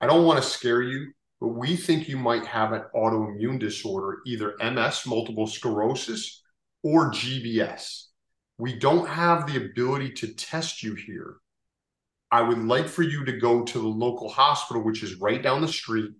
I 0.01 0.07
don't 0.07 0.25
want 0.25 0.43
to 0.43 0.49
scare 0.49 0.83
you 0.83 1.13
but 1.41 1.49
we 1.49 1.77
think 1.77 2.09
you 2.09 2.17
might 2.17 2.47
have 2.47 2.73
an 2.73 2.83
autoimmune 2.95 3.59
disorder, 3.59 4.19
either 4.27 4.55
MS, 4.61 5.07
multiple 5.07 5.47
sclerosis, 5.47 6.43
or 6.83 7.11
GBS. 7.11 8.05
We 8.59 8.79
don't 8.79 9.09
have 9.09 9.47
the 9.47 9.65
ability 9.65 10.13
to 10.15 10.35
test 10.35 10.83
you 10.83 10.95
here. 10.95 11.37
I 12.31 12.43
would 12.43 12.59
like 12.59 12.89
for 12.89 13.03
you 13.03 13.25
to 13.25 13.39
go 13.39 13.63
to 13.63 13.79
the 13.79 13.89
local 13.89 14.29
hospital, 14.29 14.83
which 14.83 15.03
is 15.03 15.21
right 15.21 15.43
down 15.43 15.63
the 15.63 15.69
street. 15.69 16.11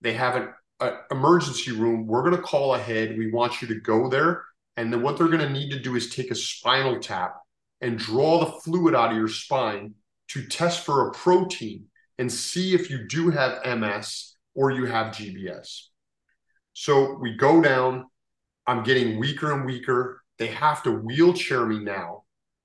They 0.00 0.12
have 0.14 0.36
an 0.36 0.48
a 0.80 0.92
emergency 1.10 1.72
room. 1.72 2.06
We're 2.06 2.22
going 2.22 2.36
to 2.36 2.42
call 2.42 2.74
ahead. 2.74 3.16
We 3.16 3.30
want 3.30 3.62
you 3.62 3.68
to 3.68 3.80
go 3.80 4.08
there. 4.08 4.44
And 4.76 4.92
then 4.92 5.02
what 5.02 5.16
they're 5.16 5.28
going 5.28 5.38
to 5.40 5.48
need 5.48 5.70
to 5.70 5.80
do 5.80 5.96
is 5.96 6.10
take 6.10 6.30
a 6.30 6.34
spinal 6.34 7.00
tap 7.00 7.36
and 7.80 7.98
draw 7.98 8.40
the 8.40 8.60
fluid 8.60 8.94
out 8.94 9.10
of 9.10 9.16
your 9.16 9.28
spine 9.28 9.94
to 10.28 10.46
test 10.46 10.84
for 10.84 11.08
a 11.08 11.12
protein 11.12 11.86
and 12.18 12.30
see 12.30 12.74
if 12.74 12.90
you 12.90 13.06
do 13.08 13.30
have 13.30 13.64
MS 13.78 14.35
or 14.56 14.72
you 14.72 14.86
have 14.86 15.14
GBS. 15.14 15.82
So 16.72 17.16
we 17.20 17.36
go 17.36 17.62
down. 17.62 18.06
I'm 18.66 18.82
getting 18.82 19.20
weaker 19.20 19.52
and 19.52 19.64
weaker. 19.64 20.22
They 20.38 20.48
have 20.48 20.82
to 20.82 20.90
wheelchair 20.90 21.64
me 21.64 21.78
now. 21.78 22.24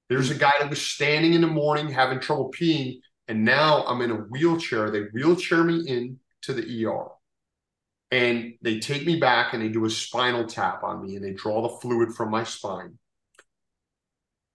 There's 0.09 0.31
a 0.31 0.35
guy 0.35 0.51
that 0.59 0.69
was 0.69 0.81
standing 0.81 1.33
in 1.33 1.41
the 1.41 1.47
morning 1.47 1.89
having 1.89 2.19
trouble 2.19 2.51
peeing, 2.51 2.99
and 3.27 3.45
now 3.45 3.85
I'm 3.85 4.01
in 4.01 4.11
a 4.11 4.15
wheelchair. 4.15 4.89
They 4.89 5.03
wheelchair 5.13 5.63
me 5.63 5.87
in 5.87 6.19
to 6.43 6.53
the 6.53 6.85
ER. 6.85 7.07
And 8.09 8.55
they 8.61 8.79
take 8.79 9.05
me 9.05 9.19
back 9.19 9.53
and 9.53 9.63
they 9.63 9.69
do 9.69 9.85
a 9.85 9.89
spinal 9.89 10.45
tap 10.45 10.83
on 10.83 11.01
me 11.01 11.15
and 11.15 11.23
they 11.23 11.31
draw 11.31 11.61
the 11.61 11.77
fluid 11.77 12.13
from 12.13 12.29
my 12.29 12.43
spine. 12.43 12.97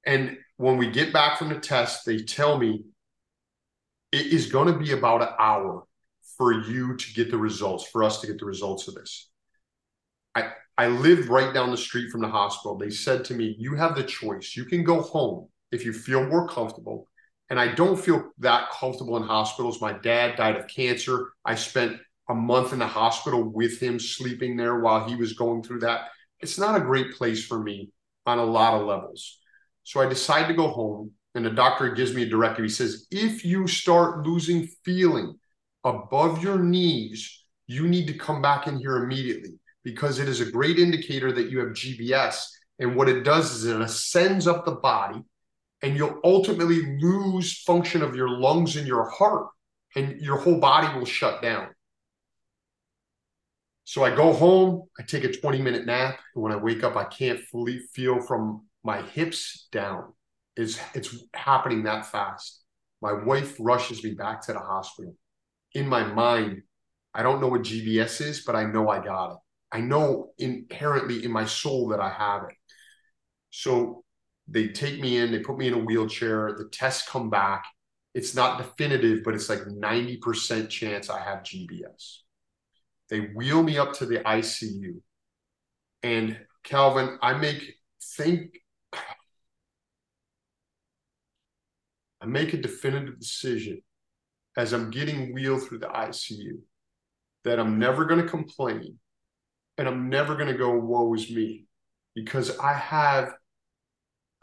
And 0.05 0.37
when 0.59 0.77
we 0.77 0.91
get 0.91 1.13
back 1.13 1.39
from 1.39 1.49
the 1.49 1.59
test, 1.59 2.05
they 2.05 2.19
tell 2.19 2.59
me 2.59 2.85
it 4.13 4.27
is 4.27 4.53
going 4.53 4.71
to 4.71 4.79
be 4.79 4.93
about 4.93 5.23
an 5.23 5.29
hour 5.39 5.86
for 6.37 6.53
you 6.53 6.97
to 6.97 7.13
get 7.15 7.31
the 7.31 7.39
results, 7.39 7.87
for 7.89 8.05
us 8.05 8.21
to 8.21 8.27
get 8.27 8.39
the 8.39 8.47
results 8.47 8.89
of 8.89 8.95
this. 8.95 9.29
I, 10.35 10.51
I 10.77 10.89
live 10.89 11.31
right 11.31 11.53
down 11.55 11.71
the 11.71 11.77
street 11.77 12.11
from 12.11 12.21
the 12.21 12.29
hospital. 12.29 12.77
They 12.77 12.91
said 12.91 13.25
to 13.27 13.35
me, 13.35 13.57
You 13.59 13.75
have 13.77 13.97
the 13.97 14.05
choice. 14.05 14.55
You 14.57 14.65
can 14.65 14.85
go 14.85 15.01
home 15.01 15.49
if 15.73 15.85
you 15.85 15.93
feel 15.93 16.27
more 16.27 16.49
comfortable. 16.49 17.09
And 17.49 17.61
I 17.61 17.75
don't 17.75 17.99
feel 17.99 18.31
that 18.39 18.71
comfortable 18.73 19.17
in 19.17 19.23
hospitals. 19.23 19.81
My 19.81 19.93
dad 19.93 20.37
died 20.37 20.57
of 20.57 20.67
cancer. 20.69 21.33
I 21.45 21.55
spent 21.55 21.99
a 22.29 22.35
month 22.35 22.73
in 22.73 22.81
the 22.81 22.87
hospital 22.87 23.43
with 23.43 23.81
him, 23.81 24.01
sleeping 24.01 24.57
there 24.57 24.81
while 24.81 25.09
he 25.09 25.15
was 25.15 25.35
going 25.35 25.63
through 25.63 25.81
that. 25.81 26.09
It's 26.41 26.59
not 26.59 26.77
a 26.77 26.85
great 26.85 27.15
place 27.15 27.47
for 27.47 27.63
me 27.63 27.91
on 28.27 28.39
a 28.39 28.45
lot 28.45 28.75
of 28.75 28.87
levels. 28.87 29.39
So 29.85 30.01
I 30.01 30.07
decide 30.07 30.49
to 30.49 30.55
go 30.55 30.69
home, 30.69 31.13
and 31.37 31.45
the 31.45 31.51
doctor 31.51 31.91
gives 31.91 32.13
me 32.13 32.25
a 32.25 32.29
directive. 32.29 32.65
He 32.65 32.69
says, 32.69 33.07
If 33.11 33.45
you 33.45 33.69
start 33.69 34.27
losing 34.27 34.69
feeling, 34.85 35.39
above 35.87 36.43
your 36.43 36.59
knees, 36.59 37.45
you 37.69 37.89
need 37.89 38.09
to 38.09 38.15
come 38.15 38.43
back 38.43 38.67
in 38.67 38.79
here 38.79 39.05
immediately 39.05 39.55
because 39.85 40.19
it 40.19 40.29
is 40.29 40.41
a 40.41 40.51
great 40.51 40.79
indicator 40.79 41.33
that 41.33 41.49
you 41.49 41.61
have 41.61 41.69
GBS. 41.69 42.45
And 42.81 42.97
what 42.97 43.09
it 43.09 43.23
does 43.23 43.55
is 43.55 43.67
it 43.67 43.81
ascends 43.81 44.47
up 44.47 44.65
the 44.65 44.73
body 44.73 45.23
and 45.83 45.97
you'll 45.97 46.21
ultimately 46.25 46.99
lose 47.01 47.63
function 47.63 48.03
of 48.03 48.17
your 48.17 48.29
lungs 48.29 48.77
and 48.77 48.87
your 48.87 49.09
heart, 49.11 49.49
and 49.95 50.21
your 50.21 50.39
whole 50.39 50.59
body 50.59 50.99
will 50.99 51.05
shut 51.05 51.43
down. 51.43 51.69
So 53.85 54.03
I 54.03 54.15
go 54.15 54.33
home, 54.33 54.89
I 54.99 55.03
take 55.03 55.25
a 55.25 55.33
20 55.33 55.61
minute 55.61 55.87
nap, 55.87 56.19
and 56.35 56.43
when 56.43 56.51
I 56.51 56.57
wake 56.57 56.83
up, 56.83 56.97
I 56.97 57.05
can't 57.05 57.39
fully 57.39 57.79
feel 57.95 58.21
from 58.21 58.65
my 58.83 59.03
hips 59.03 59.69
down. 59.71 60.15
It's, 60.57 60.81
it's 60.95 61.15
happening 61.35 61.85
that 61.85 62.07
fast. 62.07 62.65
My 63.03 63.13
wife 63.13 63.55
rushes 63.61 64.03
me 64.03 64.15
back 64.15 64.41
to 64.47 64.55
the 64.55 64.59
hospital 64.59 65.15
in 65.75 65.87
my 65.89 66.05
mind, 66.05 66.63
I 67.15 67.23
don't 67.23 67.41
know 67.41 67.49
what 67.49 67.63
GBS 67.63 68.21
is, 68.21 68.43
but 68.45 68.57
I 68.57 68.65
know 68.65 68.89
I 68.89 69.03
got 69.03 69.33
it. 69.33 69.39
I 69.73 69.81
know 69.81 70.33
inherently 70.39 71.25
in 71.25 71.31
my 71.31 71.45
soul 71.45 71.89
that 71.89 72.01
I 72.01 72.11
have 72.11 72.45
it. 72.45 72.57
So 73.51 74.05
they 74.49 74.69
take 74.69 75.01
me 75.01 75.17
in, 75.19 75.33
they 75.33 75.41
put 75.41 75.59
me 75.59 75.67
in 75.67 75.75
a 75.75 75.79
wheelchair, 75.79 76.55
the 76.57 76.69
tests 76.71 77.09
come 77.09 77.31
back. 77.31 77.65
It's 78.15 78.35
not 78.35 78.59
definitive, 78.59 79.23
but 79.25 79.35
it's 79.35 79.49
like 79.49 79.61
90% 79.61 80.71
chance 80.71 81.11
I 81.11 81.21
have 81.21 81.43
GBS. 81.43 82.19
They 83.11 83.21
wheel 83.21 83.63
me 83.63 83.79
up 83.79 83.93
to 83.95 84.07
the 84.07 84.19
ICU. 84.19 85.01
And 86.03 86.39
Calvin, 86.65 87.19
I 87.23 87.35
make 87.35 87.75
think 88.17 88.59
I 92.21 92.27
make 92.27 92.55
a 92.55 92.57
definitive 92.57 93.21
decision 93.21 93.83
as 94.57 94.73
I'm 94.73 94.91
getting 94.91 95.35
wheeled 95.35 95.63
through 95.63 95.79
the 95.79 95.89
ICU 95.89 96.59
that 97.45 97.61
I'm 97.61 97.79
never 97.79 98.05
going 98.05 98.21
to 98.21 98.29
complain 98.29 98.99
and 99.79 99.87
I'm 99.87 100.09
never 100.09 100.35
going 100.35 100.49
to 100.49 100.59
go, 100.59 100.77
woe 100.77 101.13
is 101.15 101.31
me, 101.31 101.67
because 102.15 102.59
I 102.59 102.73
have, 102.73 103.35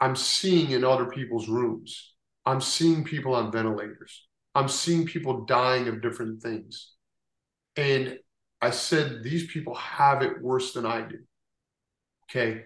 I'm 0.00 0.14
seeing 0.14 0.70
in 0.70 0.84
other 0.84 1.06
people's 1.06 1.48
rooms, 1.48 2.14
I'm 2.46 2.60
seeing 2.60 3.04
people 3.04 3.34
on 3.34 3.50
ventilators, 3.50 4.28
I'm 4.54 4.68
seeing 4.68 5.06
people 5.06 5.44
dying 5.44 5.88
of 5.88 6.00
different 6.00 6.40
things. 6.40 6.92
And 7.76 8.18
I 8.62 8.70
said, 8.70 9.24
these 9.24 9.48
people 9.48 9.74
have 9.74 10.22
it 10.22 10.40
worse 10.40 10.72
than 10.72 10.86
I 10.86 11.02
do. 11.02 11.18
Okay. 12.30 12.62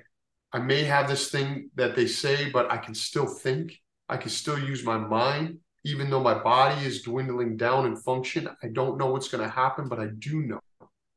I 0.53 0.59
may 0.59 0.85
have 0.85 1.09
this 1.09 1.31
thing 1.31 1.71
that 1.75 1.97
they 1.97 2.07
say, 2.07 2.51
but 2.51 2.71
I 2.71 2.77
can 2.79 2.95
still 2.95 3.27
think, 3.27 3.79
I 4.09 4.17
can 4.17 4.31
still 4.31 4.59
use 4.59 4.85
my 4.85 4.97
mind 4.97 5.59
even 5.89 6.11
though 6.11 6.23
my 6.23 6.35
body 6.35 6.85
is 6.85 7.03
dwindling 7.03 7.57
down 7.57 7.87
in 7.87 7.97
function, 7.97 8.49
I 8.63 8.69
don't 8.69 8.99
know 8.99 9.07
what's 9.07 9.29
going 9.29 9.43
to 9.43 9.51
happen, 9.51 9.89
but 9.89 9.99
I 9.99 10.09
do 10.19 10.43
know 10.43 10.61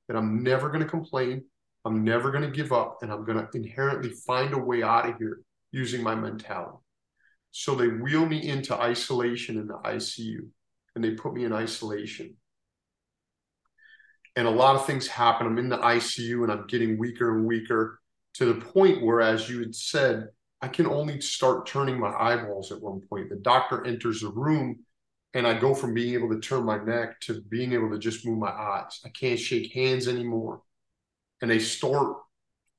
that 0.07 0.15
I'm 0.15 0.43
never 0.43 0.69
going 0.69 0.83
to 0.83 0.89
complain. 0.89 1.43
I'm 1.83 2.03
never 2.03 2.31
going 2.31 2.43
to 2.43 2.55
give 2.55 2.71
up, 2.71 2.99
and 3.01 3.11
I'm 3.11 3.25
going 3.25 3.37
to 3.37 3.47
inherently 3.53 4.11
find 4.11 4.53
a 4.53 4.57
way 4.57 4.81
out 4.81 5.09
of 5.09 5.17
here 5.17 5.41
using 5.71 6.01
my 6.01 6.15
mentality. 6.15 6.77
So 7.51 7.75
they 7.75 7.87
wheel 7.87 8.25
me 8.25 8.47
into 8.47 8.73
isolation 8.73 9.57
in 9.57 9.67
the 9.67 9.77
ICU 9.83 10.47
and 10.95 11.03
they 11.03 11.11
put 11.11 11.33
me 11.33 11.43
in 11.43 11.53
isolation. 11.53 12.35
And 14.37 14.47
a 14.47 14.51
lot 14.51 14.75
of 14.75 14.85
things 14.85 15.07
happen. 15.07 15.47
I'm 15.47 15.57
in 15.57 15.69
the 15.69 15.77
ICU 15.77 16.43
and 16.43 16.51
I'm 16.51 16.67
getting 16.67 16.97
weaker 16.97 17.35
and 17.35 17.45
weaker 17.45 17.99
to 18.35 18.45
the 18.45 18.61
point 18.61 19.03
where, 19.03 19.19
as 19.19 19.49
you 19.49 19.59
had 19.59 19.75
said, 19.75 20.27
I 20.61 20.67
can 20.67 20.85
only 20.85 21.19
start 21.21 21.65
turning 21.65 21.99
my 21.99 22.13
eyeballs 22.13 22.71
at 22.71 22.81
one 22.81 23.01
point. 23.01 23.29
The 23.29 23.37
doctor 23.37 23.85
enters 23.85 24.21
the 24.21 24.29
room 24.29 24.85
and 25.33 25.47
I 25.47 25.57
go 25.57 25.73
from 25.73 25.93
being 25.93 26.13
able 26.13 26.29
to 26.29 26.39
turn 26.39 26.65
my 26.65 26.77
neck 26.77 27.19
to 27.21 27.41
being 27.41 27.73
able 27.73 27.89
to 27.91 27.97
just 27.97 28.25
move 28.25 28.37
my 28.37 28.49
eyes. 28.49 28.99
I 29.05 29.09
can't 29.09 29.39
shake 29.39 29.73
hands 29.73 30.07
anymore. 30.07 30.61
And 31.41 31.49
they 31.49 31.59
start 31.59 32.17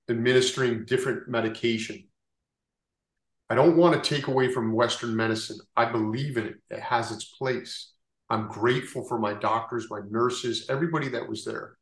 administering 0.09 0.85
different 0.85 1.29
medication. 1.29 2.05
I 3.51 3.55
don't 3.55 3.77
want 3.77 4.03
to 4.03 4.15
take 4.15 4.29
away 4.29 4.53
from 4.53 4.73
Western 4.73 5.17
medicine. 5.17 5.59
I 5.77 5.87
believe 5.87 6.37
in 6.37 6.47
it. 6.47 6.57
It 6.71 6.81
has 6.81 7.11
its 7.11 7.25
place. 7.25 7.93
I'm 8.31 8.49
grateful 8.49 9.05
for 9.05 9.19
my 9.19 9.35
doctors, 9.35 9.91
my 9.91 10.01
nurses, 10.09 10.67
everybody 10.69 11.09
that 11.09 11.29
was 11.29 11.45
there. 11.45 11.77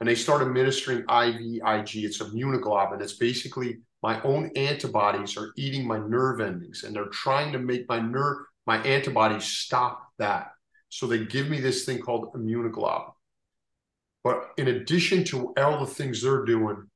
And 0.00 0.08
they 0.08 0.14
start 0.14 0.42
administering 0.42 1.02
IVIG. 1.02 2.04
It's 2.04 2.18
immunoglobulin. 2.18 3.02
It's 3.02 3.14
basically 3.14 3.80
my 4.02 4.20
own 4.22 4.50
antibodies 4.56 5.36
are 5.36 5.52
eating 5.56 5.86
my 5.86 5.98
nerve 5.98 6.40
endings 6.40 6.84
and 6.84 6.96
they're 6.96 7.06
trying 7.06 7.52
to 7.52 7.58
make 7.58 7.86
my 7.88 8.00
nerve 8.00 8.38
my 8.66 8.78
antibodies 8.82 9.44
stop 9.44 10.12
that. 10.18 10.52
So 10.90 11.06
they 11.06 11.24
give 11.24 11.48
me 11.48 11.60
this 11.60 11.84
thing 11.84 11.98
called 11.98 12.32
immunoglobulin. 12.34 13.12
But 14.22 14.50
in 14.56 14.68
addition 14.68 15.24
to 15.24 15.52
all 15.56 15.80
the 15.80 15.92
things 15.92 16.22
they're 16.22 16.44
doing, 16.44 16.88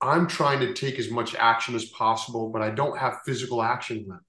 I'm 0.00 0.26
trying 0.26 0.60
to 0.60 0.74
take 0.74 0.98
as 0.98 1.10
much 1.10 1.34
action 1.34 1.74
as 1.74 1.86
possible, 1.86 2.50
but 2.50 2.60
I 2.60 2.70
don't 2.70 2.98
have 2.98 3.22
physical 3.24 3.62
action 3.62 4.04
left. 4.06 4.22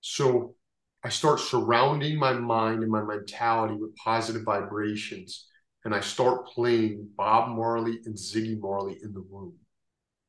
So 0.00 0.54
I 1.02 1.08
start 1.08 1.40
surrounding 1.40 2.18
my 2.18 2.32
mind 2.34 2.82
and 2.82 2.92
my 2.92 3.02
mentality 3.02 3.74
with 3.74 3.96
positive 3.96 4.42
vibrations. 4.42 5.46
And 5.84 5.94
I 5.94 6.00
start 6.00 6.46
playing 6.46 7.08
Bob 7.16 7.56
Marley 7.56 8.00
and 8.04 8.14
Ziggy 8.14 8.58
Marley 8.58 8.98
in 9.02 9.12
the 9.12 9.24
room. 9.30 9.54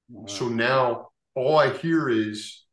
Wow. 0.10 0.26
So 0.28 0.48
now 0.48 1.10
all 1.36 1.58
I 1.58 1.70
hear 1.78 2.10
is 2.10 2.66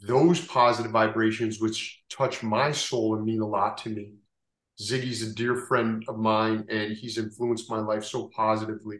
those 0.00 0.44
positive 0.44 0.92
vibrations, 0.92 1.60
which 1.60 2.02
touch 2.08 2.42
my 2.42 2.72
soul 2.72 3.16
and 3.16 3.24
mean 3.24 3.40
a 3.40 3.46
lot 3.46 3.78
to 3.78 3.88
me. 3.88 4.12
Ziggy's 4.80 5.22
a 5.22 5.34
dear 5.34 5.56
friend 5.56 6.04
of 6.08 6.18
mine, 6.18 6.64
and 6.68 6.92
he's 6.92 7.18
influenced 7.18 7.70
my 7.70 7.78
life 7.78 8.04
so 8.04 8.30
positively 8.34 8.98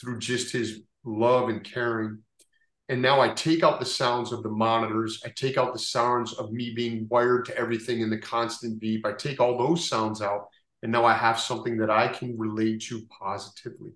through 0.00 0.18
just 0.18 0.52
his 0.52 0.82
love 1.04 1.48
and 1.48 1.64
caring. 1.64 2.18
And 2.88 3.00
now 3.00 3.20
I 3.20 3.30
take 3.30 3.62
out 3.62 3.80
the 3.80 3.86
sounds 3.86 4.32
of 4.32 4.42
the 4.42 4.50
monitors. 4.50 5.22
I 5.24 5.30
take 5.30 5.56
out 5.56 5.72
the 5.72 5.78
sounds 5.78 6.34
of 6.34 6.52
me 6.52 6.72
being 6.74 7.06
wired 7.10 7.46
to 7.46 7.56
everything 7.56 8.00
in 8.00 8.10
the 8.10 8.18
constant 8.18 8.80
beep. 8.80 9.06
I 9.06 9.12
take 9.12 9.40
all 9.40 9.56
those 9.56 9.88
sounds 9.88 10.20
out. 10.20 10.48
And 10.82 10.90
now 10.90 11.04
I 11.04 11.14
have 11.14 11.38
something 11.38 11.76
that 11.78 11.90
I 11.90 12.08
can 12.08 12.36
relate 12.36 12.82
to 12.82 13.06
positively. 13.06 13.92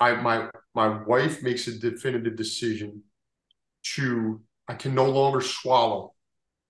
I 0.00 0.14
my 0.14 0.50
my 0.74 1.02
wife 1.04 1.42
makes 1.42 1.66
a 1.66 1.78
definitive 1.78 2.36
decision 2.36 3.02
to 3.94 4.40
I 4.68 4.74
can 4.74 4.94
no 4.94 5.08
longer 5.08 5.40
swallow. 5.40 6.14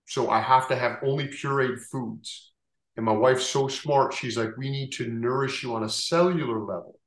So 0.07 0.31
I 0.31 0.41
have 0.41 0.69
to 0.69 0.77
have 0.77 0.99
only 1.03 1.29
pureed 1.29 1.81
foods. 1.81 2.53
And 2.97 3.05
my 3.05 3.13
wife's 3.13 3.47
so 3.47 3.69
smart. 3.69 4.15
She's 4.15 4.37
like, 4.39 4.57
we 4.57 4.71
need 4.71 4.91
to 4.93 5.09
nourish 5.09 5.63
you 5.63 5.75
on 5.75 5.85
a 5.85 5.89
cellular 5.89 6.59
level. 6.61 6.99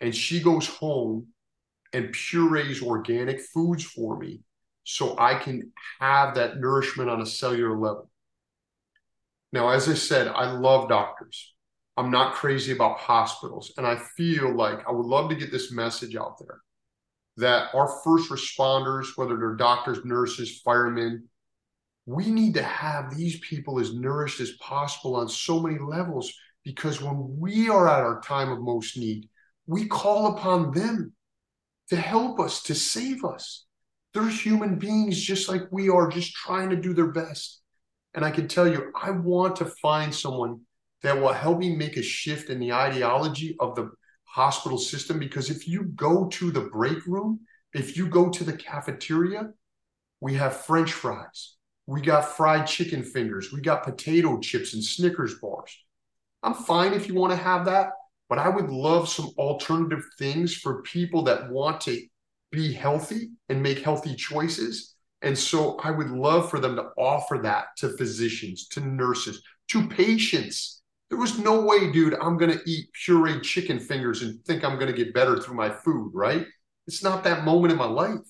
And 0.00 0.14
she 0.14 0.40
goes 0.42 0.66
home 0.66 1.28
and 1.92 2.12
purees 2.12 2.82
organic 2.82 3.40
foods 3.40 3.84
for 3.84 4.18
me 4.18 4.40
so 4.84 5.16
I 5.18 5.34
can 5.34 5.72
have 6.00 6.34
that 6.34 6.58
nourishment 6.58 7.10
on 7.10 7.20
a 7.20 7.26
cellular 7.26 7.78
level. 7.78 8.10
Now, 9.52 9.70
as 9.70 9.88
I 9.88 9.94
said, 9.94 10.28
I 10.28 10.52
love 10.52 10.88
doctors. 10.88 11.54
I'm 11.96 12.10
not 12.10 12.34
crazy 12.34 12.72
about 12.72 12.98
hospitals. 12.98 13.72
And 13.76 13.86
I 13.86 13.96
feel 14.16 14.54
like 14.54 14.86
I 14.88 14.92
would 14.92 15.06
love 15.06 15.28
to 15.30 15.36
get 15.36 15.50
this 15.50 15.72
message 15.72 16.16
out 16.16 16.38
there 16.38 16.60
that 17.36 17.74
our 17.74 17.88
first 18.04 18.30
responders, 18.30 19.08
whether 19.16 19.36
they're 19.36 19.54
doctors, 19.54 20.04
nurses, 20.04 20.60
firemen, 20.64 21.28
we 22.06 22.30
need 22.30 22.54
to 22.54 22.62
have 22.62 23.16
these 23.16 23.38
people 23.40 23.78
as 23.78 23.94
nourished 23.94 24.40
as 24.40 24.52
possible 24.52 25.16
on 25.16 25.28
so 25.28 25.60
many 25.60 25.78
levels 25.78 26.32
because 26.64 27.00
when 27.00 27.38
we 27.38 27.68
are 27.68 27.88
at 27.88 28.00
our 28.00 28.20
time 28.20 28.50
of 28.50 28.60
most 28.60 28.96
need, 28.96 29.28
we 29.66 29.86
call 29.86 30.36
upon 30.36 30.72
them 30.72 31.12
to 31.88 31.96
help 31.96 32.40
us, 32.40 32.62
to 32.64 32.74
save 32.74 33.24
us. 33.24 33.64
They're 34.12 34.28
human 34.28 34.78
beings 34.78 35.20
just 35.20 35.48
like 35.48 35.62
we 35.70 35.88
are, 35.88 36.08
just 36.08 36.34
trying 36.34 36.70
to 36.70 36.76
do 36.76 36.94
their 36.94 37.12
best. 37.12 37.60
And 38.14 38.24
I 38.24 38.30
can 38.30 38.48
tell 38.48 38.66
you, 38.66 38.92
I 39.00 39.10
want 39.10 39.56
to 39.56 39.66
find 39.66 40.14
someone 40.14 40.60
that 41.02 41.20
will 41.20 41.32
help 41.32 41.58
me 41.58 41.74
make 41.74 41.96
a 41.96 42.02
shift 42.02 42.50
in 42.50 42.58
the 42.58 42.72
ideology 42.72 43.56
of 43.60 43.74
the 43.74 43.90
hospital 44.24 44.78
system 44.78 45.18
because 45.18 45.50
if 45.50 45.66
you 45.66 45.84
go 45.84 46.28
to 46.28 46.50
the 46.50 46.60
break 46.60 47.04
room, 47.06 47.40
if 47.72 47.96
you 47.96 48.08
go 48.08 48.28
to 48.28 48.44
the 48.44 48.52
cafeteria, 48.52 49.50
we 50.20 50.34
have 50.34 50.64
French 50.64 50.92
fries, 50.92 51.56
we 51.86 52.00
got 52.00 52.36
fried 52.36 52.66
chicken 52.66 53.02
fingers, 53.02 53.52
we 53.52 53.60
got 53.60 53.84
potato 53.84 54.38
chips 54.38 54.74
and 54.74 54.84
Snickers 54.84 55.36
bars. 55.40 55.76
I'm 56.42 56.54
fine 56.54 56.92
if 56.92 57.08
you 57.08 57.14
want 57.14 57.32
to 57.32 57.36
have 57.36 57.64
that, 57.66 57.92
but 58.28 58.38
I 58.38 58.48
would 58.48 58.70
love 58.70 59.08
some 59.08 59.30
alternative 59.38 60.04
things 60.18 60.54
for 60.54 60.82
people 60.82 61.22
that 61.24 61.50
want 61.50 61.80
to 61.82 62.00
be 62.52 62.72
healthy 62.72 63.30
and 63.48 63.62
make 63.62 63.80
healthy 63.80 64.14
choices. 64.14 64.94
And 65.22 65.36
so 65.36 65.78
I 65.78 65.90
would 65.90 66.10
love 66.10 66.50
for 66.50 66.60
them 66.60 66.76
to 66.76 66.88
offer 66.96 67.38
that 67.42 67.76
to 67.78 67.96
physicians, 67.96 68.68
to 68.68 68.80
nurses, 68.80 69.42
to 69.68 69.86
patients 69.88 70.80
there 71.10 71.18
was 71.18 71.38
no 71.38 71.60
way, 71.60 71.90
dude, 71.90 72.14
I'm 72.14 72.38
going 72.38 72.56
to 72.56 72.70
eat 72.70 72.88
pureed 72.94 73.42
chicken 73.42 73.80
fingers 73.80 74.22
and 74.22 74.42
think 74.44 74.64
I'm 74.64 74.78
going 74.78 74.86
to 74.86 74.96
get 74.96 75.12
better 75.12 75.38
through 75.38 75.56
my 75.56 75.68
food, 75.68 76.12
right? 76.14 76.46
It's 76.86 77.02
not 77.02 77.24
that 77.24 77.44
moment 77.44 77.72
in 77.72 77.78
my 77.78 77.86
life. 77.86 78.20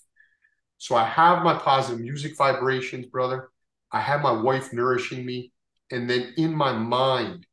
So 0.78 0.96
I 0.96 1.04
have 1.04 1.44
my 1.44 1.58
positive 1.58 2.00
music 2.00 2.38
vibrations, 2.38 3.06
brother. 3.06 3.50
I 3.92 4.00
have 4.00 4.22
my 4.22 4.32
wife 4.32 4.72
nourishing 4.72 5.26
me. 5.26 5.52
And 5.90 6.08
then 6.08 6.32
in 6.38 6.54
my 6.54 6.72
mind, 6.72 7.46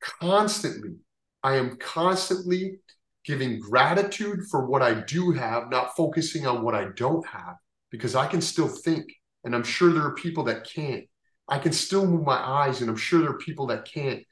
constantly, 0.00 0.96
I 1.42 1.56
am 1.56 1.76
constantly 1.76 2.78
giving 3.26 3.60
gratitude 3.60 4.44
for 4.50 4.64
what 4.64 4.80
I 4.80 4.94
do 5.02 5.32
have, 5.32 5.70
not 5.70 5.94
focusing 5.96 6.46
on 6.46 6.62
what 6.62 6.74
I 6.74 6.86
don't 6.96 7.26
have, 7.26 7.56
because 7.90 8.14
I 8.14 8.26
can 8.26 8.40
still 8.40 8.68
think. 8.68 9.06
And 9.44 9.54
I'm 9.54 9.64
sure 9.64 9.92
there 9.92 10.04
are 10.04 10.14
people 10.14 10.44
that 10.44 10.64
can't. 10.64 11.04
I 11.48 11.58
can 11.58 11.72
still 11.72 12.06
move 12.06 12.24
my 12.24 12.36
eyes, 12.36 12.80
and 12.80 12.90
I'm 12.90 12.96
sure 12.96 13.20
there 13.20 13.30
are 13.30 13.38
people 13.38 13.66
that 13.68 13.84
can't 13.84 14.22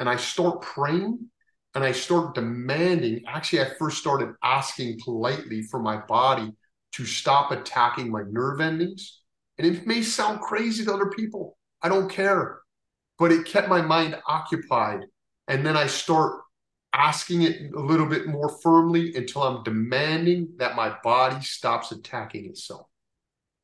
and 0.00 0.08
I 0.08 0.16
start 0.16 0.62
praying 0.62 1.18
and 1.74 1.84
I 1.84 1.92
start 1.92 2.34
demanding. 2.34 3.22
Actually, 3.28 3.60
I 3.60 3.74
first 3.78 3.98
started 3.98 4.30
asking 4.42 4.98
politely 5.04 5.62
for 5.62 5.78
my 5.78 5.98
body 5.98 6.50
to 6.94 7.04
stop 7.04 7.52
attacking 7.52 8.10
my 8.10 8.22
nerve 8.28 8.62
endings. 8.62 9.20
And 9.58 9.66
it 9.66 9.86
may 9.86 10.00
sound 10.00 10.40
crazy 10.40 10.86
to 10.86 10.94
other 10.94 11.10
people. 11.10 11.58
I 11.82 11.90
don't 11.90 12.10
care. 12.10 12.60
But 13.18 13.30
it 13.30 13.44
kept 13.44 13.68
my 13.68 13.82
mind 13.82 14.16
occupied. 14.26 15.00
And 15.48 15.66
then 15.66 15.76
I 15.76 15.86
start 15.86 16.40
asking 16.94 17.42
it 17.42 17.74
a 17.74 17.78
little 17.78 18.06
bit 18.06 18.26
more 18.26 18.58
firmly 18.62 19.14
until 19.14 19.42
I'm 19.42 19.62
demanding 19.62 20.48
that 20.56 20.76
my 20.76 20.96
body 21.04 21.42
stops 21.42 21.92
attacking 21.92 22.46
itself. 22.46 22.86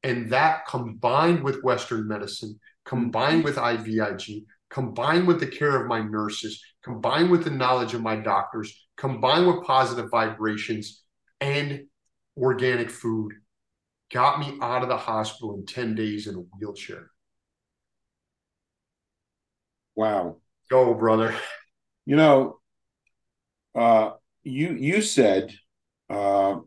And 0.06 0.30
that 0.30 0.68
combined 0.68 1.42
with 1.42 1.64
Western 1.64 2.06
medicine, 2.06 2.60
combined 2.84 3.42
with 3.42 3.56
IVIG, 3.56 4.44
combined 4.70 5.26
with 5.26 5.40
the 5.40 5.48
care 5.48 5.82
of 5.82 5.88
my 5.88 6.00
nurses, 6.00 6.62
combined 6.84 7.28
with 7.28 7.42
the 7.42 7.50
knowledge 7.50 7.92
of 7.92 8.02
my 8.02 8.14
doctors, 8.14 8.86
combined 8.96 9.48
with 9.48 9.66
positive 9.66 10.08
vibrations 10.08 11.02
and 11.40 11.86
organic 12.36 12.88
food, 12.88 13.32
got 14.12 14.38
me 14.38 14.56
out 14.62 14.84
of 14.84 14.88
the 14.88 14.96
hospital 14.96 15.56
in 15.56 15.66
10 15.66 15.96
days 15.96 16.28
in 16.28 16.36
a 16.36 16.38
wheelchair. 16.38 17.10
Wow. 19.96 20.36
Go, 20.70 20.94
brother. 20.94 21.34
You 22.04 22.14
know, 22.14 22.60
uh, 23.74 24.10
you 24.44 24.68
you 24.74 25.02
said 25.02 25.52
uh, 26.08 26.60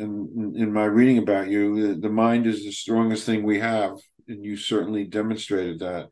in 0.00 0.54
in 0.56 0.72
my 0.72 0.84
reading 0.84 1.18
about 1.18 1.48
you, 1.48 1.94
the, 1.94 2.00
the 2.00 2.08
mind 2.08 2.46
is 2.46 2.64
the 2.64 2.72
strongest 2.72 3.26
thing 3.26 3.42
we 3.42 3.60
have, 3.60 3.98
and 4.28 4.44
you 4.44 4.56
certainly 4.56 5.04
demonstrated 5.04 5.80
that. 5.80 6.08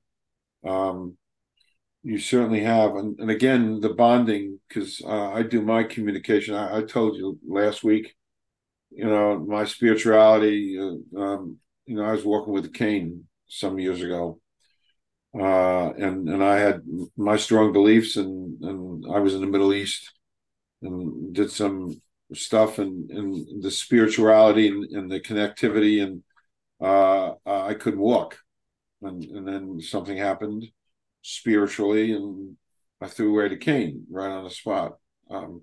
Um, 0.68 1.16
you 2.02 2.18
certainly 2.18 2.60
have, 2.60 2.94
and, 2.96 3.18
and 3.18 3.30
again, 3.30 3.80
the 3.80 3.90
bonding 3.90 4.60
because 4.68 5.02
uh, 5.04 5.32
I 5.32 5.42
do 5.42 5.62
my 5.62 5.82
communication. 5.82 6.54
I, 6.54 6.78
I, 6.78 6.82
told 6.82 7.16
you 7.16 7.38
last 7.46 7.82
week, 7.82 8.14
you 8.90 9.04
know, 9.04 9.38
my 9.38 9.64
spirituality. 9.64 10.78
Uh, 10.78 11.20
um, 11.20 11.58
you 11.86 11.96
know, 11.96 12.04
I 12.04 12.12
was 12.12 12.24
walking 12.24 12.52
with 12.52 12.66
a 12.66 12.70
cane 12.70 13.24
some 13.48 13.78
years 13.78 14.02
ago, 14.02 14.40
uh, 15.34 15.90
and 15.94 16.28
and 16.28 16.42
I 16.42 16.58
had 16.58 16.82
my 17.16 17.36
strong 17.36 17.72
beliefs, 17.72 18.16
and 18.16 18.62
and 18.62 19.04
I 19.12 19.18
was 19.18 19.34
in 19.34 19.40
the 19.40 19.46
Middle 19.46 19.72
East, 19.72 20.12
and 20.82 21.34
did 21.34 21.50
some 21.50 22.00
stuff, 22.34 22.78
and 22.78 23.10
and 23.10 23.62
the 23.62 23.70
spirituality 23.70 24.68
and, 24.68 24.84
and 24.92 25.10
the 25.10 25.20
connectivity, 25.20 26.02
and 26.02 26.22
uh, 26.80 27.34
I 27.46 27.74
couldn't 27.74 28.00
walk 28.00 28.38
and, 29.02 29.24
and 29.24 29.46
then 29.46 29.80
something 29.80 30.16
happened 30.16 30.66
spiritually, 31.22 32.12
and 32.12 32.56
I 33.00 33.06
threw 33.06 33.34
away 33.34 33.48
the 33.48 33.56
cane 33.56 34.06
right 34.10 34.30
on 34.30 34.44
the 34.44 34.50
spot. 34.50 34.98
Um, 35.30 35.62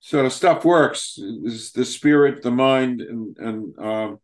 so 0.00 0.22
the 0.22 0.30
stuff 0.30 0.64
works. 0.64 1.18
Is 1.18 1.72
the 1.72 1.84
spirit, 1.84 2.42
the 2.42 2.50
mind, 2.50 3.00
and 3.00 3.36
and 3.38 3.78
um, 3.78 4.20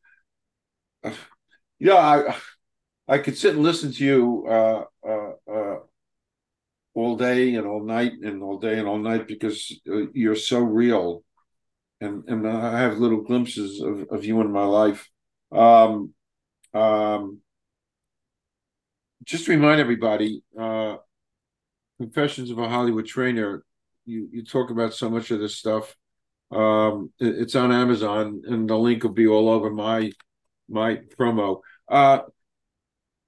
yeah, 1.78 1.96
I 1.96 2.36
I 3.08 3.18
could 3.18 3.36
sit 3.36 3.54
and 3.54 3.62
listen 3.62 3.92
to 3.92 4.04
you 4.04 4.46
uh, 4.48 4.84
uh, 5.06 5.30
uh, 5.50 5.76
all 6.94 7.16
day 7.16 7.56
and 7.56 7.66
all 7.66 7.84
night 7.84 8.12
and 8.22 8.42
all 8.42 8.58
day 8.58 8.78
and 8.78 8.86
all 8.86 8.98
night 8.98 9.26
because 9.26 9.72
uh, 9.90 10.06
you're 10.12 10.36
so 10.36 10.60
real, 10.60 11.24
and 12.00 12.24
and 12.28 12.48
I 12.48 12.80
have 12.80 12.98
little 12.98 13.22
glimpses 13.22 13.80
of, 13.80 14.06
of 14.10 14.24
you 14.24 14.40
in 14.40 14.50
my 14.52 14.64
life. 14.64 15.08
Um, 15.52 16.12
um, 16.72 17.40
just 19.24 19.46
to 19.46 19.52
remind 19.52 19.80
everybody, 19.80 20.42
uh, 20.58 20.96
Confessions 21.98 22.50
of 22.50 22.58
a 22.58 22.68
Hollywood 22.68 23.06
Trainer. 23.06 23.64
You 24.04 24.28
you 24.32 24.44
talk 24.44 24.70
about 24.70 24.94
so 24.94 25.08
much 25.08 25.30
of 25.30 25.38
this 25.38 25.56
stuff. 25.56 25.94
Um, 26.50 27.12
it, 27.18 27.36
it's 27.38 27.54
on 27.54 27.72
Amazon, 27.72 28.42
and 28.46 28.68
the 28.68 28.76
link 28.76 29.02
will 29.02 29.12
be 29.12 29.26
all 29.26 29.48
over 29.48 29.70
my 29.70 30.10
my 30.68 30.96
promo. 31.16 31.60
Uh, 31.88 32.20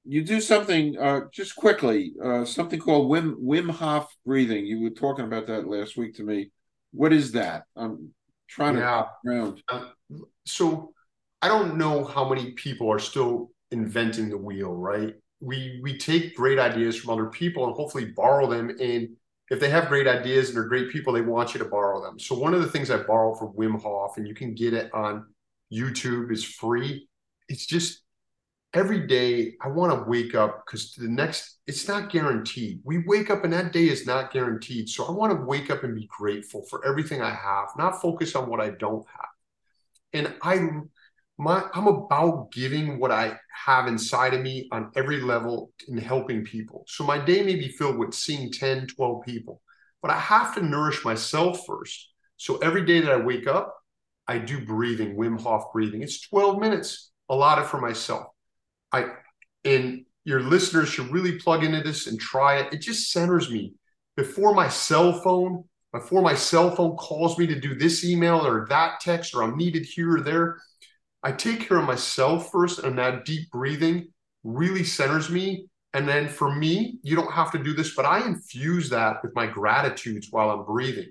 you 0.05 0.23
do 0.23 0.41
something 0.41 0.99
uh, 0.99 1.23
just 1.33 1.57
quickly, 1.57 2.13
uh, 2.23 2.45
something 2.45 2.81
called 2.81 3.11
Wim 3.11 3.37
Wim 3.41 3.71
Hof 3.71 4.13
breathing. 4.25 4.67
You 4.67 4.83
were 4.83 4.91
talking 4.91 5.25
about 5.25 5.47
that 5.47 5.69
last 5.69 5.97
week 5.97 6.17
to 6.17 6.25
me. 6.25 6.51
What 6.93 7.13
is 7.13 7.33
that? 7.33 7.65
I'm 7.77 8.13
trying 8.49 8.77
yeah. 8.77 9.07
to 9.25 9.31
around. 9.31 9.63
Uh, 9.69 9.87
so 10.45 10.93
I 11.43 11.49
don't 11.49 11.77
know 11.77 12.05
how 12.05 12.29
many 12.29 12.53
people 12.53 12.91
are 12.91 12.99
still 12.99 13.51
inventing 13.71 14.29
the 14.29 14.39
wheel, 14.39 14.75
right? 14.75 15.15
We 15.41 15.81
we 15.83 15.99
take 15.99 16.37
great 16.37 16.59
ideas 16.59 16.97
from 16.97 17.11
other 17.11 17.27
people 17.27 17.67
and 17.67 17.75
hopefully 17.75 18.07
borrow 18.07 18.49
them. 18.49 18.71
And 18.71 19.09
if 19.51 19.61
they 19.61 19.71
have 19.71 19.89
great 19.89 20.09
ideas 20.09 20.49
and 20.49 20.57
they're 20.57 20.69
great 20.69 20.91
people, 20.91 21.13
they 21.13 21.21
want 21.21 21.55
you 21.55 21.59
to 21.59 21.67
borrow 21.67 22.03
them. 22.03 22.19
So 22.19 22.35
one 22.35 22.55
of 22.55 22.63
the 22.63 22.69
things 22.69 22.91
I 22.91 22.99
borrow 22.99 23.35
from 23.35 23.53
Wim 23.53 23.81
Hof, 23.81 24.17
and 24.17 24.27
you 24.27 24.35
can 24.35 24.55
get 24.55 24.73
it 24.73 24.93
on 24.95 25.27
YouTube, 25.73 26.33
is 26.33 26.43
free. 26.43 27.09
It's 27.49 27.67
just 27.67 28.03
every 28.77 29.07
day 29.07 29.55
I 29.63 29.69
want 29.69 29.91
to 29.93 30.09
wake 30.09 30.35
up 30.35 30.65
because 30.65 30.93
the 30.93 31.09
next 31.09 31.61
it's 31.67 31.89
not 31.89 32.11
guaranteed. 32.11 32.81
We 32.85 32.99
wake 33.07 33.31
up 33.31 33.43
and 33.43 33.53
that 33.55 33.73
day 33.73 33.89
is 33.89 34.07
not 34.07 34.33
guaranteed. 34.33 34.91
So 34.91 35.07
I 35.07 35.13
want 35.13 35.33
to 35.33 35.47
wake 35.47 35.71
up 35.71 35.83
and 35.83 35.95
be 35.95 36.07
grateful 36.09 36.63
for 36.69 36.85
everything 36.87 37.23
I 37.23 37.31
have, 37.35 37.69
not 37.79 38.03
focus 38.03 38.37
on 38.37 38.51
what 38.51 38.61
I 38.61 38.71
don't 38.71 39.05
have. 39.09 39.31
And 40.13 40.35
I 40.43 40.69
my 41.39 41.65
I'm 41.73 41.87
about 41.87 42.53
giving 42.53 43.01
what 43.01 43.11
I 43.11 43.39
have 43.65 43.89
inside 43.89 44.35
of 44.35 44.43
me 44.43 44.69
on 44.71 44.91
every 44.95 45.23
level 45.23 45.73
in 45.89 45.97
helping 45.97 46.45
people. 46.45 46.85
So 46.87 47.03
my 47.03 47.19
day 47.19 47.43
may 47.43 47.57
be 47.57 47.69
filled 47.69 47.97
with 47.97 48.13
seeing 48.13 48.53
10, 48.53 48.89
12 48.89 49.25
people, 49.25 49.63
but 50.03 50.11
I 50.11 50.19
have 50.19 50.55
to 50.55 50.63
nourish 50.63 51.03
myself 51.03 51.65
first. 51.67 52.11
So 52.37 52.59
every 52.59 52.85
day 52.85 53.01
that 53.01 53.13
I 53.13 53.17
wake 53.17 53.47
up, 53.47 53.75
I 54.29 54.37
do 54.39 54.65
breathing, 54.65 55.17
Wim 55.17 55.41
Hof 55.41 55.73
breathing. 55.73 56.03
It's 56.03 56.21
12 56.29 56.59
minutes 56.59 57.11
allotted 57.31 57.65
for 57.65 57.81
myself. 57.81 58.36
I 58.93 59.07
and 59.65 60.05
your 60.25 60.41
listeners 60.41 60.89
should 60.89 61.11
really 61.13 61.39
plug 61.39 61.65
into 61.65 61.83
this 61.83 62.07
and 62.07 62.21
try 62.21 62.59
it. 62.59 62.73
It 62.73 62.83
just 62.83 63.13
centers 63.13 63.51
me. 63.51 63.75
Before 64.17 64.55
my 64.55 64.69
cell 64.69 65.13
phone, 65.13 65.65
before 65.93 66.23
my 66.23 66.35
cell 66.35 66.75
phone 66.75 66.97
calls 66.97 67.39
me 67.39 67.47
to 67.47 67.59
do 67.61 67.75
this 67.75 68.05
email 68.05 68.45
or 68.47 68.67
that 68.69 69.01
text, 69.01 69.35
or 69.35 69.43
I'm 69.43 69.57
needed 69.57 69.85
here 69.85 70.17
or 70.17 70.21
there, 70.21 70.59
I 71.23 71.33
take 71.33 71.61
care 71.69 71.79
of 71.79 71.85
myself 71.85 72.51
first, 72.51 72.81
and 72.81 72.99
that 72.99 73.25
deep 73.25 73.51
breathing 73.51 74.09
really 74.45 74.85
centers 74.85 75.31
me. 75.31 75.69
And 75.95 76.07
then 76.07 76.29
for 76.29 76.55
me, 76.55 76.99
you 77.03 77.17
don't 77.17 77.33
have 77.33 77.51
to 77.53 77.63
do 77.63 77.73
this, 77.73 77.95
but 77.95 78.05
I 78.05 78.27
infuse 78.27 78.91
that 78.91 79.23
with 79.23 79.35
my 79.35 79.47
gratitudes 79.47 80.29
while 80.31 80.51
I'm 80.51 80.65
breathing. 80.65 81.11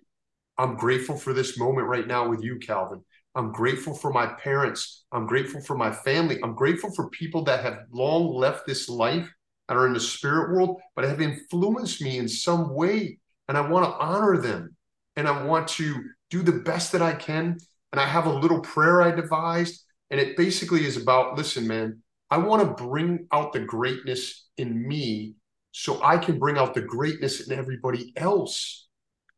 I'm 0.58 0.76
grateful 0.76 1.18
for 1.18 1.34
this 1.34 1.58
moment 1.58 1.88
right 1.88 2.08
now 2.08 2.30
with 2.30 2.44
you, 2.44 2.60
Calvin. 2.60 3.04
I'm 3.36 3.52
grateful 3.52 3.94
for 3.94 4.14
my 4.14 4.28
parents. 4.28 5.04
I'm 5.12 5.28
grateful 5.28 5.62
for 5.62 5.76
my 5.78 5.92
family. 5.92 6.40
I'm 6.42 6.56
grateful 6.56 6.92
for 6.94 7.10
people 7.10 7.44
that 7.44 7.64
have 7.64 7.80
long 7.92 8.34
left 8.34 8.66
this 8.66 8.88
life 8.88 9.30
and 9.68 9.78
are 9.78 9.88
in 9.88 9.94
the 9.94 10.00
spirit 10.00 10.54
world, 10.54 10.80
but 10.96 11.04
have 11.04 11.20
influenced 11.20 12.02
me 12.02 12.18
in 12.18 12.30
some 12.30 12.74
way. 12.74 13.20
And 13.50 13.58
I 13.58 13.62
want 13.62 13.86
to 13.86 13.92
honor 13.92 14.38
them. 14.38 14.76
And 15.18 15.28
I 15.28 15.44
want 15.44 15.68
to 15.70 16.02
do 16.30 16.44
the 16.44 16.52
best 16.52 16.92
that 16.94 17.02
I 17.02 17.14
can. 17.14 17.58
And 17.92 18.00
I 18.00 18.06
have 18.06 18.26
a 18.26 18.34
little 18.34 18.62
prayer 18.62 19.02
I 19.02 19.12
devised. 19.12 19.84
And 20.12 20.20
it 20.20 20.38
basically 20.38 20.86
is 20.86 20.98
about 20.98 21.38
listen, 21.38 21.68
man, 21.68 22.02
I 22.30 22.38
want 22.38 22.62
to 22.62 22.84
bring 22.84 23.28
out 23.32 23.54
the 23.54 23.60
greatness 23.60 24.48
in 24.58 24.88
me 24.88 25.36
so 25.72 26.02
I 26.02 26.18
can 26.18 26.40
bring 26.40 26.58
out 26.58 26.74
the 26.74 26.82
greatness 26.82 27.48
in 27.48 27.58
everybody 27.58 28.14
else 28.16 28.88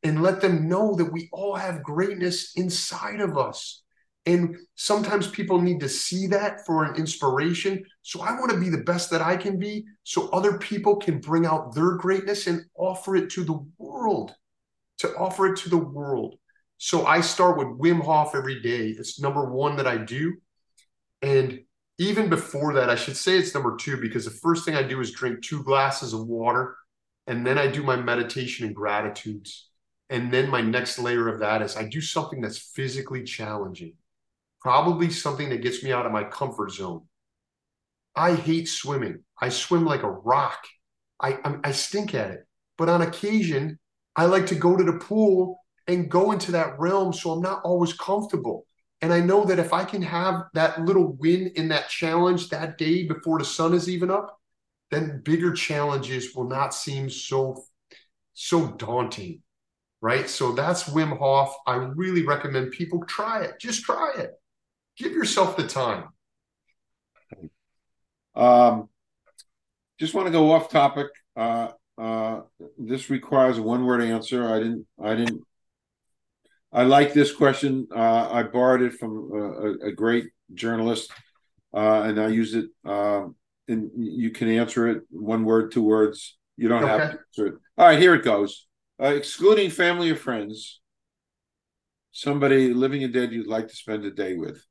and 0.04 0.22
let 0.22 0.40
them 0.40 0.70
know 0.70 0.96
that 0.96 1.12
we 1.12 1.30
all 1.32 1.56
have 1.56 1.84
greatness 1.84 2.54
inside 2.56 3.22
of 3.22 3.38
us. 3.38 3.84
And 4.28 4.58
sometimes 4.76 5.30
people 5.30 5.62
need 5.62 5.80
to 5.80 5.88
see 5.88 6.28
that 6.28 6.66
for 6.66 6.84
an 6.84 6.98
inspiration. 6.98 7.86
So 8.02 8.22
I 8.22 8.34
want 8.34 8.52
to 8.52 8.60
be 8.60 8.68
the 8.68 8.80
best 8.80 9.10
that 9.12 9.22
I 9.22 9.38
can 9.38 9.58
be 9.58 9.86
so 10.04 10.28
other 10.30 10.58
people 10.58 10.98
can 10.98 11.20
bring 11.22 11.46
out 11.46 11.74
their 11.74 11.92
greatness 11.92 12.46
and 12.46 12.66
offer 12.78 13.16
it 13.16 13.30
to 13.32 13.46
the 13.46 13.66
world, 13.78 14.36
to 14.98 15.16
offer 15.16 15.54
it 15.54 15.58
to 15.60 15.70
the 15.70 15.78
world. 15.78 16.36
So 16.78 17.06
I 17.06 17.22
start 17.22 17.58
with 17.58 17.80
Wim 17.80 18.04
Hof 18.04 18.36
every 18.36 18.62
day. 18.62 18.90
It's 18.90 19.18
number 19.18 19.50
one 19.50 19.78
that 19.78 19.88
I 19.88 19.96
do. 19.96 20.36
And 21.22 21.62
even 21.98 22.28
before 22.28 22.74
that, 22.74 22.90
I 22.90 22.96
should 22.96 23.16
say 23.16 23.38
it's 23.38 23.54
number 23.54 23.78
two 23.78 23.96
because 23.96 24.26
the 24.26 24.32
first 24.32 24.66
thing 24.66 24.76
I 24.76 24.84
do 24.84 25.00
is 25.00 25.12
drink 25.12 25.42
two 25.42 25.64
glasses 25.64 26.12
of 26.12 26.28
water. 26.28 26.76
And 27.28 27.48
then 27.48 27.58
I 27.58 27.68
do 27.68 27.82
my 27.82 27.96
meditation 27.96 28.66
and 28.68 28.76
gratitudes. 28.76 29.70
And 30.10 30.34
then 30.34 30.50
my 30.50 30.60
next 30.60 31.00
layer 31.00 31.30
of 31.30 31.40
that 31.40 31.62
is 31.62 31.78
I 31.78 31.88
do 31.88 32.02
something 32.02 32.42
that's 32.42 32.58
physically 32.58 33.24
challenging 33.24 33.94
probably 34.62 35.10
something 35.10 35.50
that 35.50 35.62
gets 35.62 35.84
me 35.84 35.92
out 35.92 36.06
of 36.06 36.12
my 36.12 36.24
comfort 36.24 36.72
zone. 36.72 37.04
I 38.16 38.34
hate 38.34 38.68
swimming. 38.68 39.24
I 39.40 39.50
swim 39.50 39.86
like 39.86 40.04
a 40.04 40.10
rock. 40.10 40.66
I, 41.22 41.34
I, 41.44 41.56
I 41.66 41.72
stink 41.72 42.16
at 42.16 42.32
it. 42.32 42.48
But 42.78 42.90
on 42.90 43.02
occasion, 43.02 43.80
I 44.16 44.26
like 44.26 44.48
to 44.48 44.56
go 44.56 44.76
to 44.76 44.84
the 44.84 45.00
pool 45.00 45.60
and 45.88 46.10
go 46.10 46.32
into 46.32 46.52
that 46.54 46.80
realm 46.80 47.14
so 47.14 47.32
I'm 47.32 47.42
not 47.42 47.62
always 47.64 47.94
comfortable. 47.94 48.66
And 49.02 49.14
I 49.14 49.20
know 49.20 49.46
that 49.46 49.60
if 49.60 49.74
I 49.74 49.86
can 49.86 50.02
have 50.02 50.46
that 50.56 50.84
little 50.84 51.14
win 51.20 51.52
in 51.56 51.68
that 51.70 51.90
challenge 51.90 52.50
that 52.50 52.80
day 52.80 53.08
before 53.08 53.38
the 53.38 53.46
sun 53.46 53.74
is 53.74 53.88
even 53.88 54.10
up, 54.10 54.40
then 54.90 55.22
bigger 55.24 55.54
challenges 55.54 56.36
will 56.36 56.48
not 56.48 56.74
seem 56.74 57.10
so 57.10 57.64
so 58.34 58.68
daunting. 58.74 59.42
Right. 60.02 60.30
So 60.30 60.52
that's 60.52 60.84
Wim 60.84 61.18
Hof. 61.18 61.56
I 61.66 61.76
really 61.76 62.24
recommend 62.24 62.72
people 62.72 63.04
try 63.06 63.44
it. 63.44 63.60
Just 63.60 63.84
try 63.84 64.14
it 64.18 64.32
give 64.98 65.12
yourself 65.14 65.56
the 65.58 65.68
time. 65.68 66.06
Um, 68.36 68.90
just 70.00 70.14
want 70.14 70.28
to 70.28 70.32
go 70.32 70.52
off 70.52 70.70
topic. 70.70 71.08
Uh, 71.36 71.70
uh, 71.98 72.42
this 72.78 73.10
requires 73.10 73.58
a 73.58 73.62
one-word 73.62 74.02
answer. 74.02 74.48
I 74.48 74.60
didn't. 74.60 74.86
I 75.04 75.16
didn't. 75.16 75.42
I 76.72 76.84
like 76.84 77.14
this 77.14 77.32
question. 77.32 77.88
Uh, 77.96 78.30
I 78.32 78.44
borrowed 78.44 78.82
it 78.82 78.94
from 78.94 79.32
a, 79.34 79.88
a 79.88 79.92
great 79.92 80.28
journalist, 80.54 81.12
uh, 81.74 82.02
and 82.02 82.20
I 82.20 82.28
use 82.28 82.54
it. 82.54 82.66
Um, 82.86 83.36
and 83.68 83.90
you 83.96 84.30
can 84.30 84.50
answer 84.50 84.88
it 84.88 85.04
one 85.10 85.44
word, 85.44 85.72
two 85.72 85.84
words. 85.84 86.38
You 86.56 86.70
don't 86.70 86.84
okay. 86.84 86.92
have 86.92 87.12
to 87.12 87.20
answer 87.20 87.48
it. 87.48 87.54
All 87.78 87.88
right, 87.88 88.00
here 88.00 88.14
it 88.14 88.24
goes. 88.24 88.68
Uh, 89.02 89.08
excluding 89.08 89.70
family 89.70 90.10
or 90.10 90.16
friends, 90.16 90.80
somebody 92.12 92.74
living 92.74 93.04
and 93.04 93.14
dead 93.14 93.32
you'd 93.32 93.48
like 93.48 93.68
to 93.68 93.76
spend 93.76 94.06
a 94.06 94.12
day 94.12 94.36
with. 94.36 94.64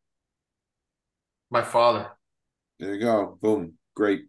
My 1.50 1.62
father. 1.62 2.10
There 2.78 2.94
you 2.94 3.00
go. 3.00 3.38
Boom. 3.40 3.74
Great. 3.94 4.26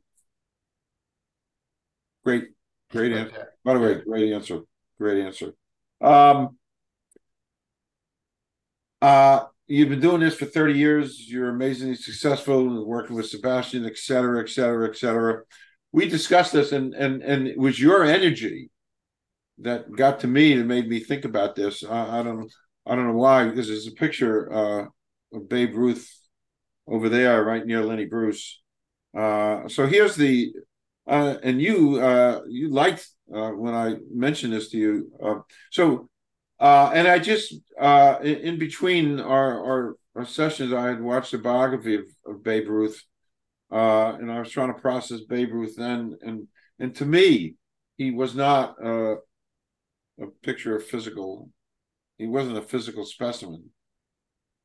Great. 2.23 2.49
Great 2.91 3.11
answer. 3.13 3.53
By 3.63 3.73
the 3.73 3.79
way, 3.79 4.01
great 4.01 4.31
answer. 4.33 4.61
Great 4.97 5.25
answer. 5.25 5.53
Um 6.01 6.57
uh 9.01 9.45
you've 9.67 9.89
been 9.89 9.99
doing 9.99 10.21
this 10.21 10.35
for 10.35 10.45
30 10.45 10.73
years. 10.73 11.29
You're 11.29 11.49
amazingly 11.49 11.95
successful 11.95 12.85
working 12.85 13.15
with 13.15 13.27
Sebastian, 13.27 13.85
et 13.85 13.97
cetera, 13.97 14.41
et 14.41 14.49
cetera, 14.49 14.89
et 14.89 14.95
cetera. 14.95 15.41
We 15.91 16.07
discussed 16.07 16.53
this 16.53 16.71
and 16.71 16.93
and 16.93 17.21
and 17.21 17.47
it 17.47 17.57
was 17.57 17.79
your 17.79 18.03
energy 18.03 18.69
that 19.59 19.91
got 19.91 20.19
to 20.21 20.27
me 20.27 20.53
and 20.53 20.67
made 20.67 20.87
me 20.87 20.99
think 20.99 21.25
about 21.25 21.55
this. 21.55 21.83
I, 21.83 22.19
I 22.19 22.23
don't 22.23 22.51
I 22.85 22.95
don't 22.95 23.07
know 23.07 23.13
why, 23.17 23.45
because 23.45 23.67
there's 23.67 23.87
a 23.87 23.91
picture 23.91 24.53
uh, 24.53 24.85
of 25.33 25.49
Babe 25.49 25.75
Ruth 25.75 26.09
over 26.87 27.09
there, 27.09 27.43
right 27.43 27.65
near 27.65 27.83
Lenny 27.83 28.05
Bruce. 28.05 28.61
Uh, 29.17 29.67
so 29.67 29.85
here's 29.85 30.15
the, 30.15 30.53
uh, 31.07 31.35
and 31.43 31.61
you 31.61 31.99
uh, 31.99 32.41
you 32.47 32.69
liked 32.69 33.07
uh, 33.33 33.49
when 33.51 33.73
I 33.73 33.95
mentioned 34.13 34.53
this 34.53 34.69
to 34.69 34.77
you. 34.77 35.11
Uh, 35.23 35.39
so, 35.71 36.09
uh, 36.59 36.91
and 36.93 37.07
I 37.07 37.19
just 37.19 37.53
in, 37.81 38.35
in 38.35 38.59
between 38.59 39.19
our, 39.19 39.63
our, 39.65 39.95
our 40.15 40.25
sessions, 40.25 40.73
I 40.73 40.87
had 40.87 41.01
watched 41.01 41.31
the 41.31 41.37
biography 41.37 41.95
of, 41.95 42.05
of 42.25 42.43
Babe 42.43 42.67
Ruth, 42.67 43.01
and 43.71 44.31
I 44.31 44.39
was 44.39 44.51
trying 44.51 44.73
to 44.73 44.81
process 44.81 45.21
Babe 45.21 45.53
Ruth 45.53 45.75
then, 45.77 46.17
and 46.21 46.47
and 46.79 46.95
to 46.95 47.05
me, 47.05 47.55
he 47.97 48.11
was 48.11 48.35
not 48.35 48.75
uh, 48.83 49.15
a 50.21 50.27
picture 50.43 50.75
of 50.75 50.85
physical. 50.85 51.49
He 52.17 52.27
wasn't 52.27 52.57
a 52.57 52.61
physical 52.61 53.05
specimen. 53.05 53.69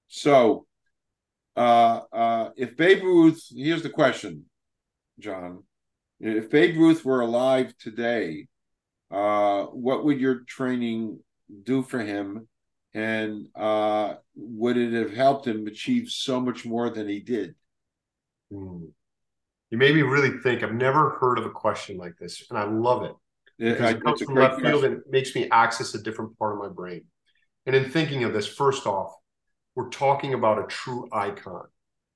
So 0.09 0.67
uh, 1.57 2.01
uh, 2.13 2.51
if 2.57 2.77
Babe 2.77 3.03
Ruth, 3.03 3.47
here's 3.55 3.83
the 3.83 3.91
question: 3.91 4.47
John. 5.19 5.65
If 6.21 6.51
Babe 6.51 6.77
Ruth 6.77 7.05
were 7.05 7.21
alive 7.21 7.77
today, 7.79 8.47
uh, 9.11 9.65
what 9.65 10.05
would 10.05 10.21
your 10.21 10.41
training 10.47 11.19
do 11.65 11.83
for 11.83 12.01
him? 12.01 12.49
And 12.95 13.49
uh, 13.55 14.15
would 14.37 14.77
it 14.77 14.93
have 14.93 15.13
helped 15.13 15.47
him 15.47 15.67
achieve 15.67 16.11
so 16.11 16.41
much 16.41 16.65
more 16.65 16.91
than 16.91 17.09
he 17.09 17.21
did? 17.21 17.55
Hmm. 18.51 18.85
You 19.71 19.79
made 19.79 19.95
me 19.95 20.03
really 20.03 20.39
think. 20.41 20.63
I've 20.63 20.75
never 20.75 21.17
heard 21.19 21.39
of 21.39 21.47
a 21.47 21.51
question 21.51 21.97
like 21.97 22.19
this, 22.19 22.45
and 22.51 22.59
I 22.59 22.65
love 22.65 23.05
it. 23.05 23.15
Because 23.59 23.95
it 23.95 24.05
comes 24.05 24.23
from 24.23 24.35
left 24.35 24.61
field 24.61 24.85
and 24.85 24.95
it 24.95 25.03
makes 25.09 25.35
me 25.35 25.49
access 25.51 25.95
a 25.95 26.03
different 26.03 26.37
part 26.39 26.55
of 26.55 26.59
my 26.59 26.69
brain. 26.69 27.05
And 27.65 27.77
in 27.77 27.91
thinking 27.91 28.25
of 28.25 28.33
this, 28.33 28.47
first 28.47 28.87
off, 28.87 29.15
we're 29.75 29.89
talking 29.89 30.35
about 30.35 30.59
a 30.59 30.67
true 30.67 31.09
icon, 31.13 31.67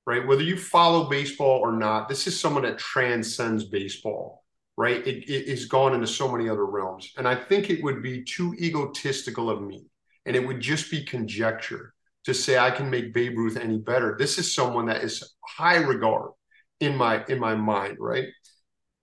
right? 0.05 0.25
Whether 0.25 0.43
you 0.43 0.57
follow 0.57 1.09
baseball 1.09 1.59
or 1.59 1.71
not, 1.71 2.07
this 2.07 2.27
is 2.27 2.39
someone 2.39 2.63
that 2.63 2.77
transcends 2.77 3.65
baseball, 3.65 4.43
right? 4.77 5.05
It, 5.05 5.29
it 5.29 5.47
is 5.47 5.65
gone 5.65 5.93
into 5.93 6.07
so 6.07 6.31
many 6.31 6.49
other 6.49 6.65
realms. 6.65 7.11
And 7.17 7.27
I 7.27 7.35
think 7.35 7.69
it 7.69 7.83
would 7.83 8.03
be 8.03 8.23
too 8.23 8.53
egotistical 8.59 9.49
of 9.49 9.61
me, 9.61 9.85
and 10.25 10.35
it 10.35 10.45
would 10.45 10.59
just 10.59 10.91
be 10.91 11.03
conjecture 11.03 11.93
to 12.25 12.33
say 12.33 12.57
I 12.57 12.71
can 12.71 12.89
make 12.89 13.13
Babe 13.13 13.37
Ruth 13.37 13.57
any 13.57 13.77
better. 13.77 14.15
This 14.19 14.37
is 14.37 14.53
someone 14.53 14.87
that 14.87 15.03
is 15.03 15.33
high 15.45 15.77
regard 15.77 16.31
in 16.79 16.95
my 16.95 17.23
in 17.27 17.39
my 17.39 17.55
mind, 17.55 17.97
right? 17.99 18.25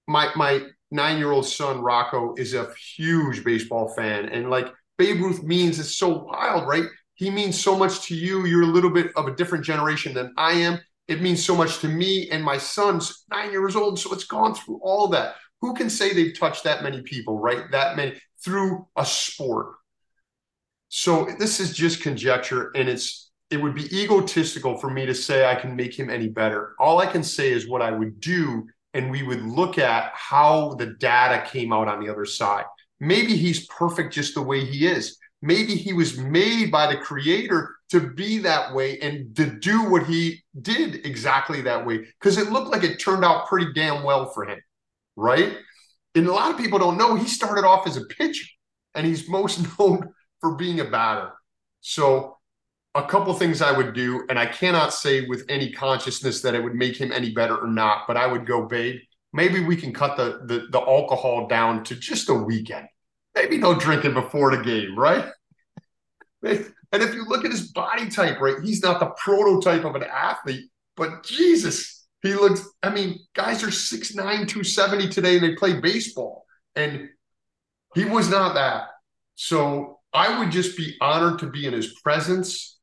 My 0.06 0.30
my 0.36 0.66
nine 0.90 1.18
year 1.18 1.32
old 1.32 1.46
son 1.46 1.80
Rocco 1.80 2.34
is 2.36 2.54
a 2.54 2.72
huge 2.96 3.42
baseball 3.42 3.88
fan, 3.96 4.28
and 4.28 4.50
like 4.50 4.72
Babe 4.98 5.20
Ruth 5.22 5.42
means 5.42 5.80
it's 5.80 5.96
so 5.96 6.24
wild, 6.24 6.68
right? 6.68 6.84
He 7.14 7.30
means 7.30 7.60
so 7.60 7.76
much 7.76 8.06
to 8.06 8.14
you. 8.14 8.46
You're 8.46 8.62
a 8.62 8.66
little 8.66 8.90
bit 8.90 9.12
of 9.16 9.26
a 9.26 9.34
different 9.34 9.64
generation 9.64 10.14
than 10.14 10.32
I 10.36 10.52
am. 10.52 10.80
It 11.06 11.22
means 11.22 11.44
so 11.44 11.54
much 11.54 11.78
to 11.80 11.88
me 11.88 12.30
and 12.30 12.42
my 12.42 12.58
son's 12.58 13.24
nine 13.30 13.52
years 13.52 13.76
old. 13.76 13.98
So 13.98 14.12
it's 14.12 14.24
gone 14.24 14.54
through 14.54 14.80
all 14.82 15.08
that. 15.08 15.36
Who 15.60 15.74
can 15.74 15.88
say 15.88 16.12
they've 16.12 16.38
touched 16.38 16.64
that 16.64 16.82
many 16.82 17.02
people, 17.02 17.38
right? 17.38 17.70
That 17.70 17.96
many 17.96 18.20
through 18.44 18.86
a 18.96 19.04
sport. 19.04 19.74
So 20.88 21.26
this 21.38 21.58
is 21.60 21.74
just 21.74 22.02
conjecture, 22.02 22.70
and 22.76 22.88
it's 22.88 23.32
it 23.50 23.56
would 23.56 23.74
be 23.74 23.86
egotistical 23.96 24.78
for 24.78 24.90
me 24.90 25.06
to 25.06 25.14
say 25.14 25.44
I 25.44 25.54
can 25.54 25.74
make 25.74 25.98
him 25.98 26.10
any 26.10 26.28
better. 26.28 26.74
All 26.78 27.00
I 27.00 27.06
can 27.06 27.22
say 27.22 27.50
is 27.50 27.68
what 27.68 27.82
I 27.82 27.90
would 27.90 28.20
do, 28.20 28.66
and 28.92 29.10
we 29.10 29.22
would 29.22 29.42
look 29.42 29.78
at 29.78 30.12
how 30.14 30.74
the 30.74 30.94
data 30.98 31.48
came 31.48 31.72
out 31.72 31.88
on 31.88 32.04
the 32.04 32.10
other 32.10 32.24
side. 32.24 32.64
Maybe 33.00 33.36
he's 33.36 33.66
perfect 33.66 34.12
just 34.14 34.34
the 34.34 34.42
way 34.42 34.64
he 34.64 34.86
is. 34.86 35.18
Maybe 35.44 35.74
he 35.74 35.92
was 35.92 36.16
made 36.16 36.72
by 36.72 36.86
the 36.86 36.96
creator 36.96 37.76
to 37.90 38.00
be 38.00 38.38
that 38.38 38.74
way 38.74 38.98
and 39.00 39.36
to 39.36 39.44
do 39.44 39.90
what 39.90 40.06
he 40.06 40.42
did 40.62 41.04
exactly 41.04 41.60
that 41.60 41.84
way 41.84 41.98
because 41.98 42.38
it 42.38 42.50
looked 42.50 42.70
like 42.70 42.82
it 42.82 42.98
turned 42.98 43.26
out 43.26 43.46
pretty 43.46 43.70
damn 43.74 44.02
well 44.04 44.32
for 44.32 44.46
him, 44.46 44.58
right? 45.16 45.58
And 46.14 46.26
a 46.26 46.32
lot 46.32 46.50
of 46.50 46.56
people 46.56 46.78
don't 46.78 46.96
know 46.96 47.14
he 47.14 47.28
started 47.28 47.66
off 47.66 47.86
as 47.86 47.98
a 47.98 48.06
pitcher 48.06 48.46
and 48.94 49.06
he's 49.06 49.28
most 49.38 49.78
known 49.78 50.14
for 50.40 50.54
being 50.54 50.80
a 50.80 50.86
batter. 50.86 51.30
So, 51.82 52.38
a 52.94 53.02
couple 53.02 53.34
things 53.34 53.60
I 53.60 53.76
would 53.76 53.92
do, 53.92 54.24
and 54.30 54.38
I 54.38 54.46
cannot 54.46 54.94
say 54.94 55.26
with 55.26 55.44
any 55.50 55.72
consciousness 55.72 56.40
that 56.40 56.54
it 56.54 56.64
would 56.64 56.76
make 56.76 56.96
him 56.96 57.12
any 57.12 57.32
better 57.34 57.56
or 57.56 57.66
not, 57.66 58.04
but 58.06 58.16
I 58.16 58.26
would 58.26 58.46
go, 58.46 58.66
babe, 58.66 59.00
maybe 59.34 59.60
we 59.60 59.76
can 59.76 59.92
cut 59.92 60.16
the, 60.16 60.40
the, 60.46 60.68
the 60.70 60.80
alcohol 60.80 61.48
down 61.48 61.84
to 61.84 61.96
just 61.96 62.30
a 62.30 62.34
weekend. 62.34 62.86
Maybe 63.34 63.58
no 63.58 63.74
drinking 63.74 64.14
before 64.14 64.56
the 64.56 64.62
game, 64.62 64.98
right? 64.98 65.26
And 66.42 67.02
if 67.02 67.14
you 67.14 67.24
look 67.26 67.44
at 67.44 67.50
his 67.50 67.72
body 67.72 68.08
type, 68.08 68.40
right, 68.40 68.62
he's 68.62 68.82
not 68.82 69.00
the 69.00 69.12
prototype 69.16 69.84
of 69.84 69.96
an 69.96 70.04
athlete, 70.04 70.70
but 70.96 71.24
Jesus, 71.24 72.06
he 72.22 72.34
looks, 72.34 72.68
I 72.82 72.90
mean, 72.90 73.18
guys 73.34 73.64
are 73.64 73.68
6'9, 73.68 74.14
270 74.16 75.08
today 75.08 75.34
and 75.34 75.44
they 75.44 75.54
play 75.54 75.80
baseball. 75.80 76.46
And 76.76 77.08
he 77.94 78.04
was 78.04 78.30
not 78.30 78.54
that. 78.54 78.88
So 79.34 79.98
I 80.12 80.38
would 80.38 80.52
just 80.52 80.76
be 80.76 80.96
honored 81.00 81.40
to 81.40 81.46
be 81.46 81.66
in 81.66 81.72
his 81.72 81.98
presence. 82.00 82.78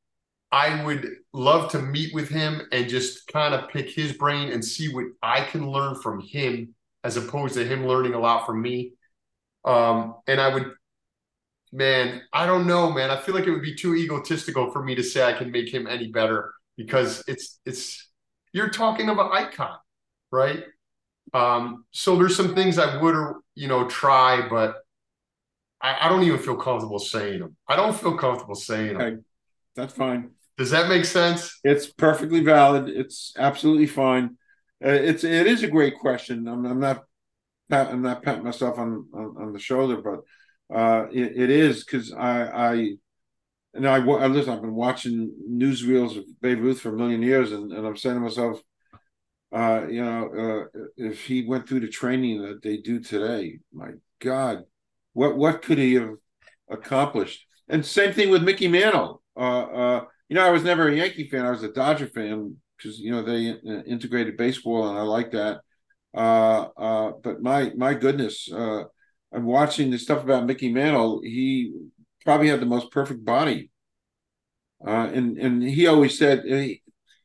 I 0.52 0.84
would 0.84 1.08
love 1.32 1.72
to 1.72 1.80
meet 1.80 2.14
with 2.14 2.28
him 2.28 2.62
and 2.74 2.90
just 2.90 3.28
kind 3.28 3.54
of 3.54 3.70
pick 3.70 3.90
his 3.90 4.14
brain 4.14 4.52
and 4.52 4.64
see 4.64 4.94
what 4.94 5.06
I 5.24 5.46
can 5.46 5.70
learn 5.70 5.96
from 5.96 6.20
him 6.20 6.76
as 7.06 7.16
opposed 7.16 7.54
to 7.54 7.66
him 7.66 7.88
learning 7.88 8.14
a 8.14 8.20
lot 8.20 8.46
from 8.46 8.62
me. 8.62 8.94
Um, 9.64 10.16
and 10.28 10.42
I 10.42 10.54
would, 10.54 10.72
man, 11.72 12.22
I 12.34 12.46
don't 12.46 12.68
know, 12.68 12.92
man. 12.92 13.10
I 13.12 13.18
feel 13.20 13.36
like 13.36 13.46
it 13.46 13.52
would 13.52 13.62
be 13.62 13.76
too 13.76 13.96
egotistical 13.96 14.72
for 14.72 14.84
me 14.84 14.96
to 14.96 15.04
say 15.04 15.24
I 15.24 15.34
can 15.34 15.52
make 15.52 15.74
him 15.74 15.88
any 15.88 16.08
better 16.12 16.54
because 16.78 17.24
it's, 17.28 17.60
it's, 17.66 18.10
you're 18.54 18.70
talking 18.70 19.10
of 19.10 19.18
an 19.18 19.30
icon, 19.32 19.78
right? 20.32 20.64
Um, 21.34 21.86
so 21.92 22.18
there's 22.18 22.36
some 22.36 22.56
things 22.56 22.78
I 22.78 23.02
would, 23.02 23.36
you 23.56 23.68
know, 23.68 23.88
try, 23.88 24.48
but 24.50 24.78
I, 25.82 26.06
I 26.06 26.10
don't 26.10 26.24
even 26.24 26.40
feel 26.40 26.58
comfortable 26.58 27.00
saying 27.00 27.40
them. 27.40 27.56
I 27.68 27.76
don't 27.76 27.96
feel 27.96 28.18
comfortable 28.18 28.56
saying 28.56 28.98
them. 28.98 29.02
Okay. 29.02 29.18
That's 29.76 29.94
fine. 29.94 30.32
Does 30.58 30.72
that 30.72 30.90
make 30.90 31.06
sense? 31.06 31.60
It's 31.64 31.88
perfectly 31.88 32.42
valid. 32.42 32.90
It's 32.90 33.34
absolutely 33.38 33.88
fine. 33.88 34.38
Uh, 34.84 34.90
it's 34.90 35.24
it 35.24 35.48
is 35.48 35.64
a 35.64 35.68
great 35.68 35.98
question. 35.98 36.48
I'm, 36.48 36.66
I'm 36.66 36.80
not 36.80 37.06
I'm 37.72 38.02
not 38.02 38.24
patting 38.24 38.44
myself 38.44 38.78
on, 38.78 39.08
on, 39.14 39.36
on 39.40 39.54
the 39.54 39.60
shoulder, 39.60 40.02
but 40.02 40.76
uh, 40.76 41.08
it, 41.12 41.34
it 41.36 41.50
is 41.50 41.84
because 41.84 42.14
I 42.14 42.72
I 42.72 42.74
and 43.74 43.88
I, 43.88 43.98
I 43.98 44.28
listen. 44.28 44.54
I've 44.54 44.62
been 44.62 44.76
watching 44.76 45.34
newsreels 45.50 46.18
of 46.18 46.26
Babe 46.42 46.60
Ruth 46.60 46.82
for 46.82 46.90
a 46.90 46.98
million 46.98 47.22
years, 47.22 47.52
and, 47.52 47.72
and 47.72 47.88
I'm 47.88 47.96
saying 47.96 48.16
to 48.16 48.22
myself, 48.22 48.60
uh, 49.54 49.86
you 49.90 50.04
know, 50.04 50.68
uh, 50.76 50.80
if 50.98 51.26
he 51.26 51.46
went 51.46 51.68
through 51.68 51.82
the 51.82 51.88
training 51.88 52.42
that 52.42 52.62
they 52.62 52.78
do 52.78 53.00
today, 53.00 53.60
my 53.74 53.92
God, 54.20 54.64
what 55.14 55.38
what 55.38 55.62
could 55.62 55.78
he 55.78 55.96
have 55.96 56.16
accomplished? 56.70 57.46
And 57.70 57.86
same 57.86 58.14
thing 58.14 58.30
with 58.30 58.44
Mickey 58.44 58.68
Mantle. 58.68 59.22
Uh, 59.36 59.62
uh, 59.62 60.06
you 60.30 60.36
know, 60.36 60.46
I 60.46 60.52
was 60.52 60.64
never 60.64 60.88
a 60.88 60.96
Yankee 60.96 61.30
fan. 61.30 61.46
I 61.46 61.52
was 61.52 61.64
a 61.64 61.72
Dodger 61.72 62.08
fan 62.08 62.56
because 62.78 63.00
you 63.00 63.12
know 63.12 63.24
they 63.24 63.52
uh, 63.52 63.84
integrated 63.84 64.38
baseball, 64.38 64.90
and 64.90 64.98
I 64.98 65.04
like 65.04 65.32
that. 65.32 65.62
Uh, 66.14 66.68
uh, 66.78 67.12
but 67.24 67.42
my 67.42 67.72
my 67.76 67.94
goodness, 67.94 68.52
uh, 68.52 68.84
I'm 69.34 69.46
watching 69.46 69.92
the 69.92 69.98
stuff 69.98 70.24
about 70.24 70.46
Mickey 70.46 70.72
Mantle. 70.72 71.22
He 71.24 71.74
probably 72.26 72.50
had 72.50 72.60
the 72.60 72.66
most 72.66 72.92
perfect 72.92 73.24
body, 73.24 73.72
uh, 74.86 75.10
and 75.14 75.38
and 75.38 75.64
he 75.64 75.88
always 75.88 76.18
said 76.18 76.44
he, 76.46 76.82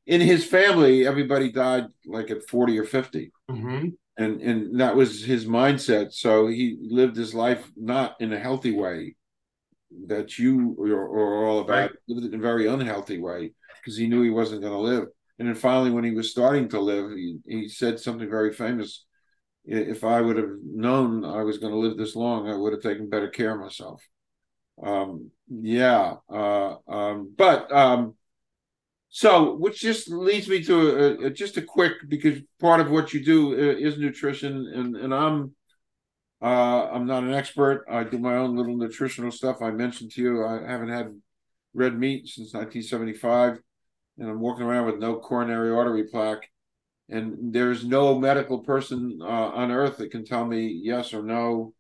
in 0.07 0.21
his 0.21 0.45
family 0.45 1.07
everybody 1.07 1.51
died 1.51 1.87
like 2.07 2.31
at 2.31 2.49
40 2.49 2.79
or 2.79 2.85
50. 2.85 3.33
Mm-hmm. 3.51 3.89
And 4.19 4.41
and 4.41 4.81
that 4.81 4.97
was 4.97 5.23
his 5.23 5.47
mindset. 5.47 6.13
So 6.13 6.47
he 6.47 6.79
lived 6.81 7.17
his 7.17 7.35
life 7.35 7.71
not 7.77 8.17
in 8.21 8.33
a 8.33 8.39
healthy 8.39 8.73
way 8.73 9.17
that 10.07 10.39
you 10.39 10.77
are, 10.81 10.95
are 10.95 11.47
all 11.47 11.61
about. 11.61 11.91
Right. 11.91 11.91
Lived 12.09 12.27
it 12.27 12.35
in 12.35 12.41
a 12.41 12.43
very 12.43 12.67
unhealthy 12.67 13.19
way 13.19 13.53
because 13.81 13.97
he 13.97 14.07
knew 14.07 14.23
he 14.23 14.31
wasn't 14.31 14.63
going 14.63 14.73
to 14.73 14.79
live. 14.79 15.09
And 15.39 15.49
then 15.49 15.55
finally, 15.55 15.91
when 15.91 16.05
he 16.05 16.13
was 16.13 16.31
starting 16.31 16.69
to 16.71 16.81
live, 16.81 17.11
he, 17.11 17.39
he 17.47 17.69
said 17.69 18.01
something 18.01 18.29
very 18.29 18.53
famous. 18.53 19.05
If 19.65 20.05
I 20.05 20.21
would 20.21 20.37
have 20.37 20.51
known 20.63 21.25
I 21.25 21.43
was 21.43 21.59
going 21.59 21.73
to 21.73 21.79
live 21.79 21.97
this 21.97 22.17
long, 22.17 22.49
I 22.49 22.55
would 22.55 22.73
have 22.73 22.83
taken 22.83 23.11
better 23.11 23.29
care 23.29 23.55
of 23.55 23.61
myself. 23.61 24.03
Um, 24.83 25.31
yeah. 25.49 26.15
Uh, 26.31 26.77
um, 26.89 27.35
but 27.37 27.71
um, 27.73 28.15
so, 29.09 29.55
which 29.55 29.81
just 29.81 30.11
leads 30.11 30.49
me 30.49 30.63
to 30.65 30.91
a, 30.91 31.27
a, 31.27 31.31
just 31.31 31.57
a 31.57 31.63
quick 31.63 31.95
because 32.09 32.39
part 32.61 32.81
of 32.81 32.91
what 32.91 33.13
you 33.13 33.25
do 33.25 33.55
uh, 33.55 33.77
is 33.77 33.99
nutrition, 33.99 34.71
and 34.75 34.97
and 34.97 35.15
I'm 35.15 35.55
uh, 36.43 36.91
I'm 36.91 37.07
not 37.07 37.23
an 37.23 37.33
expert. 37.33 37.87
I 37.91 38.05
do 38.05 38.19
my 38.19 38.37
own 38.37 38.57
little 38.57 38.77
nutritional 38.77 39.31
stuff. 39.31 39.63
I 39.63 39.71
mentioned 39.71 40.13
to 40.13 40.23
you 40.23 40.45
I 40.45 40.71
haven't 40.71 40.91
had 40.91 41.19
red 41.73 41.99
meat 41.99 42.27
since 42.29 42.53
1975 42.53 43.61
and 44.19 44.29
I'm 44.29 44.41
walking 44.41 44.65
around 44.65 44.87
with 44.87 44.99
no 44.99 45.17
coronary 45.17 45.71
artery 45.71 46.05
plaque, 46.05 46.49
and 47.09 47.53
there's 47.53 47.85
no 47.85 48.19
medical 48.19 48.61
person 48.61 49.19
uh, 49.23 49.27
on 49.27 49.71
earth 49.71 49.99
that 49.99 50.11
can 50.11 50.25
tell 50.25 50.45
me 50.45 50.81
yes 50.83 51.15
or 51.15 51.23
no. 51.23 51.73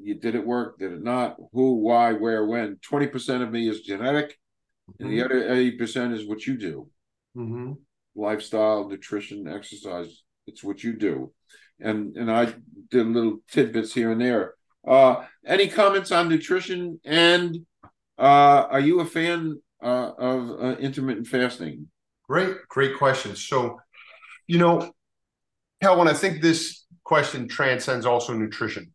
You 0.00 0.14
did 0.14 0.34
it 0.34 0.46
work? 0.46 0.78
Did 0.78 0.92
it 0.92 1.02
not? 1.02 1.36
Who? 1.52 1.74
Why? 1.76 2.12
Where? 2.12 2.46
When? 2.46 2.78
Twenty 2.82 3.08
percent 3.08 3.42
of 3.42 3.50
me 3.50 3.68
is 3.68 3.80
genetic, 3.80 4.38
mm-hmm. 4.90 5.02
and 5.02 5.12
the 5.12 5.18
mm-hmm. 5.18 5.24
other 5.24 5.52
eighty 5.52 5.76
percent 5.76 6.14
is 6.14 6.26
what 6.26 6.46
you 6.46 6.56
do. 6.56 6.88
Mm-hmm. 7.36 7.72
Lifestyle, 8.14 8.88
nutrition, 8.88 9.48
exercise. 9.48 10.22
It's 10.46 10.62
what 10.62 10.82
you 10.84 10.96
do, 10.96 11.32
and 11.80 12.16
and 12.16 12.30
I 12.30 12.54
did 12.90 13.06
little 13.06 13.38
tidbits 13.50 13.92
here 13.92 14.12
and 14.12 14.20
there. 14.20 14.54
Uh, 14.86 15.24
any 15.44 15.68
comments 15.68 16.12
on 16.12 16.28
nutrition? 16.28 17.00
And 17.04 17.66
uh, 18.18 18.66
are 18.70 18.80
you 18.80 19.00
a 19.00 19.04
fan 19.04 19.60
uh, 19.82 20.12
of 20.18 20.50
uh, 20.62 20.76
intermittent 20.78 21.26
fasting? 21.26 21.88
Great, 22.28 22.56
great 22.68 22.98
question. 22.98 23.36
So, 23.36 23.80
you 24.46 24.58
know, 24.58 24.92
Calvin, 25.82 26.08
I 26.08 26.12
think 26.12 26.42
this 26.42 26.84
question 27.04 27.48
transcends 27.48 28.04
also 28.04 28.34
nutrition. 28.34 28.92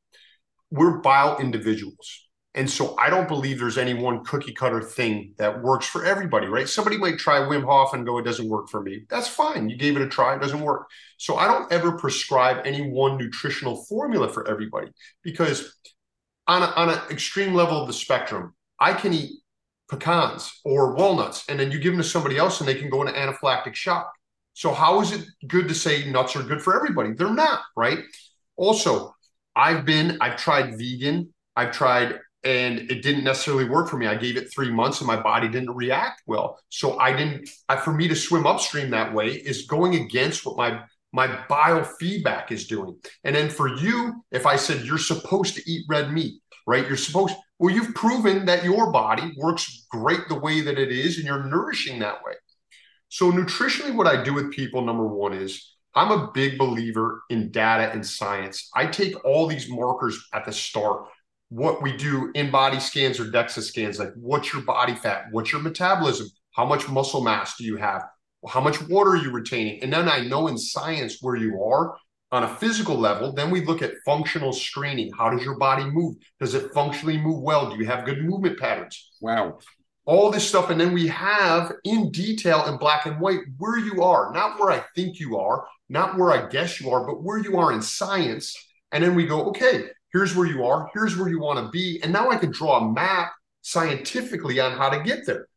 We're 0.72 1.00
bio 1.00 1.38
individuals, 1.38 2.28
And 2.56 2.70
so 2.70 2.96
I 2.98 3.10
don't 3.10 3.28
believe 3.28 3.60
there's 3.60 3.78
any 3.78 3.94
one 3.96 4.24
cookie 4.24 4.54
cutter 4.54 4.82
thing 4.82 5.34
that 5.38 5.64
works 5.64 5.88
for 5.88 6.06
everybody, 6.06 6.48
right? 6.48 6.70
Somebody 6.70 6.98
might 6.98 7.18
try 7.18 7.40
Wim 7.40 7.64
Hof 7.64 7.94
and 7.94 8.06
go, 8.06 8.20
it 8.20 8.24
doesn't 8.24 8.48
work 8.48 8.70
for 8.70 8.82
me. 8.82 9.06
That's 9.10 9.28
fine. 9.28 9.70
You 9.70 9.78
gave 9.78 9.96
it 9.96 10.04
a 10.04 10.08
try, 10.08 10.36
it 10.36 10.42
doesn't 10.42 10.62
work. 10.62 10.88
So 11.18 11.38
I 11.38 11.48
don't 11.48 11.72
ever 11.72 11.94
prescribe 11.94 12.62
any 12.66 12.90
one 12.90 13.18
nutritional 13.18 13.84
formula 13.86 14.28
for 14.30 14.48
everybody 14.48 14.90
because 15.24 15.76
on, 16.46 16.62
an 16.90 17.00
extreme 17.10 17.54
level 17.56 17.82
of 17.82 17.88
the 17.88 17.94
spectrum, 17.94 18.54
I 18.80 18.94
can 18.94 19.14
eat 19.14 19.32
pecans 19.98 20.62
or 20.64 20.94
walnuts, 20.94 21.46
and 21.50 21.60
then 21.60 21.72
you 21.72 21.80
give 21.80 21.94
them 21.94 22.02
to 22.02 22.08
somebody 22.08 22.38
else 22.38 22.60
and 22.60 22.68
they 22.68 22.76
can 22.76 22.90
go 22.90 23.02
into 23.02 23.14
anaphylactic 23.14 23.76
shock. 23.76 24.12
So 24.54 24.74
how 24.74 25.02
is 25.02 25.12
it 25.12 25.26
good 25.48 25.68
to 25.68 25.76
say 25.76 26.10
nuts 26.10 26.36
are 26.36 26.44
good 26.44 26.62
for 26.62 26.76
everybody? 26.76 27.14
They're 27.14 27.34
not, 27.34 27.62
right? 27.76 28.00
Also, 28.56 29.16
I've 29.56 29.86
been, 29.86 30.18
I've 30.22 30.38
tried 30.38 30.78
vegan, 30.78 31.34
I've 31.56 31.72
tried 31.72 32.20
and 32.44 32.80
it 32.92 33.02
didn't 33.02 33.24
necessarily 33.24 33.66
work 33.66 33.88
for 33.90 33.98
me. 33.98 34.06
I 34.06 34.16
gave 34.16 34.36
it 34.36 34.52
three 34.52 34.70
months 34.70 35.00
and 35.00 35.08
my 35.08 35.16
body 35.16 35.48
didn't 35.48 35.74
react 35.76 36.24
well. 36.28 36.60
So 36.70 37.00
I 37.00 37.16
didn't. 37.16 37.50
I, 37.70 37.78
for 37.78 37.94
me 37.94 38.08
to 38.10 38.16
swim 38.16 38.46
upstream 38.46 38.90
that 38.90 39.14
way 39.14 39.28
is 39.30 39.66
going 39.66 39.96
against 39.96 40.46
what 40.46 40.58
my 40.58 40.82
my 41.14 41.28
biofeedback 41.28 42.52
is 42.52 42.68
doing. 42.68 42.98
And 43.24 43.36
then 43.36 43.50
for 43.50 43.68
you, 43.78 44.26
if 44.32 44.46
I 44.46 44.56
said 44.56 44.84
you're 44.84 44.98
supposed 44.98 45.56
to 45.56 45.62
eat 45.70 45.86
red 45.88 46.12
meat, 46.12 46.42
right? 46.66 46.88
You're 46.88 46.98
supposed. 46.98 47.36
Well, 47.60 47.74
you've 47.74 47.96
proven 47.96 48.46
that 48.46 48.64
your 48.64 48.92
body 48.92 49.34
works 49.38 49.86
great 49.90 50.28
the 50.28 50.40
way 50.40 50.62
that 50.62 50.78
it 50.78 50.92
is, 50.92 51.18
and 51.18 51.26
you're 51.26 51.44
nourishing 51.44 52.00
that 52.00 52.24
way. 52.26 52.34
So 53.10 53.32
nutritionally, 53.32 53.96
what 53.96 54.08
I 54.08 54.24
do 54.24 54.34
with 54.34 54.52
people, 54.52 54.82
number 54.82 55.08
one 55.08 55.34
is. 55.34 55.70
I'm 55.96 56.10
a 56.10 56.32
big 56.34 56.58
believer 56.58 57.22
in 57.30 57.52
data 57.52 57.92
and 57.92 58.04
science. 58.04 58.72
I 58.76 58.88
take 58.88 59.24
all 59.24 59.46
these 59.46 59.70
markers 59.70 60.28
at 60.34 60.44
the 60.44 60.52
start 60.52 61.06
what 61.54 61.84
we 61.84 61.96
do 61.96 62.32
in 62.34 62.50
body 62.50 62.80
scans 62.80 63.20
or 63.20 63.26
DEXA 63.26 63.62
scans, 63.62 64.00
like 64.00 64.12
what's 64.16 64.52
your 64.52 64.64
body 64.64 64.96
fat, 64.96 65.26
what's 65.30 65.52
your 65.52 65.62
metabolism, 65.62 66.28
how 66.52 66.66
much 66.66 66.90
muscle 66.90 67.22
mass 67.22 67.58
do 67.58 67.64
you 67.64 67.78
have, 67.78 68.04
how 68.50 68.60
much 68.60 68.82
water 68.90 69.12
are 69.12 69.18
you 69.18 69.30
retaining, 69.30 69.84
and 69.84 69.94
then 69.94 70.10
I 70.10 70.22
know 70.22 70.48
in 70.48 70.58
science 70.58 71.20
where 71.22 71.36
you 71.36 71.64
are 71.64 71.96
on 72.34 72.42
a 72.42 72.56
physical 72.56 72.98
level. 72.98 73.32
Then 73.32 73.52
we 73.52 73.64
look 73.64 73.84
at 73.84 73.94
functional 74.04 74.54
screening. 74.54 75.12
How 75.16 75.30
does 75.30 75.44
your 75.46 75.56
body 75.56 75.86
move? 75.86 76.16
Does 76.40 76.56
it 76.56 76.74
functionally 76.74 77.16
move 77.16 77.44
well? 77.44 77.70
Do 77.70 77.78
you 77.78 77.86
have 77.86 78.06
good 78.06 78.24
movement 78.26 78.60
patterns? 78.60 79.12
Wow. 79.22 79.60
All 80.06 80.32
this 80.32 80.50
stuff. 80.50 80.72
And 80.72 80.82
then 80.82 80.94
we 80.94 81.08
have 81.10 81.72
in 81.84 82.10
detail 82.10 82.66
in 82.66 82.78
black 82.78 83.06
and 83.06 83.22
white 83.22 83.42
where 83.60 83.78
you 83.78 84.02
are, 84.02 84.34
not 84.34 84.60
where 84.60 84.72
I 84.72 84.84
think 84.96 85.20
you 85.20 85.38
are, 85.38 85.68
not 85.90 86.18
where 86.18 86.32
I 86.32 86.50
guess 86.50 86.82
you 86.82 86.90
are, 86.90 87.06
but 87.06 87.22
where 87.22 87.38
you 87.38 87.58
are 87.58 87.72
in 87.72 87.84
science. 87.84 88.58
And 88.92 89.04
then 89.04 89.14
we 89.14 89.28
go, 89.28 89.46
okay, 89.50 89.84
here's 90.12 90.36
where 90.36 90.48
you 90.48 90.66
are, 90.66 90.90
here's 90.92 91.16
where 91.16 91.30
you 91.30 91.40
want 91.40 91.64
to 91.64 91.70
be. 91.70 92.00
And 92.02 92.12
now 92.12 92.32
I 92.32 92.38
can 92.38 92.50
draw 92.50 92.80
a 92.80 92.92
map 92.92 93.32
scientifically 93.62 94.60
on 94.60 94.72
how 94.72 94.90
to 94.90 95.04
get 95.04 95.28
there. 95.28 95.48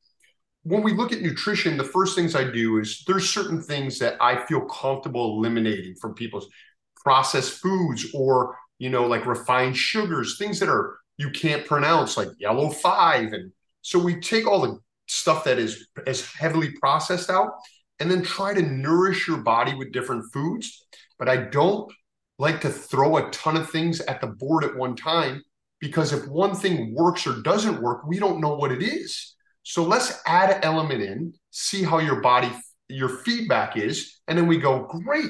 When 0.66 0.82
we 0.82 0.92
look 0.92 1.12
at 1.12 1.22
nutrition, 1.22 1.76
the 1.76 1.84
first 1.84 2.16
things 2.16 2.34
I 2.34 2.50
do 2.50 2.78
is 2.80 3.04
there's 3.06 3.30
certain 3.30 3.62
things 3.62 4.00
that 4.00 4.16
I 4.20 4.44
feel 4.46 4.62
comfortable 4.62 5.38
eliminating 5.38 5.94
from 5.94 6.14
people's 6.14 6.48
processed 6.96 7.60
foods 7.60 8.06
or, 8.12 8.56
you 8.80 8.90
know, 8.90 9.06
like 9.06 9.26
refined 9.26 9.76
sugars, 9.76 10.38
things 10.38 10.58
that 10.58 10.68
are 10.68 10.98
you 11.18 11.30
can't 11.30 11.64
pronounce, 11.64 12.16
like 12.16 12.30
yellow 12.40 12.70
five. 12.70 13.32
And 13.32 13.52
so 13.82 13.96
we 13.96 14.18
take 14.18 14.44
all 14.44 14.60
the 14.60 14.80
stuff 15.06 15.44
that 15.44 15.60
is 15.60 15.86
as 16.04 16.28
heavily 16.32 16.72
processed 16.72 17.30
out 17.30 17.52
and 18.00 18.10
then 18.10 18.24
try 18.24 18.52
to 18.52 18.60
nourish 18.60 19.28
your 19.28 19.38
body 19.38 19.72
with 19.72 19.92
different 19.92 20.24
foods. 20.32 20.84
But 21.16 21.28
I 21.28 21.36
don't 21.36 21.92
like 22.40 22.60
to 22.62 22.70
throw 22.70 23.18
a 23.18 23.30
ton 23.30 23.56
of 23.56 23.70
things 23.70 24.00
at 24.00 24.20
the 24.20 24.26
board 24.26 24.64
at 24.64 24.76
one 24.76 24.96
time 24.96 25.44
because 25.78 26.12
if 26.12 26.26
one 26.26 26.56
thing 26.56 26.92
works 26.92 27.24
or 27.24 27.40
doesn't 27.42 27.80
work, 27.80 28.04
we 28.04 28.18
don't 28.18 28.40
know 28.40 28.56
what 28.56 28.72
it 28.72 28.82
is. 28.82 29.35
So 29.68 29.82
let's 29.82 30.22
add 30.26 30.50
an 30.50 30.62
element 30.62 31.02
in, 31.02 31.34
see 31.50 31.82
how 31.82 31.98
your 31.98 32.20
body, 32.20 32.52
your 32.88 33.08
feedback 33.08 33.76
is, 33.76 34.20
and 34.28 34.38
then 34.38 34.46
we 34.46 34.58
go, 34.58 34.84
great. 34.84 35.28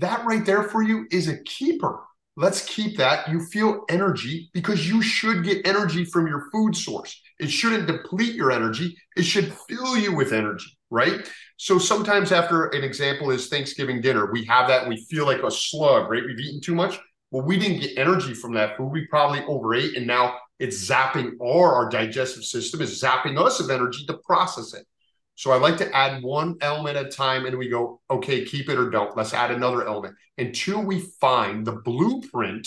That 0.00 0.26
right 0.26 0.44
there 0.44 0.64
for 0.64 0.82
you 0.82 1.06
is 1.12 1.28
a 1.28 1.40
keeper. 1.44 2.00
Let's 2.36 2.64
keep 2.64 2.96
that. 2.96 3.28
You 3.28 3.46
feel 3.46 3.84
energy 3.88 4.50
because 4.52 4.88
you 4.88 5.02
should 5.02 5.44
get 5.44 5.64
energy 5.64 6.04
from 6.04 6.26
your 6.26 6.48
food 6.50 6.74
source. 6.74 7.16
It 7.38 7.46
shouldn't 7.46 7.86
deplete 7.86 8.34
your 8.34 8.50
energy, 8.50 8.96
it 9.16 9.22
should 9.22 9.54
fill 9.68 9.96
you 9.96 10.16
with 10.16 10.32
energy, 10.32 10.76
right? 10.90 11.30
So 11.56 11.78
sometimes 11.78 12.32
after 12.32 12.66
an 12.70 12.82
example 12.82 13.30
is 13.30 13.46
Thanksgiving 13.46 14.00
dinner, 14.00 14.32
we 14.32 14.44
have 14.46 14.66
that 14.66 14.88
we 14.88 15.06
feel 15.08 15.26
like 15.26 15.44
a 15.44 15.50
slug, 15.50 16.10
right? 16.10 16.24
We've 16.26 16.40
eaten 16.40 16.60
too 16.60 16.74
much. 16.74 16.98
Well, 17.30 17.46
we 17.46 17.56
didn't 17.56 17.82
get 17.82 17.96
energy 17.96 18.34
from 18.34 18.52
that 18.54 18.76
food. 18.76 18.90
We 18.90 19.06
probably 19.06 19.44
overate 19.44 19.96
and 19.96 20.08
now 20.08 20.34
it's 20.58 20.88
zapping 20.88 21.32
or 21.38 21.74
our 21.74 21.88
digestive 21.88 22.44
system 22.44 22.80
is 22.80 23.00
zapping 23.00 23.38
us 23.38 23.60
of 23.60 23.70
energy 23.70 24.06
to 24.06 24.18
process 24.18 24.74
it. 24.74 24.86
So 25.34 25.50
I 25.50 25.56
like 25.56 25.76
to 25.78 25.94
add 25.94 26.22
one 26.22 26.56
element 26.62 26.96
at 26.96 27.06
a 27.06 27.10
time 27.10 27.44
and 27.44 27.58
we 27.58 27.68
go, 27.68 28.00
okay, 28.10 28.44
keep 28.44 28.70
it 28.70 28.78
or 28.78 28.88
don't. 28.88 29.16
Let's 29.16 29.34
add 29.34 29.50
another 29.50 29.86
element 29.86 30.14
until 30.38 30.82
we 30.82 31.00
find 31.20 31.66
the 31.66 31.72
blueprint 31.72 32.66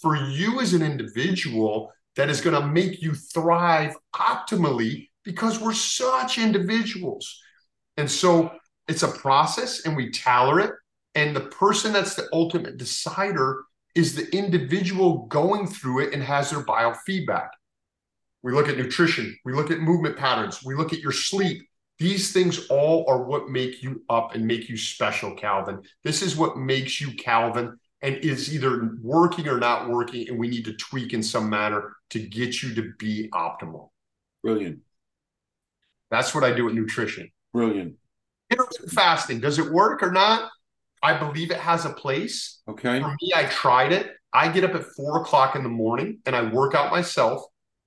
for 0.00 0.16
you 0.16 0.60
as 0.60 0.72
an 0.72 0.82
individual 0.82 1.92
that 2.16 2.30
is 2.30 2.40
going 2.40 2.58
to 2.58 2.66
make 2.66 3.02
you 3.02 3.14
thrive 3.14 3.94
optimally 4.14 5.08
because 5.24 5.60
we're 5.60 5.74
such 5.74 6.38
individuals. 6.38 7.38
And 7.98 8.10
so 8.10 8.50
it's 8.88 9.02
a 9.02 9.08
process 9.08 9.84
and 9.84 9.94
we 9.94 10.10
tailor 10.10 10.60
it. 10.60 10.72
And 11.14 11.36
the 11.36 11.40
person 11.40 11.92
that's 11.92 12.14
the 12.14 12.28
ultimate 12.32 12.78
decider 12.78 13.62
is 13.96 14.14
the 14.14 14.28
individual 14.36 15.26
going 15.26 15.66
through 15.66 16.00
it 16.00 16.12
and 16.12 16.22
has 16.22 16.50
their 16.50 16.62
biofeedback. 16.62 17.48
We 18.42 18.52
look 18.52 18.68
at 18.68 18.76
nutrition, 18.76 19.36
we 19.44 19.54
look 19.54 19.70
at 19.70 19.80
movement 19.80 20.16
patterns, 20.16 20.62
we 20.64 20.74
look 20.74 20.92
at 20.92 21.00
your 21.00 21.12
sleep. 21.12 21.66
These 21.98 22.32
things 22.32 22.66
all 22.68 23.06
are 23.08 23.22
what 23.22 23.48
make 23.48 23.82
you 23.82 24.04
up 24.10 24.34
and 24.34 24.46
make 24.46 24.68
you 24.68 24.76
special, 24.76 25.34
Calvin. 25.34 25.80
This 26.04 26.20
is 26.20 26.36
what 26.36 26.58
makes 26.58 27.00
you 27.00 27.12
Calvin 27.14 27.78
and 28.02 28.16
is 28.18 28.54
either 28.54 28.98
working 29.02 29.48
or 29.48 29.58
not 29.58 29.88
working. 29.88 30.28
And 30.28 30.38
we 30.38 30.48
need 30.48 30.66
to 30.66 30.74
tweak 30.74 31.14
in 31.14 31.22
some 31.22 31.48
manner 31.48 31.96
to 32.10 32.20
get 32.20 32.62
you 32.62 32.74
to 32.74 32.92
be 32.98 33.30
optimal. 33.32 33.88
Brilliant. 34.42 34.80
That's 36.10 36.34
what 36.34 36.44
I 36.44 36.52
do 36.52 36.66
with 36.66 36.74
nutrition. 36.74 37.30
Brilliant. 37.54 37.94
Intermittent 38.50 38.90
fasting, 38.92 39.40
does 39.40 39.58
it 39.58 39.72
work 39.72 40.02
or 40.02 40.12
not? 40.12 40.50
I 41.02 41.16
believe 41.18 41.50
it 41.50 41.58
has 41.58 41.84
a 41.84 41.90
place. 41.90 42.62
Okay. 42.68 43.00
For 43.00 43.08
me, 43.08 43.32
I 43.34 43.44
tried 43.44 43.92
it. 43.92 44.12
I 44.32 44.48
get 44.48 44.64
up 44.64 44.74
at 44.74 44.84
four 44.96 45.20
o'clock 45.20 45.56
in 45.56 45.62
the 45.62 45.68
morning 45.68 46.18
and 46.26 46.36
I 46.36 46.50
work 46.50 46.74
out 46.74 46.90
myself. 46.90 47.42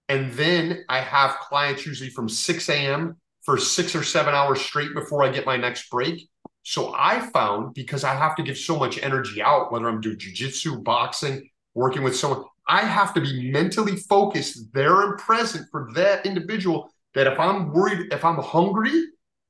And 0.07 0.33
then 0.33 0.83
I 0.89 1.01
have 1.01 1.37
clients 1.39 1.85
usually 1.85 2.09
from 2.09 2.27
6 2.27 2.69
a.m. 2.69 3.17
for 3.43 3.57
six 3.57 3.95
or 3.95 4.03
seven 4.03 4.33
hours 4.33 4.59
straight 4.59 4.93
before 4.95 5.23
I 5.23 5.29
get 5.29 5.45
my 5.45 5.57
next 5.57 5.89
break. 5.89 6.27
So 6.63 6.93
I 6.95 7.19
found 7.19 7.73
because 7.73 8.03
I 8.03 8.15
have 8.15 8.35
to 8.35 8.43
give 8.43 8.57
so 8.57 8.77
much 8.77 9.01
energy 9.01 9.41
out, 9.41 9.71
whether 9.71 9.87
I'm 9.87 10.01
doing 10.01 10.17
jujitsu, 10.17 10.83
boxing, 10.83 11.49
working 11.73 12.03
with 12.03 12.15
someone, 12.15 12.43
I 12.67 12.81
have 12.81 13.13
to 13.15 13.21
be 13.21 13.51
mentally 13.51 13.95
focused 13.95 14.71
there 14.73 15.01
and 15.01 15.17
present 15.17 15.67
for 15.71 15.89
that 15.95 16.25
individual. 16.25 16.91
That 17.15 17.25
if 17.25 17.39
I'm 17.39 17.73
worried, 17.73 18.13
if 18.13 18.23
I'm 18.23 18.37
hungry, 18.37 19.05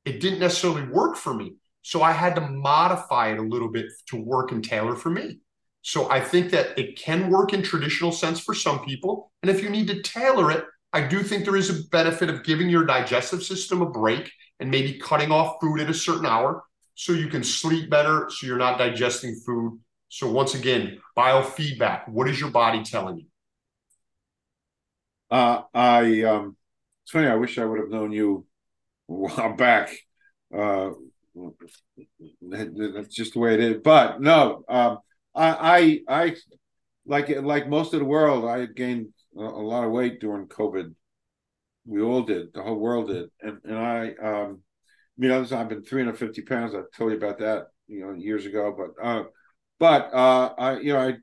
it 0.05 0.21
didn't 0.21 0.39
necessarily 0.39 0.83
work 0.83 1.17
for 1.17 1.33
me. 1.33 1.55
So 1.81 2.01
I 2.01 2.11
had 2.11 2.35
to 2.35 2.41
modify 2.41 3.31
it 3.31 3.39
a 3.39 3.43
little 3.43 3.71
bit 3.71 3.87
to 4.07 4.17
work 4.17 4.51
and 4.51 4.63
tailor 4.63 4.95
for 4.95 5.09
me. 5.09 5.39
So 5.81 6.09
I 6.09 6.19
think 6.19 6.51
that 6.51 6.77
it 6.77 6.97
can 6.97 7.29
work 7.29 7.53
in 7.53 7.63
traditional 7.63 8.11
sense 8.11 8.39
for 8.39 8.53
some 8.53 8.83
people. 8.83 9.31
And 9.41 9.49
if 9.49 9.63
you 9.63 9.69
need 9.69 9.87
to 9.87 10.01
tailor 10.01 10.51
it, 10.51 10.65
I 10.91 11.01
do 11.01 11.23
think 11.23 11.45
there 11.45 11.55
is 11.55 11.69
a 11.69 11.83
benefit 11.89 12.29
of 12.29 12.43
giving 12.43 12.69
your 12.69 12.85
digestive 12.85 13.43
system 13.43 13.81
a 13.81 13.89
break 13.89 14.31
and 14.59 14.69
maybe 14.69 14.99
cutting 14.99 15.31
off 15.31 15.57
food 15.61 15.79
at 15.79 15.89
a 15.89 15.93
certain 15.93 16.25
hour 16.25 16.63
so 16.95 17.13
you 17.13 17.27
can 17.27 17.43
sleep 17.43 17.89
better, 17.89 18.29
so 18.29 18.45
you're 18.45 18.57
not 18.57 18.77
digesting 18.77 19.39
food. 19.45 19.79
So 20.09 20.29
once 20.29 20.53
again, 20.53 20.99
biofeedback. 21.17 22.09
What 22.09 22.27
is 22.27 22.39
your 22.39 22.49
body 22.49 22.83
telling 22.83 23.19
you? 23.19 23.25
Uh, 25.31 25.61
I 25.73 26.23
um, 26.23 26.57
it's 27.03 27.11
funny. 27.11 27.27
I 27.27 27.35
wish 27.35 27.57
I 27.57 27.65
would 27.65 27.79
have 27.79 27.89
known 27.89 28.11
you 28.11 28.45
a 29.09 29.13
while 29.13 29.53
back. 29.55 29.95
Uh, 30.53 30.89
that's 32.41 33.13
just 33.13 33.33
the 33.33 33.39
way 33.39 33.53
it 33.53 33.59
is. 33.59 33.77
But 33.83 34.21
no, 34.21 34.63
um, 34.67 34.99
I, 35.35 36.01
I, 36.07 36.23
I, 36.23 36.35
like 37.05 37.29
like 37.29 37.67
most 37.67 37.93
of 37.93 37.99
the 37.99 38.05
world, 38.05 38.45
I 38.45 38.65
gained 38.65 39.07
a, 39.37 39.41
a, 39.41 39.43
lot 39.43 39.83
of 39.83 39.91
weight 39.91 40.19
during 40.19 40.47
COVID. 40.47 40.93
We 41.85 42.01
all 42.01 42.21
did. 42.21 42.53
The 42.53 42.61
whole 42.61 42.77
world 42.77 43.07
did, 43.07 43.29
and 43.41 43.57
and 43.63 43.77
I, 43.77 44.13
um, 44.21 44.61
you 45.17 45.27
know, 45.27 45.41
I've 45.41 45.69
been 45.69 45.83
350 45.83 46.41
pounds. 46.43 46.73
I 46.73 46.81
told 46.95 47.11
you 47.11 47.17
about 47.17 47.39
that, 47.39 47.67
you 47.87 48.01
know, 48.01 48.13
years 48.13 48.45
ago. 48.45 48.73
But, 48.75 49.05
uh, 49.05 49.23
but 49.79 50.13
uh, 50.13 50.53
I, 50.57 50.79
you 50.79 50.93
know, 50.93 50.99
I, 50.99 51.17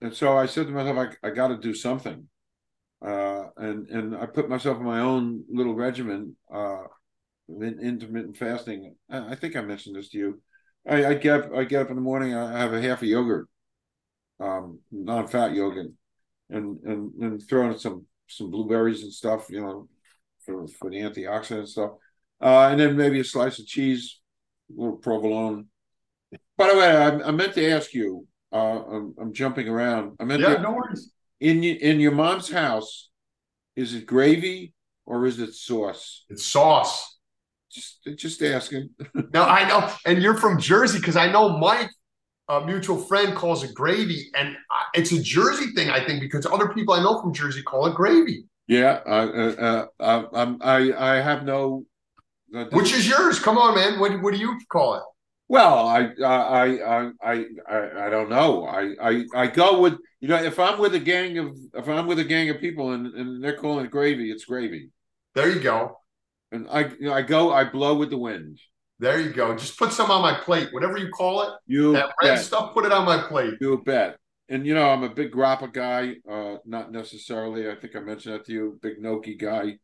and 0.00 0.14
so 0.14 0.36
I 0.36 0.46
said 0.46 0.66
to 0.66 0.72
myself, 0.72 1.14
I, 1.22 1.28
I 1.28 1.30
got 1.30 1.48
to 1.48 1.56
do 1.56 1.74
something. 1.74 2.28
Uh, 3.04 3.44
and 3.56 3.88
and 3.90 4.16
I 4.16 4.26
put 4.26 4.48
myself 4.48 4.78
in 4.78 4.84
my 4.84 5.00
own 5.00 5.44
little 5.48 5.74
regimen. 5.74 6.34
Uh, 6.52 6.84
intermittent 7.48 8.36
fasting. 8.36 8.94
I, 9.10 9.32
I, 9.32 9.34
think 9.34 9.56
I 9.56 9.60
mentioned 9.60 9.96
this 9.96 10.08
to 10.10 10.18
you. 10.18 10.42
I, 10.88 11.06
I, 11.06 11.14
get 11.14 11.44
up, 11.44 11.52
I 11.54 11.64
get 11.64 11.82
up 11.82 11.90
in 11.90 11.96
the 11.96 12.02
morning. 12.02 12.34
I 12.34 12.58
have 12.58 12.72
a 12.72 12.80
half 12.80 13.02
a 13.02 13.06
yogurt, 13.06 13.48
um, 14.40 14.80
non-fat 14.90 15.54
yogurt, 15.54 15.92
and 16.50 16.80
and 16.84 17.12
and 17.20 17.48
throw 17.48 17.70
in 17.70 17.78
some 17.78 18.06
some 18.28 18.50
blueberries 18.50 19.02
and 19.02 19.12
stuff, 19.12 19.46
you 19.50 19.60
know, 19.60 19.88
for 20.44 20.66
for 20.68 20.90
the 20.90 20.98
antioxidant 20.98 21.68
stuff, 21.68 21.92
uh, 22.40 22.68
and 22.70 22.80
then 22.80 22.96
maybe 22.96 23.20
a 23.20 23.24
slice 23.24 23.58
of 23.58 23.66
cheese, 23.66 24.20
a 24.70 24.80
little 24.80 24.96
provolone. 24.96 25.66
By 26.56 26.68
the 26.68 26.78
way, 26.78 26.88
I, 26.88 27.28
I 27.28 27.30
meant 27.30 27.54
to 27.54 27.70
ask 27.70 27.92
you. 27.92 28.26
Uh, 28.52 28.82
I'm, 28.84 29.14
I'm 29.20 29.32
jumping 29.32 29.68
around. 29.68 30.16
I 30.20 30.24
meant 30.24 30.40
yeah, 30.40 30.54
to, 30.54 30.62
no 30.62 30.72
worries. 30.72 31.12
in 31.40 31.64
in 31.64 32.00
your 32.00 32.12
mom's 32.12 32.50
house. 32.50 33.10
Is 33.74 33.92
it 33.92 34.06
gravy 34.06 34.72
or 35.04 35.26
is 35.26 35.38
it 35.38 35.52
sauce? 35.52 36.24
It's 36.30 36.46
sauce. 36.46 37.15
Just 37.76 38.08
just 38.16 38.42
asking. 38.42 38.88
now 39.34 39.44
I 39.44 39.68
know, 39.68 39.92
and 40.06 40.22
you're 40.22 40.38
from 40.38 40.58
Jersey 40.58 40.98
because 40.98 41.14
I 41.14 41.30
know 41.30 41.58
Mike, 41.58 41.90
a 42.48 42.64
mutual 42.64 42.96
friend, 42.96 43.36
calls 43.36 43.62
it 43.64 43.74
gravy, 43.74 44.30
and 44.34 44.56
it's 44.94 45.12
a 45.12 45.20
Jersey 45.20 45.72
thing, 45.74 45.90
I 45.90 46.02
think, 46.02 46.22
because 46.22 46.46
other 46.46 46.68
people 46.68 46.94
I 46.94 47.02
know 47.02 47.20
from 47.20 47.34
Jersey 47.34 47.62
call 47.62 47.86
it 47.86 47.94
gravy. 47.94 48.46
Yeah, 48.66 49.00
I 49.06 49.18
uh, 49.18 49.86
uh, 50.00 50.56
I 50.62 50.92
I 50.96 51.14
have 51.20 51.44
no. 51.44 51.84
Uh, 52.54 52.64
Which 52.72 52.94
is 52.94 53.06
yours? 53.06 53.38
Come 53.38 53.58
on, 53.58 53.74
man. 53.74 54.00
What 54.00 54.22
what 54.22 54.32
do 54.32 54.40
you 54.40 54.58
call 54.72 54.94
it? 54.94 55.02
Well, 55.48 55.86
I 55.86 56.08
I 56.24 56.64
I 56.80 57.10
I 57.22 57.44
I 57.68 58.06
I 58.06 58.10
don't 58.10 58.30
know. 58.30 58.64
I 58.64 58.94
I 59.02 59.24
I 59.34 59.46
go 59.48 59.80
with 59.80 59.98
you 60.20 60.28
know 60.28 60.42
if 60.42 60.58
I'm 60.58 60.78
with 60.78 60.94
a 60.94 60.98
gang 60.98 61.36
of 61.36 61.54
if 61.74 61.86
I'm 61.88 62.06
with 62.06 62.20
a 62.20 62.24
gang 62.24 62.48
of 62.48 62.58
people 62.58 62.92
and, 62.92 63.06
and 63.08 63.44
they're 63.44 63.58
calling 63.58 63.84
it 63.84 63.90
gravy, 63.90 64.30
it's 64.30 64.46
gravy. 64.46 64.88
There 65.34 65.50
you 65.50 65.60
go. 65.60 65.98
And 66.56 66.66
I 66.70 66.88
you 66.98 67.06
know, 67.06 67.12
I 67.12 67.22
go 67.22 67.52
I 67.52 67.64
blow 67.64 67.94
with 67.94 68.10
the 68.10 68.18
wind. 68.18 68.58
There 68.98 69.20
you 69.20 69.30
go. 69.30 69.54
Just 69.54 69.78
put 69.78 69.92
some 69.92 70.10
on 70.10 70.22
my 70.22 70.32
plate, 70.32 70.68
whatever 70.72 70.96
you 70.96 71.10
call 71.10 71.42
it. 71.42 71.50
You 71.66 71.92
that 71.92 72.14
red 72.22 72.38
stuff, 72.38 72.72
put 72.72 72.86
it 72.86 72.92
on 72.92 73.04
my 73.04 73.18
plate. 73.18 73.54
You 73.60 73.82
bet. 73.84 74.16
And 74.48 74.66
you 74.66 74.74
know 74.74 74.88
I'm 74.88 75.02
a 75.02 75.10
big 75.10 75.32
grappa 75.32 75.72
guy. 75.72 76.14
Uh, 76.28 76.56
not 76.64 76.92
necessarily. 76.92 77.70
I 77.70 77.74
think 77.74 77.94
I 77.94 78.00
mentioned 78.00 78.34
that 78.34 78.46
to 78.46 78.52
you. 78.52 78.78
Big 78.80 79.00
gnocchi 79.00 79.36
guy. 79.36 79.78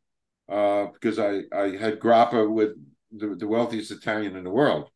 Uh, 0.48 0.86
because 0.94 1.18
I 1.18 1.42
I 1.54 1.76
had 1.76 2.00
grappa 2.00 2.50
with 2.50 2.70
the, 3.12 3.36
the 3.36 3.46
wealthiest 3.46 3.90
Italian 3.90 4.36
in 4.36 4.44
the 4.44 4.50
world. 4.50 4.88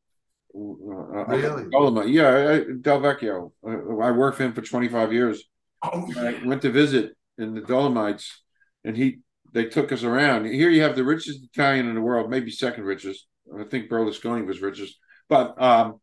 Uh, 0.55 1.27
really? 1.27 1.68
Dolomite. 1.68 2.09
Yeah, 2.09 2.61
Del 2.81 3.01
Vecchio. 3.01 3.53
Uh, 3.66 3.99
I 3.99 4.11
worked 4.11 4.39
for 4.39 4.45
him 4.45 4.55
for 4.55 4.62
25 4.62 5.12
years. 5.12 5.45
Oh, 5.83 6.11
I 6.16 6.41
went 6.47 6.62
to 6.62 6.70
visit 6.72 7.14
in 7.37 7.55
the 7.55 7.61
Dolomites, 7.61 8.43
and 8.83 8.97
he 8.97 9.18
they 9.57 9.65
took 9.65 9.91
us 9.91 10.05
around. 10.05 10.45
Here 10.45 10.69
you 10.69 10.83
have 10.83 10.97
the 10.97 11.05
richest 11.05 11.43
Italian 11.43 11.89
in 11.89 11.95
the 11.95 12.01
world, 12.03 12.29
maybe 12.29 12.51
second 12.51 12.85
richest. 12.85 13.27
I 13.59 13.65
think 13.65 13.89
Berlusconi 13.89 14.47
was 14.47 14.61
richest, 14.61 14.99
but 15.31 15.61
um, 15.61 15.99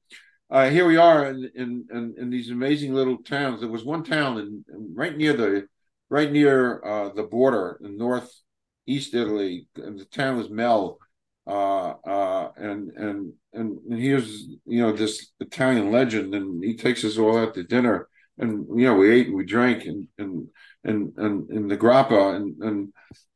uh, 0.50 0.72
here 0.72 0.88
we 0.88 0.98
are 0.98 1.28
in, 1.28 1.52
in, 1.56 2.16
in 2.18 2.30
these 2.32 2.50
amazing 2.50 2.96
little 2.96 3.18
towns. 3.18 3.60
There 3.60 3.70
was 3.70 3.86
one 3.86 4.04
town 4.04 4.40
in, 4.40 4.66
in 4.74 4.94
right 4.96 5.16
near 5.16 5.34
the 5.34 5.68
right 6.10 6.32
near 6.32 6.84
uh, 6.84 7.10
the 7.14 7.24
border 7.24 7.80
in 7.84 7.96
northeast 7.96 9.14
Italy, 9.14 9.68
and 9.76 10.00
the 10.00 10.06
town 10.06 10.38
was 10.38 10.50
Mel 10.50 10.98
uh, 11.46 11.94
uh, 12.08 12.52
and 12.58 12.90
and 12.92 13.34
and 13.54 13.78
and 13.88 14.00
here's 14.00 14.48
you 14.66 14.82
know 14.82 14.94
this 14.94 15.32
Italian 15.40 15.92
legend, 15.92 16.34
and 16.34 16.64
he 16.64 16.76
takes 16.76 17.04
us 17.04 17.20
all 17.20 17.38
out 17.38 17.54
to 17.54 17.64
dinner, 17.64 18.08
and 18.40 18.66
you 18.80 18.88
know 18.88 18.96
we 18.96 19.12
ate 19.12 19.28
and 19.28 19.36
we 19.36 19.46
drank, 19.46 19.86
and 19.86 20.08
and 20.18 20.48
and 20.84 21.14
and 21.18 21.52
in 21.52 21.68
the 21.68 21.78
grappa, 21.78 22.36
and 22.36 22.64
and 22.64 22.94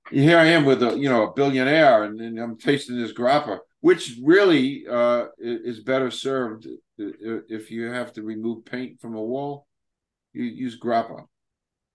here 0.09 0.37
I 0.37 0.45
am 0.45 0.65
with 0.65 0.83
a 0.83 0.97
you 0.97 1.09
know 1.09 1.27
a 1.27 1.33
billionaire, 1.33 2.03
and, 2.03 2.19
and 2.19 2.39
I'm 2.39 2.57
tasting 2.57 2.97
this 2.97 3.13
grappa, 3.13 3.59
which 3.81 4.17
really 4.23 4.85
uh, 4.89 5.25
is 5.39 5.81
better 5.81 6.11
served 6.11 6.67
if 6.97 7.71
you 7.71 7.85
have 7.85 8.13
to 8.13 8.23
remove 8.23 8.65
paint 8.65 8.99
from 8.99 9.15
a 9.15 9.21
wall. 9.21 9.67
You 10.33 10.43
use 10.43 10.79
grappa. 10.79 11.25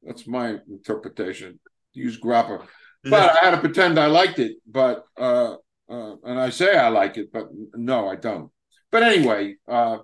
That's 0.03 0.27
my 0.27 0.59
interpretation. 0.69 1.61
Use 1.93 2.21
grappa. 2.21 2.67
But 3.05 3.37
I 3.37 3.45
had 3.45 3.51
to 3.53 3.59
pretend 3.59 3.99
I 3.99 4.07
liked 4.07 4.39
it. 4.39 4.57
But 4.67 5.05
uh, 5.19 5.57
uh, 5.89 6.15
and 6.25 6.41
I 6.41 6.51
say 6.51 6.77
I 6.77 6.89
like 6.89 7.17
it, 7.19 7.33
but 7.33 7.49
no, 7.75 8.09
I 8.09 8.17
don't. 8.17 8.51
But 8.91 9.03
anyway, 9.03 9.57
uh, 9.69 9.99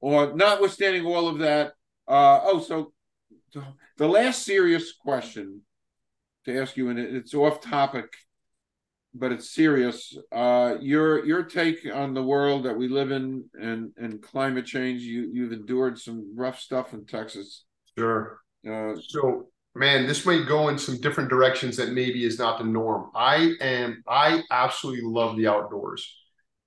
or 0.00 0.34
notwithstanding 0.34 1.04
all 1.04 1.28
of 1.28 1.38
that, 1.38 1.72
uh, 2.08 2.40
oh, 2.42 2.60
so 2.60 2.92
the 3.96 4.08
last 4.08 4.44
serious 4.44 4.92
question 4.92 5.62
to 6.44 6.60
ask 6.60 6.76
you, 6.76 6.88
and 6.88 6.98
it's 6.98 7.34
off 7.34 7.60
topic, 7.60 8.06
but 9.14 9.32
it's 9.32 9.54
serious. 9.54 10.16
Uh, 10.32 10.76
your 10.80 11.24
your 11.24 11.42
take 11.42 11.78
on 11.92 12.14
the 12.14 12.22
world 12.22 12.64
that 12.64 12.76
we 12.76 12.88
live 12.88 13.10
in 13.10 13.44
and 13.54 13.92
and 13.96 14.22
climate 14.22 14.66
change. 14.66 15.02
You 15.02 15.30
you've 15.32 15.52
endured 15.52 15.98
some 15.98 16.34
rough 16.36 16.58
stuff 16.58 16.92
in 16.92 17.06
Texas. 17.06 17.64
Sure. 17.96 18.40
Uh, 18.68 18.94
so 19.08 19.48
man, 19.74 20.06
this 20.06 20.26
may 20.26 20.44
go 20.44 20.68
in 20.68 20.78
some 20.78 21.00
different 21.00 21.30
directions 21.30 21.76
that 21.76 21.92
maybe 21.92 22.24
is 22.24 22.38
not 22.38 22.58
the 22.58 22.64
norm. 22.64 23.10
I 23.14 23.54
am, 23.60 24.02
I 24.08 24.42
absolutely 24.50 25.04
love 25.04 25.36
the 25.36 25.46
outdoors. 25.46 26.16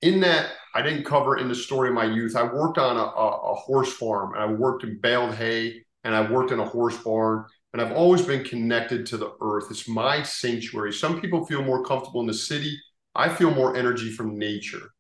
In 0.02 0.20
that, 0.22 0.52
I 0.76 0.82
didn't 0.82 1.06
cover 1.06 1.38
in 1.38 1.48
the 1.48 1.56
story 1.56 1.90
of 1.90 1.96
my 1.96 2.06
youth. 2.06 2.36
I 2.36 2.44
worked 2.44 2.78
on 2.78 2.98
a, 2.98 3.00
a, 3.00 3.54
a 3.54 3.56
horse 3.56 3.94
farm, 3.94 4.34
and 4.34 4.44
I 4.44 4.48
worked 4.48 4.84
in 4.84 5.00
baled 5.00 5.36
hay, 5.36 5.84
and 6.04 6.14
I 6.14 6.30
worked 6.30 6.52
in 6.52 6.60
a 6.60 6.66
horse 6.66 6.98
barn, 6.98 7.46
and 7.74 7.82
I've 7.82 7.92
always 7.92 8.22
been 8.22 8.44
connected 8.44 9.06
to 9.08 9.18
the 9.18 9.34
earth. 9.42 9.66
It's 9.72 9.88
my 9.88 10.22
sanctuary. 10.22 10.94
Some 10.94 11.20
people 11.20 11.46
feel 11.46 11.64
more 11.64 11.84
comfortable 11.84 12.22
in 12.22 12.28
the 12.28 12.34
city. 12.34 12.80
I 13.16 13.30
feel 13.30 13.52
more 13.52 13.76
energy 13.76 14.12
from 14.12 14.38
nature. 14.38 14.92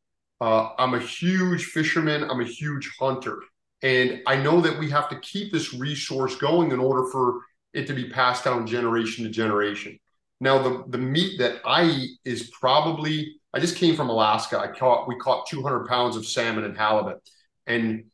Uh, 0.41 0.69
I'm 0.77 0.95
a 0.95 0.99
huge 0.99 1.65
fisherman. 1.65 2.23
I'm 2.29 2.41
a 2.41 2.45
huge 2.45 2.91
hunter. 2.99 3.39
And 3.83 4.21
I 4.25 4.37
know 4.37 4.59
that 4.61 4.79
we 4.79 4.89
have 4.89 5.07
to 5.09 5.19
keep 5.19 5.51
this 5.51 5.73
resource 5.73 6.35
going 6.35 6.71
in 6.71 6.79
order 6.79 7.09
for 7.11 7.41
it 7.73 7.85
to 7.87 7.93
be 7.93 8.09
passed 8.09 8.43
down 8.43 8.65
generation 8.65 9.23
to 9.25 9.29
generation. 9.29 9.99
Now, 10.39 10.61
the, 10.61 10.83
the 10.87 10.97
meat 10.97 11.37
that 11.39 11.61
I 11.65 11.85
eat 11.85 12.19
is 12.25 12.49
probably, 12.59 13.35
I 13.53 13.59
just 13.59 13.77
came 13.77 13.95
from 13.95 14.09
Alaska. 14.09 14.59
I 14.59 14.67
caught, 14.67 15.07
we 15.07 15.15
caught 15.17 15.47
200 15.47 15.87
pounds 15.87 16.15
of 16.15 16.25
salmon 16.25 16.63
and 16.63 16.77
halibut. 16.77 17.21
And 17.67 18.05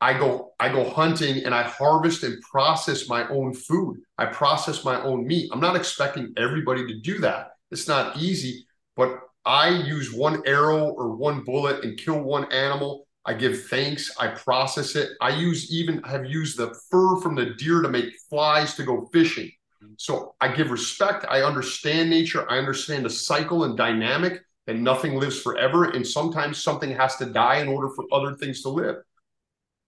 I 0.00 0.16
go, 0.16 0.52
I 0.60 0.68
go 0.68 0.88
hunting 0.88 1.44
and 1.44 1.54
I 1.54 1.62
harvest 1.62 2.22
and 2.22 2.40
process 2.42 3.08
my 3.08 3.28
own 3.28 3.52
food. 3.52 3.98
I 4.16 4.26
process 4.26 4.84
my 4.84 5.02
own 5.02 5.26
meat. 5.26 5.50
I'm 5.52 5.60
not 5.60 5.76
expecting 5.76 6.32
everybody 6.36 6.86
to 6.86 7.00
do 7.00 7.18
that. 7.20 7.52
It's 7.70 7.88
not 7.88 8.16
easy, 8.16 8.66
but 8.96 9.18
I 9.44 9.68
use 9.68 10.12
one 10.12 10.42
arrow 10.46 10.90
or 10.90 11.16
one 11.16 11.42
bullet 11.42 11.84
and 11.84 11.98
kill 11.98 12.20
one 12.20 12.50
animal 12.52 13.08
I 13.28 13.34
give 13.34 13.66
thanks. 13.66 14.10
I 14.18 14.28
process 14.28 14.96
it. 14.96 15.10
I 15.20 15.28
use 15.28 15.70
even 15.70 16.02
have 16.04 16.24
used 16.24 16.56
the 16.56 16.74
fur 16.90 17.20
from 17.20 17.34
the 17.34 17.50
deer 17.58 17.82
to 17.82 17.88
make 17.90 18.18
flies 18.30 18.74
to 18.76 18.84
go 18.84 19.06
fishing. 19.12 19.52
So 19.98 20.34
I 20.40 20.48
give 20.48 20.70
respect. 20.70 21.26
I 21.28 21.42
understand 21.42 22.08
nature. 22.08 22.50
I 22.50 22.56
understand 22.56 23.04
the 23.04 23.10
cycle 23.10 23.64
and 23.64 23.76
dynamic 23.76 24.40
and 24.66 24.82
nothing 24.82 25.16
lives 25.16 25.42
forever. 25.42 25.90
And 25.90 26.06
sometimes 26.06 26.62
something 26.62 26.90
has 26.92 27.16
to 27.16 27.26
die 27.26 27.56
in 27.56 27.68
order 27.68 27.90
for 27.90 28.06
other 28.12 28.34
things 28.34 28.62
to 28.62 28.70
live. 28.70 28.96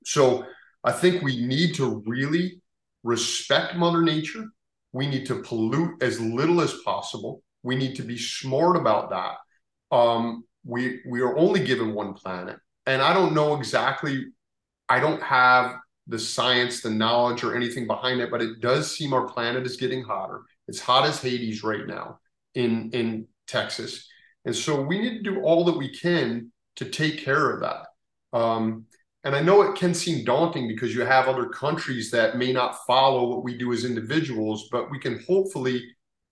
So 0.04 0.46
I 0.84 0.92
think 0.92 1.22
we 1.22 1.44
need 1.44 1.74
to 1.76 2.02
really 2.06 2.60
respect 3.02 3.76
Mother 3.76 4.02
Nature. 4.02 4.46
We 4.92 5.06
need 5.06 5.26
to 5.26 5.42
pollute 5.42 6.02
as 6.02 6.20
little 6.20 6.60
as 6.60 6.74
possible. 6.84 7.42
We 7.62 7.76
need 7.76 7.96
to 7.96 8.02
be 8.02 8.18
smart 8.18 8.76
about 8.76 9.10
that. 9.10 9.36
Um, 9.94 10.44
we 10.64 11.00
we 11.08 11.20
are 11.20 11.36
only 11.36 11.64
given 11.64 11.94
one 11.94 12.14
planet 12.14 12.56
and 12.86 13.02
I 13.02 13.12
don't 13.12 13.34
know 13.34 13.54
exactly, 13.56 14.26
I 14.88 15.00
don't 15.00 15.22
have 15.22 15.76
the 16.06 16.18
science, 16.18 16.80
the 16.80 16.90
knowledge, 16.90 17.44
or 17.44 17.54
anything 17.54 17.86
behind 17.86 18.20
it, 18.20 18.30
but 18.30 18.42
it 18.42 18.60
does 18.60 18.96
seem 18.96 19.12
our 19.12 19.28
planet 19.28 19.64
is 19.64 19.76
getting 19.76 20.02
hotter. 20.02 20.42
It's 20.66 20.80
hot 20.80 21.06
as 21.06 21.20
Hades 21.20 21.62
right 21.62 21.86
now 21.86 22.18
in 22.54 22.90
in 22.92 23.28
Texas, 23.46 24.08
and 24.44 24.56
so 24.56 24.82
we 24.82 24.98
need 24.98 25.18
to 25.18 25.22
do 25.22 25.40
all 25.42 25.64
that 25.66 25.76
we 25.76 25.88
can 25.88 26.52
to 26.76 26.84
take 26.84 27.18
care 27.18 27.50
of 27.50 27.60
that. 27.60 27.86
Um, 28.36 28.86
and 29.24 29.36
I 29.36 29.42
know 29.42 29.62
it 29.62 29.76
can 29.76 29.92
seem 29.92 30.24
daunting 30.24 30.66
because 30.66 30.94
you 30.94 31.04
have 31.04 31.28
other 31.28 31.46
countries 31.46 32.10
that 32.10 32.38
may 32.38 32.52
not 32.52 32.86
follow 32.86 33.28
what 33.28 33.44
we 33.44 33.56
do 33.56 33.72
as 33.72 33.84
individuals, 33.84 34.68
but 34.72 34.90
we 34.90 34.98
can 34.98 35.22
hopefully 35.28 35.82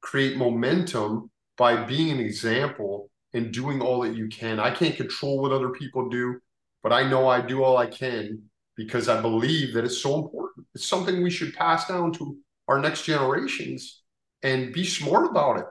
create 0.01 0.39
momentum 0.39 1.31
by 1.57 1.85
being 1.85 2.11
an 2.13 2.21
example 2.21 3.11
and 3.35 3.53
doing 3.53 3.83
all 3.83 4.01
that 4.01 4.17
you 4.17 4.29
can. 4.29 4.59
I 4.59 4.71
can't 4.71 4.97
control 4.97 5.41
what 5.41 5.53
other 5.53 5.71
people 5.71 6.09
do, 6.09 6.41
but 6.83 6.93
I 6.93 7.09
know 7.09 7.29
I 7.29 7.43
do 7.43 7.63
all 7.63 7.77
I 7.77 7.87
can 7.87 8.43
because 8.75 9.09
I 9.09 9.21
believe 9.21 9.75
that 9.75 9.85
it's 9.85 10.01
so 10.01 10.25
important. 10.25 10.67
It's 10.75 10.87
something 10.87 11.23
we 11.23 11.31
should 11.31 11.55
pass 11.55 11.87
down 11.89 12.13
to 12.13 12.39
our 12.69 12.79
next 12.79 13.05
generations 13.05 14.03
and 14.43 14.73
be 14.73 14.85
smart 14.85 15.31
about 15.31 15.59
it, 15.59 15.67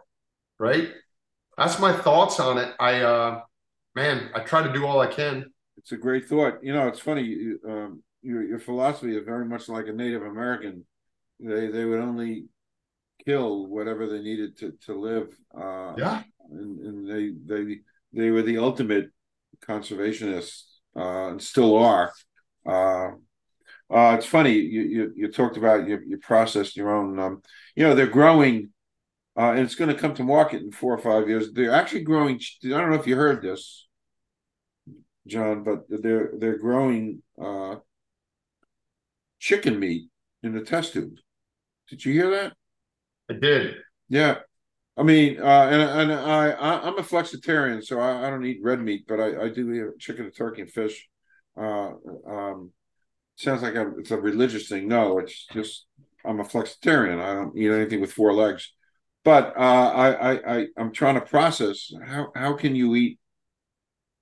right? 0.59 0.89
That's 1.57 1.79
my 1.79 1.93
thoughts 1.93 2.39
on 2.39 2.59
it. 2.59 2.75
I, 2.79 3.01
uh, 3.01 3.41
man, 3.95 4.29
I 4.35 4.41
try 4.41 4.61
to 4.61 4.73
do 4.73 4.85
all 4.85 4.99
I 4.99 5.07
can. 5.07 5.51
It's 5.87 5.93
a 5.93 5.97
great 5.97 6.27
thought. 6.27 6.61
You 6.61 6.73
know, 6.73 6.89
it's 6.89 6.99
funny. 6.99 7.53
Um, 7.65 8.03
your 8.21 8.43
your 8.43 8.59
philosophy 8.59 9.15
is 9.15 9.23
very 9.23 9.45
much 9.45 9.69
like 9.69 9.87
a 9.87 9.93
Native 9.93 10.23
American. 10.23 10.85
They 11.39 11.67
they 11.67 11.85
would 11.85 12.01
only 12.01 12.47
kill 13.23 13.67
whatever 13.67 14.05
they 14.05 14.21
needed 14.21 14.57
to 14.57 14.73
to 14.85 14.99
live. 14.99 15.33
Uh, 15.57 15.93
yeah 15.97 16.23
and, 16.51 16.79
and 16.79 17.09
they 17.09 17.55
they 17.55 17.79
they 18.13 18.31
were 18.31 18.41
the 18.41 18.57
ultimate 18.57 19.11
conservationists 19.61 20.63
uh, 20.95 21.29
and 21.29 21.41
still 21.41 21.77
are. 21.77 22.11
Uh, 22.65 23.11
uh, 23.89 24.15
it's 24.17 24.25
funny 24.25 24.51
you, 24.51 24.81
you, 24.81 25.13
you 25.15 25.31
talked 25.31 25.55
about 25.55 25.87
you, 25.87 25.99
you 26.05 26.17
processed 26.17 26.75
your 26.75 26.93
own. 26.93 27.17
Um, 27.19 27.41
you 27.75 27.83
know 27.83 27.95
they're 27.95 28.07
growing 28.07 28.69
uh, 29.37 29.51
and 29.51 29.59
it's 29.59 29.75
going 29.75 29.93
to 29.93 29.99
come 29.99 30.13
to 30.15 30.23
market 30.23 30.61
in 30.61 30.71
four 30.71 30.93
or 30.93 30.97
five 30.97 31.29
years. 31.29 31.53
They're 31.53 31.71
actually 31.71 32.03
growing. 32.03 32.39
I 32.65 32.69
don't 32.69 32.89
know 32.89 32.99
if 32.99 33.07
you 33.07 33.15
heard 33.15 33.41
this, 33.41 33.86
John, 35.27 35.63
but 35.63 35.85
they're 35.89 36.31
they're 36.37 36.57
growing 36.57 37.21
uh, 37.41 37.75
chicken 39.39 39.79
meat 39.79 40.09
in 40.43 40.53
the 40.53 40.61
test 40.61 40.93
tube. 40.93 41.15
Did 41.89 42.03
you 42.05 42.13
hear 42.13 42.29
that? 42.31 42.53
I 43.29 43.33
did. 43.33 43.75
Yeah, 44.09 44.39
I 44.97 45.03
mean, 45.03 45.39
uh, 45.39 45.69
and 45.71 45.81
and 45.81 46.13
I, 46.13 46.49
I 46.49 46.87
am 46.87 46.97
a 46.97 47.03
flexitarian, 47.03 47.85
so 47.85 47.99
I, 47.99 48.27
I 48.27 48.29
don't 48.31 48.45
eat 48.45 48.59
red 48.63 48.81
meat, 48.81 49.05
but 49.07 49.19
I, 49.19 49.43
I 49.45 49.49
do 49.49 49.71
eat 49.71 49.99
chicken 49.99 50.25
and 50.25 50.35
turkey 50.35 50.61
and 50.61 50.71
fish. 50.71 51.07
Uh, 51.55 51.91
um, 52.27 52.71
sounds 53.35 53.61
like 53.61 53.75
a, 53.75 53.93
it's 53.99 54.11
a 54.11 54.17
religious 54.17 54.67
thing. 54.67 54.87
No, 54.87 55.19
it's 55.19 55.45
just 55.53 55.85
I'm 56.25 56.39
a 56.39 56.43
flexitarian. 56.43 57.21
I 57.21 57.35
don't 57.35 57.55
eat 57.55 57.69
anything 57.69 58.01
with 58.01 58.11
four 58.11 58.33
legs. 58.33 58.73
But 59.23 59.55
uh, 59.55 59.59
I, 59.59 60.11
I 60.11 60.57
I 60.57 60.67
I'm 60.77 60.91
trying 60.91 61.15
to 61.15 61.21
process 61.21 61.91
how 62.03 62.31
how 62.35 62.53
can 62.53 62.75
you 62.75 62.95
eat 62.95 63.19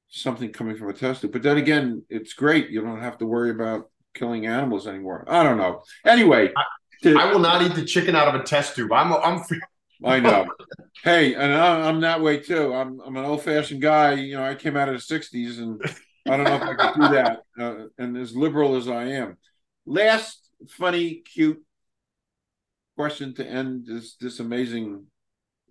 something 0.10 0.52
coming 0.52 0.76
from 0.76 0.90
a 0.90 0.94
test 0.94 1.22
tube? 1.22 1.32
But 1.32 1.44
then 1.44 1.58
again, 1.58 2.04
it's 2.10 2.34
great. 2.34 2.70
You 2.70 2.82
don't 2.82 3.02
have 3.02 3.18
to 3.20 3.26
worry 3.26 3.52
about 3.52 3.90
killing 4.14 4.46
animals 4.46 4.88
anymore. 4.88 5.26
I 5.28 5.44
don't 5.44 5.58
know. 5.58 5.84
Anyway, 6.06 6.52
I, 6.56 7.10
I 7.10 7.32
will 7.32 7.40
not 7.40 7.62
eat 7.62 7.76
the 7.76 7.86
chicken 7.86 8.16
out 8.16 8.34
of 8.34 8.40
a 8.40 8.44
test 8.44 8.76
tube. 8.76 8.92
I'm 8.92 9.14
I'm. 9.14 9.44
I 10.04 10.20
know. 10.20 10.46
hey, 11.04 11.36
and 11.36 11.54
I'm 11.54 12.02
that 12.02 12.22
way 12.22 12.40
too. 12.40 12.74
I'm 12.74 13.00
I'm 13.00 13.16
an 13.16 13.26
old 13.26 13.44
fashioned 13.44 13.82
guy. 13.82 14.14
You 14.14 14.36
know, 14.36 14.44
I 14.44 14.56
came 14.56 14.76
out 14.76 14.90
of 14.90 14.96
the 14.96 15.16
'60s, 15.16 15.60
and 15.60 15.82
I 16.28 16.38
don't 16.38 16.46
know 16.46 16.56
if 16.56 16.62
I 16.62 16.76
could 16.76 17.02
do 17.02 17.08
that. 17.10 17.40
Uh, 17.58 17.76
and 17.98 18.18
as 18.18 18.36
liberal 18.36 18.76
as 18.76 18.90
I 18.90 19.06
am, 19.06 19.38
last 19.86 20.50
funny, 20.70 21.24
cute 21.34 21.64
question 22.98 23.34
to 23.36 23.46
end 23.46 23.86
this 23.86 24.16
this 24.16 24.40
amazing 24.40 25.06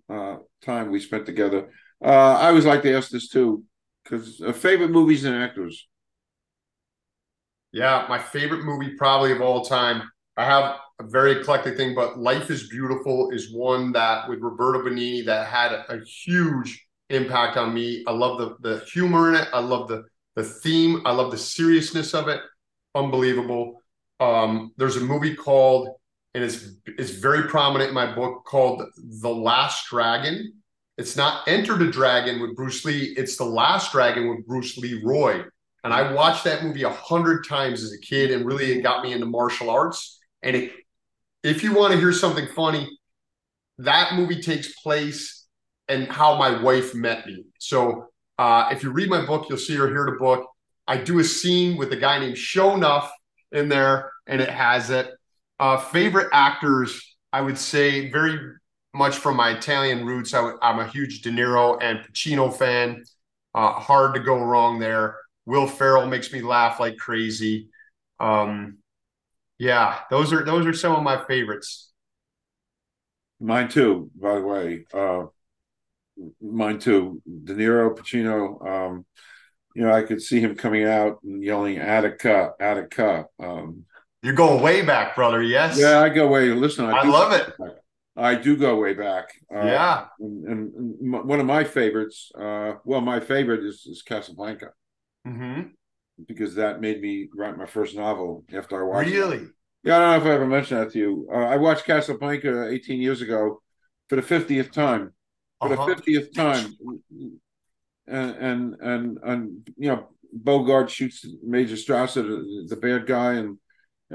uh, 0.09 0.37
time 0.63 0.91
we 0.91 0.99
spent 0.99 1.25
together. 1.25 1.71
Uh, 2.03 2.37
I 2.39 2.49
always 2.49 2.65
like 2.65 2.81
to 2.83 2.95
ask 2.95 3.09
this 3.09 3.29
too, 3.29 3.63
because 4.05 4.41
uh, 4.41 4.53
favorite 4.53 4.91
movies 4.91 5.25
and 5.25 5.35
actors. 5.35 5.87
Yeah, 7.71 8.05
my 8.07 8.19
favorite 8.19 8.63
movie 8.63 8.95
probably 8.95 9.31
of 9.31 9.41
all 9.41 9.65
time. 9.65 10.09
I 10.37 10.45
have 10.45 10.77
a 10.99 11.03
very 11.03 11.33
eclectic 11.33 11.75
thing, 11.75 11.93
but 11.93 12.17
Life 12.17 12.49
is 12.49 12.69
Beautiful 12.69 13.31
is 13.31 13.53
one 13.53 13.91
that 13.93 14.29
with 14.29 14.39
Roberto 14.39 14.81
Benigni 14.81 15.25
that 15.25 15.47
had 15.47 15.73
a, 15.73 15.93
a 15.93 16.05
huge 16.05 16.85
impact 17.09 17.57
on 17.57 17.73
me. 17.73 18.03
I 18.07 18.11
love 18.11 18.37
the 18.37 18.55
the 18.61 18.85
humor 18.85 19.29
in 19.29 19.35
it. 19.35 19.47
I 19.53 19.59
love 19.59 19.87
the 19.87 20.03
the 20.35 20.43
theme. 20.43 21.01
I 21.05 21.11
love 21.11 21.31
the 21.31 21.37
seriousness 21.37 22.13
of 22.13 22.27
it. 22.27 22.39
Unbelievable. 22.93 23.81
Um, 24.19 24.71
there's 24.77 24.95
a 24.95 25.01
movie 25.01 25.35
called, 25.35 25.89
and 26.33 26.43
it's 26.43 26.69
it's 26.85 27.11
very 27.11 27.43
prominent 27.43 27.89
in 27.89 27.95
my 27.95 28.13
book 28.13 28.45
called 28.45 28.83
The 29.21 29.29
Last 29.29 29.89
Dragon. 29.89 30.53
It's 30.97 31.17
not 31.17 31.47
Enter 31.47 31.77
the 31.77 31.87
Dragon 31.87 32.39
with 32.39 32.55
Bruce 32.55 32.85
Lee. 32.85 33.13
It's 33.17 33.35
The 33.35 33.43
Last 33.43 33.91
Dragon 33.91 34.29
with 34.29 34.47
Bruce 34.47 34.77
Leroy. 34.77 35.43
And 35.83 35.93
I 35.93 36.13
watched 36.13 36.45
that 36.45 36.63
movie 36.63 36.83
a 36.83 36.89
hundred 36.89 37.45
times 37.47 37.83
as 37.83 37.91
a 37.91 37.99
kid, 37.99 38.31
and 38.31 38.45
really 38.45 38.71
it 38.71 38.81
got 38.81 39.03
me 39.03 39.11
into 39.11 39.25
martial 39.25 39.69
arts. 39.69 40.19
And 40.41 40.55
it, 40.55 40.71
if 41.43 41.63
you 41.63 41.73
want 41.73 41.93
to 41.93 41.99
hear 41.99 42.13
something 42.13 42.47
funny, 42.55 42.87
that 43.79 44.13
movie 44.15 44.41
takes 44.41 44.73
place 44.81 45.45
and 45.87 46.07
how 46.07 46.37
my 46.37 46.61
wife 46.61 46.95
met 46.95 47.27
me. 47.27 47.43
So 47.59 48.07
uh, 48.39 48.69
if 48.71 48.81
you 48.81 48.91
read 48.91 49.09
my 49.09 49.25
book, 49.25 49.47
you'll 49.49 49.57
see 49.57 49.77
or 49.77 49.87
hear 49.87 50.05
the 50.05 50.17
book. 50.17 50.47
I 50.87 50.97
do 50.97 51.19
a 51.19 51.23
scene 51.23 51.77
with 51.77 51.91
a 51.91 51.97
guy 51.97 52.19
named 52.19 52.37
Sho'nuff 52.37 53.09
in 53.51 53.69
there, 53.69 54.11
and 54.27 54.39
it 54.41 54.49
has 54.49 54.89
it. 54.89 55.11
Uh, 55.59 55.77
favorite 55.77 56.29
actors, 56.31 57.15
I 57.33 57.41
would 57.41 57.57
say, 57.57 58.09
very 58.11 58.39
much 58.95 59.17
from 59.17 59.35
my 59.35 59.51
Italian 59.51 60.05
roots. 60.05 60.33
i 60.33 60.37
w- 60.37 60.57
I'm 60.61 60.79
a 60.79 60.87
huge 60.87 61.21
De 61.21 61.29
Niro 61.29 61.77
and 61.81 61.99
Pacino 61.99 62.55
fan. 62.55 63.03
Uh, 63.53 63.73
hard 63.73 64.15
to 64.15 64.21
go 64.21 64.37
wrong 64.37 64.79
there. 64.79 65.17
Will 65.45 65.67
Ferrell 65.67 66.07
makes 66.07 66.31
me 66.31 66.41
laugh 66.41 66.79
like 66.79 66.97
crazy. 66.97 67.69
Um, 68.19 68.77
yeah, 69.59 69.99
those 70.09 70.33
are 70.33 70.43
those 70.43 70.65
are 70.65 70.73
some 70.73 70.95
of 70.95 71.03
my 71.03 71.23
favorites. 71.25 71.91
Mine 73.39 73.67
too, 73.67 74.09
by 74.15 74.35
the 74.35 74.41
way. 74.41 74.85
Uh, 74.93 75.25
mine 76.41 76.79
too. 76.79 77.21
De 77.43 77.53
Niro, 77.53 77.95
Pacino. 77.95 78.65
Um, 78.65 79.05
you 79.75 79.83
know, 79.83 79.91
I 79.91 80.03
could 80.03 80.21
see 80.21 80.39
him 80.39 80.55
coming 80.55 80.85
out 80.85 81.21
and 81.23 81.43
yelling 81.43 81.77
"Attica, 81.77 82.53
Attica." 82.59 83.25
Um, 83.39 83.83
You're 84.23 84.33
going 84.33 84.61
way 84.61 84.81
back, 84.81 85.15
brother. 85.15 85.43
Yes. 85.43 85.77
Yeah, 85.77 85.99
I 85.99 86.09
go 86.09 86.27
way. 86.27 86.49
Listen, 86.49 86.85
I, 86.85 86.99
I 86.99 87.03
love 87.03 87.33
it. 87.33 87.53
I 88.17 88.35
do 88.35 88.55
go 88.55 88.79
way 88.79 88.93
back. 88.93 89.29
Uh, 89.53 89.65
yeah. 89.65 90.05
And, 90.19 90.45
and, 90.45 91.27
one 91.27 91.39
of 91.39 91.45
my 91.45 91.63
favorites, 91.63 92.31
uh, 92.39 92.73
well, 92.85 93.01
my 93.01 93.19
favorite 93.19 93.63
is, 93.63 93.85
is 93.85 94.01
Casablanca. 94.01 94.69
Mm-hmm. 95.27 95.69
Because 96.25 96.55
that 96.55 96.79
made 96.79 97.01
me 97.01 97.27
write 97.35 97.57
my 97.57 97.65
first 97.65 97.95
novel 97.95 98.45
after 98.53 98.79
I 98.79 98.87
watched 98.87 99.11
Really? 99.11 99.37
It. 99.37 99.49
Yeah, 99.83 99.97
I 99.97 99.99
don't 99.99 100.09
know 100.09 100.25
if 100.25 100.31
I 100.31 100.35
ever 100.35 100.47
mentioned 100.47 100.79
that 100.79 100.91
to 100.93 100.99
you. 100.99 101.29
Uh, 101.31 101.37
I 101.37 101.57
watched 101.57 101.85
Casablanca 101.85 102.69
18 102.69 103.01
years 103.01 103.21
ago 103.21 103.61
for 104.07 104.15
the 104.15 104.21
50th 104.21 104.71
time. 104.71 105.13
For 105.61 105.73
uh-huh. 105.73 105.85
the 105.85 105.95
50th 105.95 106.33
time. 106.33 106.73
And, 108.07 108.35
and, 108.35 108.75
and, 108.81 109.17
and, 109.23 109.69
you 109.77 109.89
know, 109.89 110.07
Bogart 110.31 110.89
shoots 110.89 111.25
Major 111.43 111.75
Strasser, 111.75 112.23
the, 112.23 112.65
the 112.69 112.75
bad 112.75 113.05
guy, 113.07 113.33
and 113.33 113.57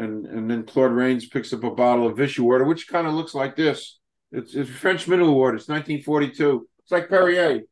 and 0.01 0.27
and 0.27 0.51
then 0.51 0.65
Claude 0.65 0.93
Rains 0.93 1.29
picks 1.29 1.53
up 1.53 1.65
a 1.65 1.71
bottle 1.71 2.07
of 2.07 2.17
Vichy 2.17 2.43
water, 2.43 2.65
which 2.65 2.89
kind 2.89 3.07
of 3.07 3.15
looks 3.15 3.35
like 3.35 3.57
this. 3.57 3.99
It's, 4.33 4.55
it's 4.55 4.71
French 4.71 5.07
mineral 5.09 5.35
water. 5.35 5.57
It's 5.57 5.69
1942. 5.69 6.69
It's 6.83 6.93
like 6.93 7.09
Perrier, 7.09 7.63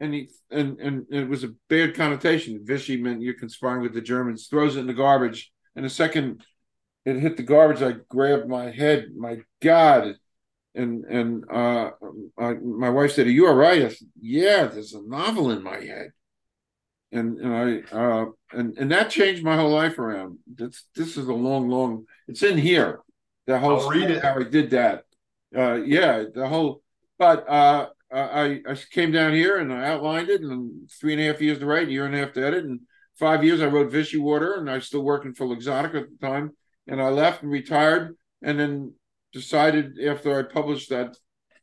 and 0.00 0.14
he 0.14 0.30
and 0.50 0.78
and 0.78 1.06
it 1.10 1.28
was 1.28 1.44
a 1.44 1.54
bad 1.68 1.94
connotation. 1.94 2.60
Vichy 2.64 3.00
meant 3.00 3.22
you're 3.22 3.34
conspiring 3.34 3.82
with 3.82 3.94
the 3.94 4.00
Germans. 4.00 4.46
Throws 4.48 4.76
it 4.76 4.80
in 4.80 4.86
the 4.86 4.94
garbage, 4.94 5.52
and 5.74 5.84
the 5.84 5.90
second 5.90 6.44
it 7.04 7.16
hit 7.16 7.36
the 7.36 7.42
garbage, 7.42 7.82
I 7.82 7.96
grabbed 8.08 8.48
my 8.48 8.70
head. 8.70 9.08
My 9.16 9.38
God! 9.60 10.14
And 10.74 11.04
and 11.04 11.44
uh, 11.50 11.90
I, 12.38 12.54
my 12.54 12.90
wife 12.90 13.12
said, 13.12 13.26
"Are 13.26 13.30
you 13.30 13.46
all 13.46 13.54
right?" 13.54 13.82
I 13.82 13.88
said, 13.88 14.08
"Yeah, 14.20 14.66
there's 14.66 14.92
a 14.92 15.02
novel 15.02 15.50
in 15.50 15.62
my 15.62 15.80
head." 15.80 16.12
And 17.12 17.38
and 17.38 17.54
I 17.92 17.96
uh, 17.96 18.26
and 18.52 18.76
and 18.78 18.90
that 18.92 19.10
changed 19.10 19.42
my 19.42 19.56
whole 19.56 19.70
life 19.70 19.98
around. 19.98 20.38
This 20.46 20.84
this 20.94 21.16
is 21.16 21.26
a 21.28 21.34
long, 21.34 21.68
long. 21.68 22.04
It's 22.28 22.42
in 22.42 22.58
here. 22.58 23.00
The 23.46 23.58
whole 23.58 23.80
I'll 23.80 23.88
read 23.88 24.10
it. 24.10 24.22
how 24.22 24.38
I 24.38 24.44
did 24.44 24.70
that. 24.70 25.04
Uh, 25.56 25.74
yeah, 25.74 26.24
the 26.32 26.46
whole. 26.46 26.82
But 27.18 27.48
uh, 27.48 27.88
I 28.12 28.60
I 28.68 28.76
came 28.90 29.12
down 29.12 29.32
here 29.32 29.58
and 29.58 29.72
I 29.72 29.90
outlined 29.90 30.28
it, 30.28 30.42
and 30.42 30.90
three 31.00 31.12
and 31.12 31.22
a 31.22 31.26
half 31.26 31.40
years 31.40 31.58
to 31.58 31.66
write, 31.66 31.88
a 31.88 31.92
year 31.92 32.06
and 32.06 32.14
a 32.14 32.18
half 32.18 32.32
to 32.34 32.46
edit, 32.46 32.64
and 32.64 32.80
five 33.18 33.44
years 33.44 33.60
I 33.60 33.66
wrote 33.66 33.92
Vichy 33.92 34.18
Water, 34.18 34.54
and 34.54 34.70
I 34.70 34.74
was 34.74 34.86
still 34.86 35.02
working 35.02 35.34
for 35.34 35.46
Luxottica 35.46 36.02
at 36.02 36.08
the 36.10 36.26
time. 36.26 36.52
And 36.86 37.00
I 37.00 37.08
left 37.08 37.42
and 37.42 37.52
retired, 37.52 38.16
and 38.42 38.58
then 38.58 38.94
decided 39.32 39.98
after 40.00 40.38
I 40.38 40.42
published 40.42 40.90
that 40.90 41.16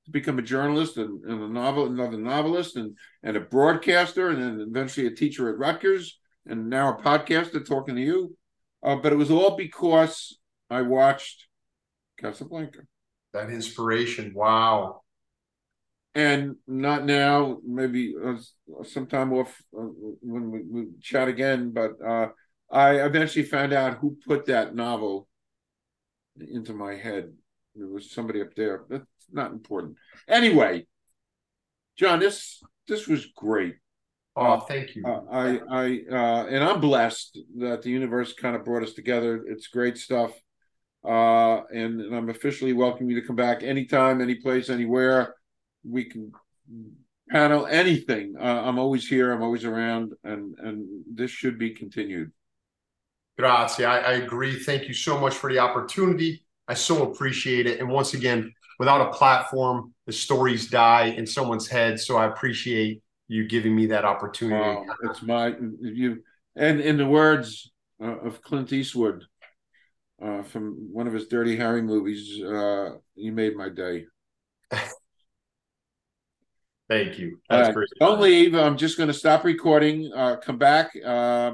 to 0.08 0.12
become 0.12 0.40
a 0.40 0.42
journalist 0.42 0.98
and, 0.98 1.24
and 1.26 1.44
a 1.44 1.48
novel, 1.48 1.86
another 1.86 2.18
novelist, 2.18 2.78
and 2.78 2.98
and 3.24 3.36
a 3.36 3.42
broadcaster, 3.42 4.30
and 4.30 4.42
then 4.42 4.66
eventually 4.68 5.06
a 5.06 5.12
teacher 5.12 5.50
at 5.50 5.58
Rutgers, 5.58 6.18
and 6.46 6.70
now 6.70 6.94
a 6.94 7.02
podcaster 7.02 7.66
talking 7.66 7.96
to 7.96 8.02
you. 8.02 8.36
Uh, 8.82 8.96
but 8.96 9.12
it 9.12 9.18
was 9.18 9.30
all 9.30 9.58
because 9.58 10.40
I 10.70 10.82
watched 10.84 11.48
Casablanca. 12.20 12.80
That 13.34 13.50
inspiration, 13.50 14.32
wow! 14.34 15.02
And 16.16 16.56
not 16.68 17.06
now, 17.06 17.58
maybe 17.68 18.16
uh, 18.24 18.38
sometime 18.84 19.34
off 19.34 19.62
uh, 19.78 19.88
when 20.22 20.52
we, 20.52 20.62
we, 20.64 20.86
chat 21.02 21.28
again. 21.28 21.72
But 21.72 21.92
uh, 22.06 22.30
I 22.72 23.06
eventually 23.06 23.44
found 23.44 23.74
out 23.74 23.98
who 23.98 24.18
put 24.26 24.46
that 24.46 24.74
novel 24.74 25.28
into 26.40 26.74
my 26.74 26.96
head. 26.96 27.34
It 27.76 27.90
was 27.90 28.10
somebody 28.10 28.42
up 28.42 28.56
there. 28.56 28.86
Not 29.32 29.52
important. 29.52 29.98
Anyway, 30.28 30.88
John, 31.98 32.20
this 32.20 32.62
this 32.88 33.08
was 33.08 33.26
great. 33.36 33.76
Oh, 34.36 34.60
thank 34.60 34.96
you. 34.96 35.04
Uh, 35.06 35.22
I 35.32 35.60
I 35.70 36.02
uh, 36.12 36.46
and 36.46 36.64
I'm 36.64 36.80
blessed 36.80 37.40
that 37.58 37.82
the 37.82 37.90
universe 37.90 38.34
kind 38.34 38.56
of 38.56 38.64
brought 38.64 38.84
us 38.84 38.94
together. 38.94 39.44
It's 39.48 39.68
great 39.68 39.98
stuff. 39.98 40.32
Uh, 41.04 41.64
and, 41.74 42.02
and 42.02 42.16
I'm 42.16 42.30
officially 42.30 42.74
welcoming 42.74 43.12
you 43.12 43.22
to 43.22 43.26
come 43.26 43.36
back 43.36 43.64
anytime, 43.64 44.20
any 44.20 44.36
place, 44.36 44.70
anywhere. 44.70 45.36
We 45.84 46.06
can 46.06 46.34
panel 47.30 47.66
anything. 47.66 48.36
Uh, 48.38 48.64
I'm 48.66 48.78
always 48.78 49.08
here. 49.08 49.32
I'm 49.32 49.42
always 49.42 49.64
around, 49.64 50.14
and 50.24 50.56
and 50.60 50.86
this 51.12 51.32
should 51.32 51.58
be 51.58 51.72
continued. 51.72 52.32
Grazie. 53.40 53.86
I, 53.86 54.00
I 54.00 54.12
agree. 54.14 54.60
Thank 54.60 54.88
you 54.88 54.94
so 54.94 55.20
much 55.20 55.36
for 55.36 55.52
the 55.52 55.60
opportunity. 55.60 56.44
I 56.68 56.74
so 56.74 57.10
appreciate 57.10 57.68
it. 57.68 57.80
And 57.80 57.90
once 57.90 58.14
again, 58.14 58.54
without 58.80 59.02
a 59.02 59.12
platform, 59.12 59.94
the 60.06 60.14
stories 60.14 60.70
die 60.70 61.06
in 61.06 61.26
someone's 61.26 61.68
head. 61.68 62.00
So 62.00 62.18
I 62.18 62.26
appreciate 62.26 63.02
you 63.28 63.48
giving 63.48 63.76
me 63.76 63.88
that 63.88 64.06
opportunity. 64.06 64.82
it's 65.04 65.22
my 65.22 65.56
you 65.82 66.24
and 66.56 66.80
in 66.80 66.98
the 66.98 67.06
words 67.06 67.72
uh, 68.02 68.18
of 68.20 68.42
Clint 68.42 68.74
Eastwood 68.74 69.26
uh, 70.22 70.44
from 70.44 70.90
one 70.92 71.08
of 71.08 71.14
his 71.14 71.28
Dirty 71.28 71.56
Harry 71.56 71.82
movies, 71.82 72.42
uh, 72.42 72.96
you 73.16 73.32
made 73.32 73.56
my 73.56 73.70
day. 73.70 74.06
Thank 76.90 77.20
you. 77.20 77.40
That's 77.50 77.74
great. 77.74 77.90
Don't 78.00 78.22
leave. 78.22 78.56
I'm 78.56 78.78
just 78.78 78.98
going 78.98 79.08
to 79.08 79.14
stop 79.14 79.44
recording. 79.44 80.12
Uh, 80.16 80.38
come 80.38 80.58
back. 80.58 80.92
Uh, 81.06 81.52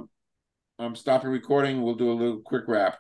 I'm 0.78 0.96
stopping 0.96 1.32
recording. 1.32 1.82
We'll 1.82 1.96
do 1.96 2.12
a 2.12 2.14
little 2.14 2.40
quick 2.40 2.66
wrap. 2.68 3.00